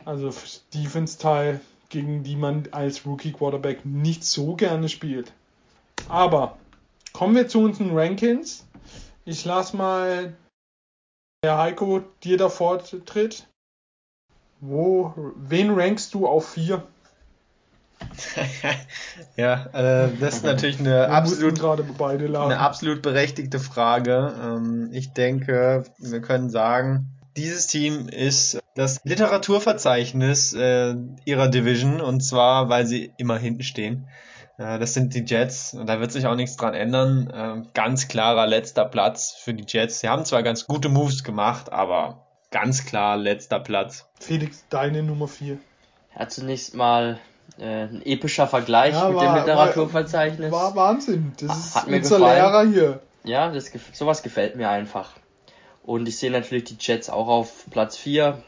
[0.04, 0.32] Also
[0.72, 5.32] Defense-Teil, gegen die man als Rookie Quarterback nicht so gerne spielt.
[6.08, 6.58] Aber
[7.12, 8.64] kommen wir zu unseren Rankings.
[9.28, 10.32] Ich lasse mal
[11.44, 13.46] Herr Heiko dir da Vortritt.
[14.62, 16.82] Wo, wen rankst du auf 4?
[19.36, 24.34] ja, äh, das ist natürlich eine absolut, eine absolut berechtigte Frage.
[24.42, 30.94] Ähm, ich denke, wir können sagen, dieses Team ist das Literaturverzeichnis äh,
[31.26, 34.08] ihrer Division und zwar, weil sie immer hinten stehen.
[34.58, 37.30] Äh, das sind die Jets und da wird sich auch nichts dran ändern.
[37.30, 40.00] Äh, ganz klarer letzter Platz für die Jets.
[40.00, 44.06] Sie haben zwar ganz gute Moves gemacht, aber ganz klar letzter Platz.
[44.20, 45.58] Felix, deine Nummer 4.
[46.18, 47.18] Ja, zunächst mal
[47.58, 50.52] äh, ein epischer Vergleich ja, mit war, dem Literaturverzeichnis.
[50.52, 51.32] War, war Wahnsinn.
[51.40, 53.00] Das ist hat mir unser Lehrer hier.
[53.24, 55.12] Ja, das, sowas gefällt mir einfach.
[55.82, 58.42] Und ich sehe natürlich die Jets auch auf Platz 4.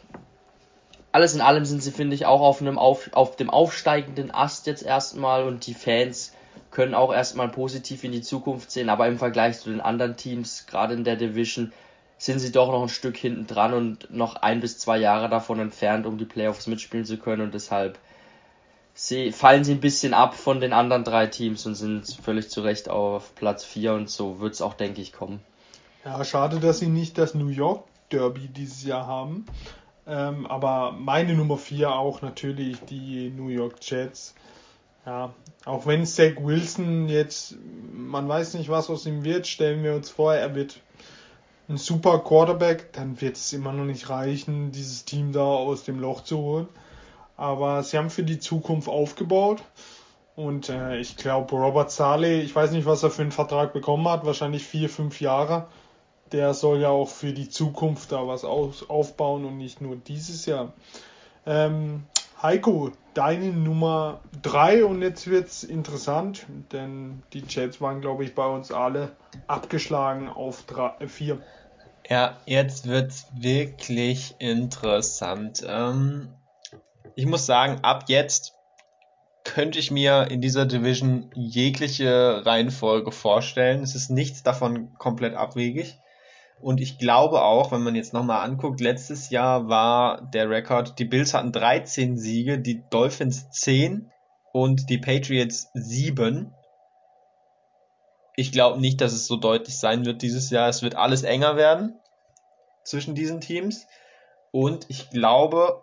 [1.13, 4.67] Alles in allem sind sie, finde ich, auch auf, einem auf, auf dem aufsteigenden Ast
[4.67, 6.33] jetzt erstmal und die Fans
[6.71, 10.67] können auch erstmal positiv in die Zukunft sehen, aber im Vergleich zu den anderen Teams,
[10.67, 11.73] gerade in der Division,
[12.17, 15.59] sind sie doch noch ein Stück hinten dran und noch ein bis zwei Jahre davon
[15.59, 17.99] entfernt, um die Playoffs mitspielen zu können und deshalb
[18.95, 22.61] sie, fallen sie ein bisschen ab von den anderen drei Teams und sind völlig zu
[22.61, 25.41] Recht auf Platz 4 und so wird es auch, denke ich, kommen.
[26.05, 29.47] Ja, schade, dass sie nicht das New York Derby dieses Jahr haben.
[30.11, 34.35] Ähm, aber meine Nummer 4 auch natürlich die New York Jets.
[35.07, 35.33] Ja,
[35.65, 37.57] auch wenn Zach Wilson jetzt,
[37.93, 40.81] man weiß nicht, was aus ihm wird, stellen wir uns vor, er wird
[41.69, 46.01] ein super Quarterback, dann wird es immer noch nicht reichen, dieses Team da aus dem
[46.01, 46.69] Loch zu holen.
[47.37, 49.63] Aber sie haben für die Zukunft aufgebaut.
[50.35, 54.09] Und äh, ich glaube, Robert Saleh, ich weiß nicht, was er für einen Vertrag bekommen
[54.09, 55.69] hat, wahrscheinlich vier, fünf Jahre.
[56.33, 60.73] Der soll ja auch für die Zukunft da was aufbauen und nicht nur dieses Jahr.
[61.47, 62.05] Ähm,
[62.43, 68.47] Heiko, deine Nummer 3 und jetzt wird's interessant, denn die Jets waren, glaube ich, bei
[68.47, 69.13] uns alle
[69.47, 70.65] abgeschlagen auf
[71.07, 71.35] 4.
[71.35, 71.39] Äh,
[72.09, 75.63] ja, jetzt wird's wirklich interessant.
[75.67, 76.29] Ähm,
[77.15, 78.55] ich muss sagen, ab jetzt
[79.45, 83.83] könnte ich mir in dieser Division jegliche Reihenfolge vorstellen.
[83.83, 85.99] Es ist nichts davon komplett abwegig.
[86.61, 91.07] Und ich glaube auch, wenn man jetzt nochmal anguckt, letztes Jahr war der Rekord, die
[91.07, 94.11] Bills hatten 13 Siege, die Dolphins 10
[94.53, 96.55] und die Patriots 7.
[98.37, 100.69] Ich glaube nicht, dass es so deutlich sein wird dieses Jahr.
[100.69, 101.99] Es wird alles enger werden
[102.85, 103.87] zwischen diesen Teams.
[104.53, 105.83] Und ich glaube,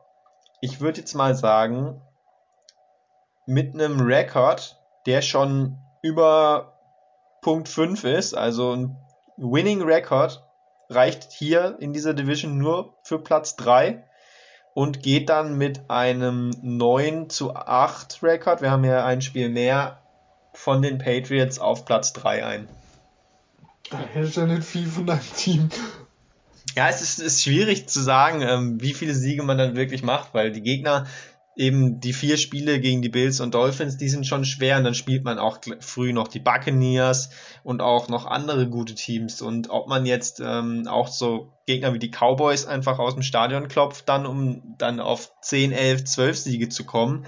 [0.62, 2.02] ich würde jetzt mal sagen,
[3.48, 6.74] mit einem Rekord, der schon über
[7.41, 8.98] Punkt 5 ist, also ein
[9.38, 10.47] Winning Record,
[10.89, 14.03] reicht hier in dieser Division nur für Platz 3
[14.73, 20.01] und geht dann mit einem 9 zu 8 Rekord, wir haben ja ein Spiel mehr,
[20.53, 22.68] von den Patriots auf Platz 3 ein.
[23.89, 25.69] Da hält ja nicht viel von deinem Team.
[26.76, 30.34] Ja, es ist, ist schwierig zu sagen, ähm, wie viele Siege man dann wirklich macht,
[30.34, 31.07] weil die Gegner
[31.58, 34.94] eben die vier Spiele gegen die Bills und Dolphins, die sind schon schwer und dann
[34.94, 37.32] spielt man auch früh noch die Buccaneers
[37.64, 42.00] und auch noch andere gute Teams und ob man jetzt ähm, auch so Gegner wie
[42.00, 46.70] die Cowboys einfach aus dem Stadion klopft, dann um dann auf 10, 11, 12 Siege
[46.70, 47.26] zu kommen,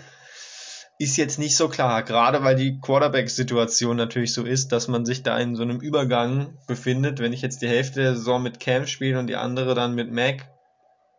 [1.00, 5.24] ist jetzt nicht so klar, gerade weil die Quarterback-Situation natürlich so ist, dass man sich
[5.24, 7.20] da in so einem Übergang befindet.
[7.20, 10.12] Wenn ich jetzt die Hälfte der Saison mit Cam spiele und die andere dann mit
[10.12, 10.50] Mac,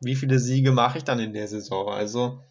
[0.01, 1.89] wie viele Siege mache ich dann in der Saison?
[1.89, 2.43] Also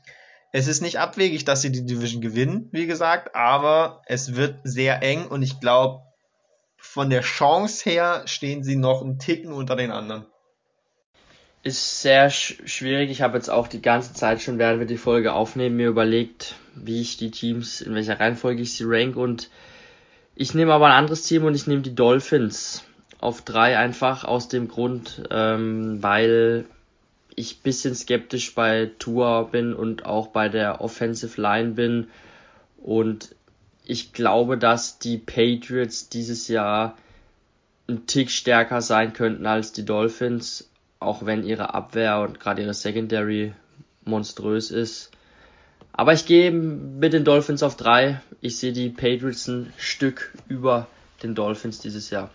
[0.51, 5.03] es ist nicht abwegig, dass sie die Division gewinnen, wie gesagt, aber es wird sehr
[5.03, 6.01] eng und ich glaube,
[6.77, 10.25] von der Chance her stehen sie noch einen Ticken unter den anderen.
[11.61, 13.11] Ist sehr sch schwierig.
[13.11, 16.55] Ich habe jetzt auch die ganze Zeit schon, während wir die Folge aufnehmen, mir überlegt,
[16.73, 19.49] wie ich die Teams, in welcher Reihenfolge ich sie rank und
[20.35, 22.85] ich nehme aber ein anderes Team und ich nehme die Dolphins
[23.19, 26.65] auf drei einfach aus dem Grund, ähm, weil
[27.39, 32.07] ich bisschen skeptisch bei Tour bin und auch bei der Offensive Line bin.
[32.77, 33.33] Und
[33.85, 36.97] ich glaube, dass die Patriots dieses Jahr
[37.87, 42.73] ein Tick stärker sein könnten als die Dolphins, auch wenn ihre Abwehr und gerade ihre
[42.73, 43.53] Secondary
[44.03, 45.11] monströs ist.
[45.93, 48.21] Aber ich gehe mit den Dolphins auf drei.
[48.41, 50.87] Ich sehe die Patriots ein Stück über
[51.23, 52.29] den Dolphins dieses Jahr.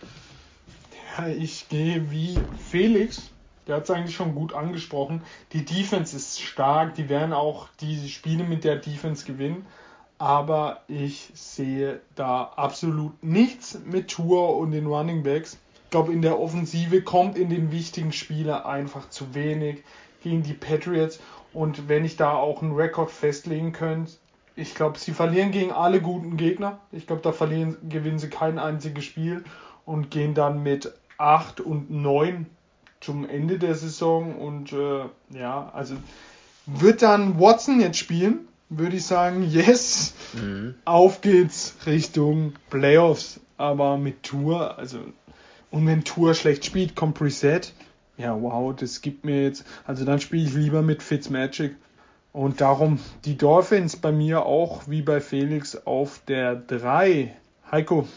[1.17, 2.37] Ja, ich gehe wie
[2.69, 3.29] Felix
[3.67, 5.21] der hat es eigentlich schon gut angesprochen.
[5.53, 9.65] Die Defense ist stark, die werden auch die Spiele mit der Defense gewinnen.
[10.17, 15.57] Aber ich sehe da absolut nichts mit Tour und den Running Backs.
[15.83, 19.83] Ich glaube, in der Offensive kommt in den wichtigen Spielen einfach zu wenig
[20.23, 21.19] gegen die Patriots.
[21.53, 24.13] Und wenn ich da auch einen Rekord festlegen könnte,
[24.55, 26.79] ich glaube, sie verlieren gegen alle guten Gegner.
[26.91, 29.43] Ich glaube, da verlieren, gewinnen sie kein einziges Spiel
[29.85, 32.45] und gehen dann mit 8 und 9
[33.05, 35.95] zum Ende der Saison und äh, ja, also
[36.65, 40.75] wird dann Watson jetzt spielen, würde ich sagen, yes, mhm.
[40.85, 44.99] auf geht's Richtung Playoffs, aber mit Tour, also
[45.71, 47.61] und wenn Tour schlecht spielt, kommt Reset.
[48.17, 51.75] Ja, wow, das gibt mir jetzt, also dann spiele ich lieber mit Fitzmagic.
[52.31, 57.35] Und darum die Dolphins bei mir auch wie bei Felix auf der 3.
[57.71, 58.07] Heiko,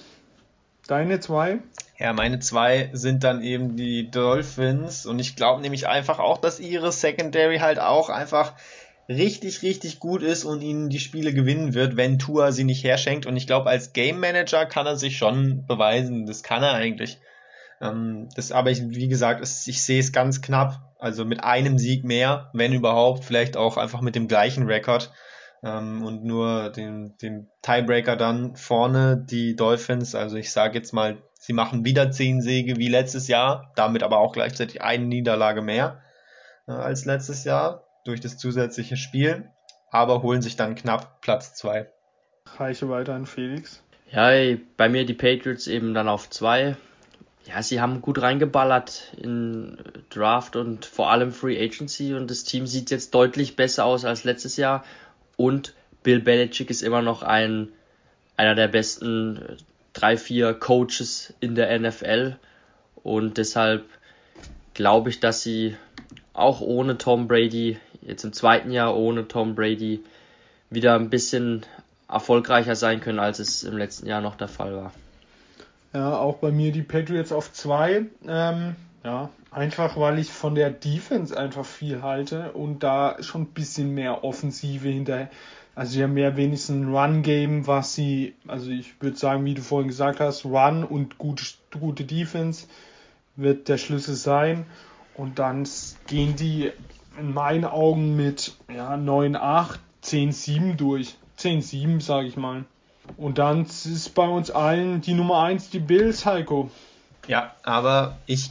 [0.86, 1.60] deine 2?
[1.98, 6.60] Ja, meine zwei sind dann eben die Dolphins und ich glaube nämlich einfach auch, dass
[6.60, 8.54] ihre Secondary halt auch einfach
[9.08, 13.26] richtig, richtig gut ist und ihnen die Spiele gewinnen wird, wenn Tua sie nicht herschenkt.
[13.26, 16.26] Und ich glaube, als Game Manager kann er sich schon beweisen.
[16.26, 17.18] Das kann er eigentlich.
[17.80, 20.94] Ähm, das, aber ich, wie gesagt, ich sehe es ganz knapp.
[21.00, 25.12] Also mit einem Sieg mehr, wenn überhaupt, vielleicht auch einfach mit dem gleichen Rekord.
[25.64, 30.14] Ähm, und nur den, den Tiebreaker dann vorne, die Dolphins.
[30.14, 34.18] Also ich sage jetzt mal Sie machen wieder zehn Siege wie letztes Jahr, damit aber
[34.18, 36.02] auch gleichzeitig eine Niederlage mehr
[36.66, 39.48] äh, als letztes Jahr durch das zusätzliche Spiel,
[39.90, 41.90] aber holen sich dann knapp Platz zwei.
[42.56, 43.82] Reiche weiter an Felix.
[44.10, 44.30] Ja,
[44.76, 46.76] bei mir die Patriots eben dann auf zwei.
[47.44, 49.78] Ja, sie haben gut reingeballert in
[50.10, 54.24] Draft und vor allem Free Agency und das Team sieht jetzt deutlich besser aus als
[54.24, 54.84] letztes Jahr
[55.36, 57.70] und Bill Belichick ist immer noch ein
[58.36, 59.56] einer der besten
[59.98, 62.36] drei, vier Coaches in der NFL
[63.02, 63.84] und deshalb
[64.74, 65.76] glaube ich, dass sie
[66.34, 70.04] auch ohne Tom Brady, jetzt im zweiten Jahr ohne Tom Brady,
[70.70, 71.66] wieder ein bisschen
[72.08, 74.92] erfolgreicher sein können, als es im letzten Jahr noch der Fall war.
[75.92, 78.06] Ja, auch bei mir die Patriots auf zwei.
[78.26, 83.46] Ähm, Ja, einfach weil ich von der Defense einfach viel halte und da schon ein
[83.46, 85.30] bisschen mehr Offensive hinterher.
[85.78, 89.62] Also sie haben ja wenigstens ein Run-Game, was sie, also ich würde sagen, wie du
[89.62, 91.44] vorhin gesagt hast, Run und gute,
[91.78, 92.66] gute Defense
[93.36, 94.66] wird der Schlüssel sein.
[95.14, 95.68] Und dann
[96.08, 96.72] gehen die
[97.16, 101.14] in meinen Augen mit ja, 9-8, 10-7 durch.
[101.38, 102.64] 10-7, sage ich mal.
[103.16, 106.72] Und dann ist bei uns allen die Nummer 1 die Bills, Heiko.
[107.28, 108.50] Ja, aber ich,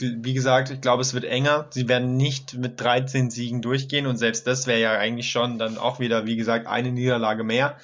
[0.00, 1.68] wie gesagt, ich glaube, es wird enger.
[1.70, 5.78] Sie werden nicht mit 13 Siegen durchgehen und selbst das wäre ja eigentlich schon dann
[5.78, 7.76] auch wieder, wie gesagt, eine Niederlage mehr.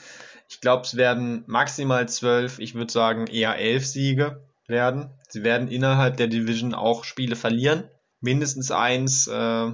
[0.49, 5.11] Ich glaube, es werden maximal 12, ich würde sagen eher 11 Siege werden.
[5.29, 7.85] Sie werden innerhalb der Division auch Spiele verlieren.
[8.21, 9.71] Mindestens eins äh,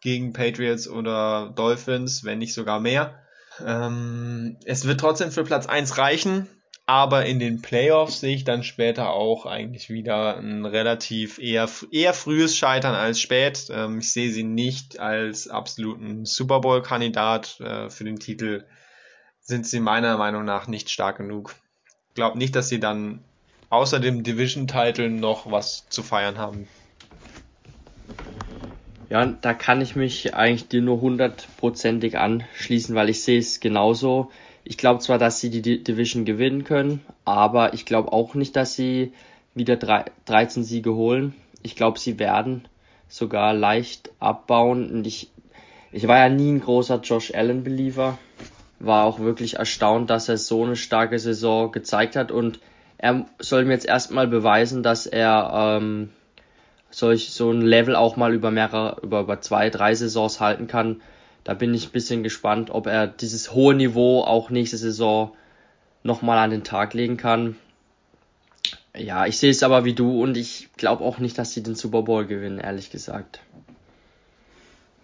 [0.00, 3.18] gegen Patriots oder Dolphins, wenn nicht sogar mehr.
[3.64, 6.48] Ähm, es wird trotzdem für Platz 1 reichen,
[6.86, 12.12] aber in den Playoffs sehe ich dann später auch eigentlich wieder ein relativ eher, eher
[12.12, 13.68] frühes Scheitern als spät.
[13.70, 18.64] Ähm, ich sehe sie nicht als absoluten Super Bowl-Kandidat äh, für den Titel.
[19.40, 21.54] Sind sie meiner Meinung nach nicht stark genug.
[22.08, 23.24] Ich glaube nicht, dass sie dann
[23.70, 26.68] außer dem Division-Title noch was zu feiern haben.
[29.08, 34.30] Ja, da kann ich mich eigentlich dir nur hundertprozentig anschließen, weil ich sehe es genauso.
[34.64, 38.74] Ich glaube zwar, dass sie die Division gewinnen können, aber ich glaube auch nicht, dass
[38.74, 39.12] sie
[39.54, 41.34] wieder 13 Siege holen.
[41.62, 42.66] Ich glaube, sie werden
[43.08, 44.90] sogar leicht abbauen.
[44.90, 45.30] Und ich,
[45.90, 48.18] ich war ja nie ein großer Josh Allen-Believer.
[48.78, 52.32] War auch wirklich erstaunt, dass er so eine starke Saison gezeigt hat.
[52.32, 52.58] Und
[52.98, 56.10] er soll mir jetzt erstmal beweisen, dass er ähm,
[56.90, 61.02] solch so ein Level auch mal über mehrere, über, über zwei, drei Saisons halten kann.
[61.44, 65.32] Da bin ich ein bisschen gespannt, ob er dieses hohe Niveau auch nächste Saison
[66.02, 67.56] nochmal an den Tag legen kann.
[68.96, 71.74] Ja, ich sehe es aber wie du und ich glaube auch nicht, dass sie den
[71.74, 73.40] Super Bowl gewinnen, ehrlich gesagt.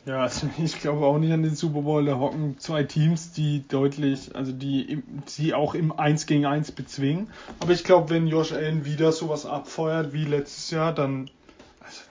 [0.05, 2.05] Ja, also ich glaube auch nicht an den Super Bowl.
[2.05, 7.29] Da hocken zwei Teams, die deutlich, also die sie auch im 1 gegen 1 bezwingen.
[7.61, 11.31] Aber ich glaube, wenn Josh Allen wieder sowas abfeuert wie letztes Jahr, dann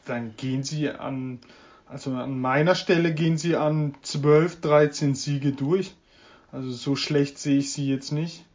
[0.05, 1.39] dann gehen sie an,
[1.89, 5.95] also an meiner Stelle gehen sie an 12, 13 Siege durch.
[6.51, 8.45] Also so schlecht sehe ich sie jetzt nicht.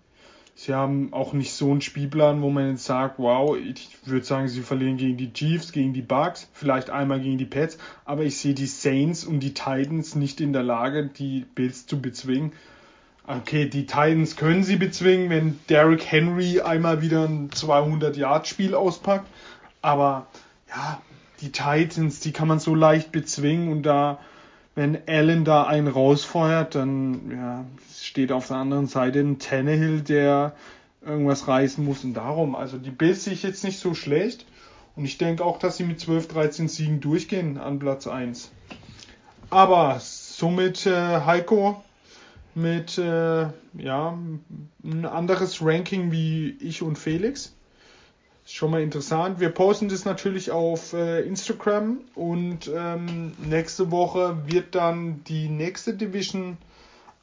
[0.54, 4.48] Sie haben auch nicht so einen Spielplan, wo man jetzt sagt, wow, ich würde sagen,
[4.48, 8.36] sie verlieren gegen die Chiefs, gegen die Bucks, vielleicht einmal gegen die Pets, aber ich
[8.36, 12.52] sehe die Saints und die Titans nicht in der Lage, die Bills zu bezwingen.
[13.26, 19.26] Okay, die Titans können sie bezwingen, wenn Derrick Henry einmal wieder ein 200-Yard-Spiel auspackt,
[19.80, 20.26] aber
[20.68, 21.00] ja,
[21.42, 24.18] die Titans, die kann man so leicht bezwingen und da,
[24.74, 27.64] wenn Allen da einen rausfeuert, dann ja,
[27.94, 30.54] steht auf der anderen Seite ein Tannehill, der
[31.04, 32.54] irgendwas reißen muss und darum.
[32.54, 34.46] Also die Bills sehe ich jetzt nicht so schlecht
[34.94, 38.50] und ich denke auch, dass sie mit 12, 13 Siegen durchgehen an Platz 1.
[39.50, 41.82] Aber somit äh, Heiko
[42.54, 43.46] mit äh,
[43.78, 44.18] ja,
[44.84, 47.54] ein anderes Ranking wie ich und Felix.
[48.54, 49.40] Schon mal interessant.
[49.40, 55.94] Wir posten das natürlich auf äh, Instagram und ähm, nächste Woche wird dann die nächste
[55.94, 56.58] Division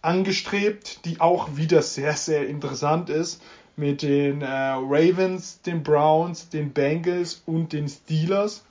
[0.01, 3.43] angestrebt, die auch wieder sehr, sehr interessant ist
[3.75, 8.65] mit den äh, Ravens, den Browns, den Bengals und den Steelers.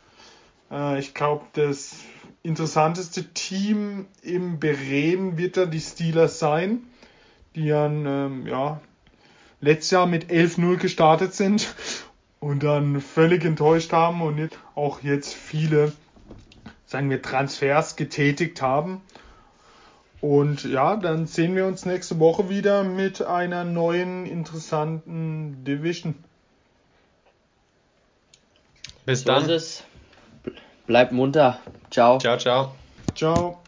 [0.68, 1.94] Äh, ich glaube, das
[2.43, 6.82] interessanteste Team im Bremen wird dann die Steelers sein,
[7.55, 8.80] die dann ähm, ja,
[9.60, 11.72] letztes Jahr mit 11-0 gestartet sind
[12.40, 15.93] und dann völlig enttäuscht haben und auch jetzt viele,
[16.86, 19.02] sagen wir, Transfers getätigt haben.
[20.20, 26.16] Und ja, dann sehen wir uns nächste Woche wieder mit einer neuen interessanten Division.
[29.06, 29.48] Bis dann.
[30.86, 31.60] Bleibt munter.
[31.90, 32.19] Ciao.
[32.19, 32.74] Ciao, ciao.
[33.15, 33.59] Ciao.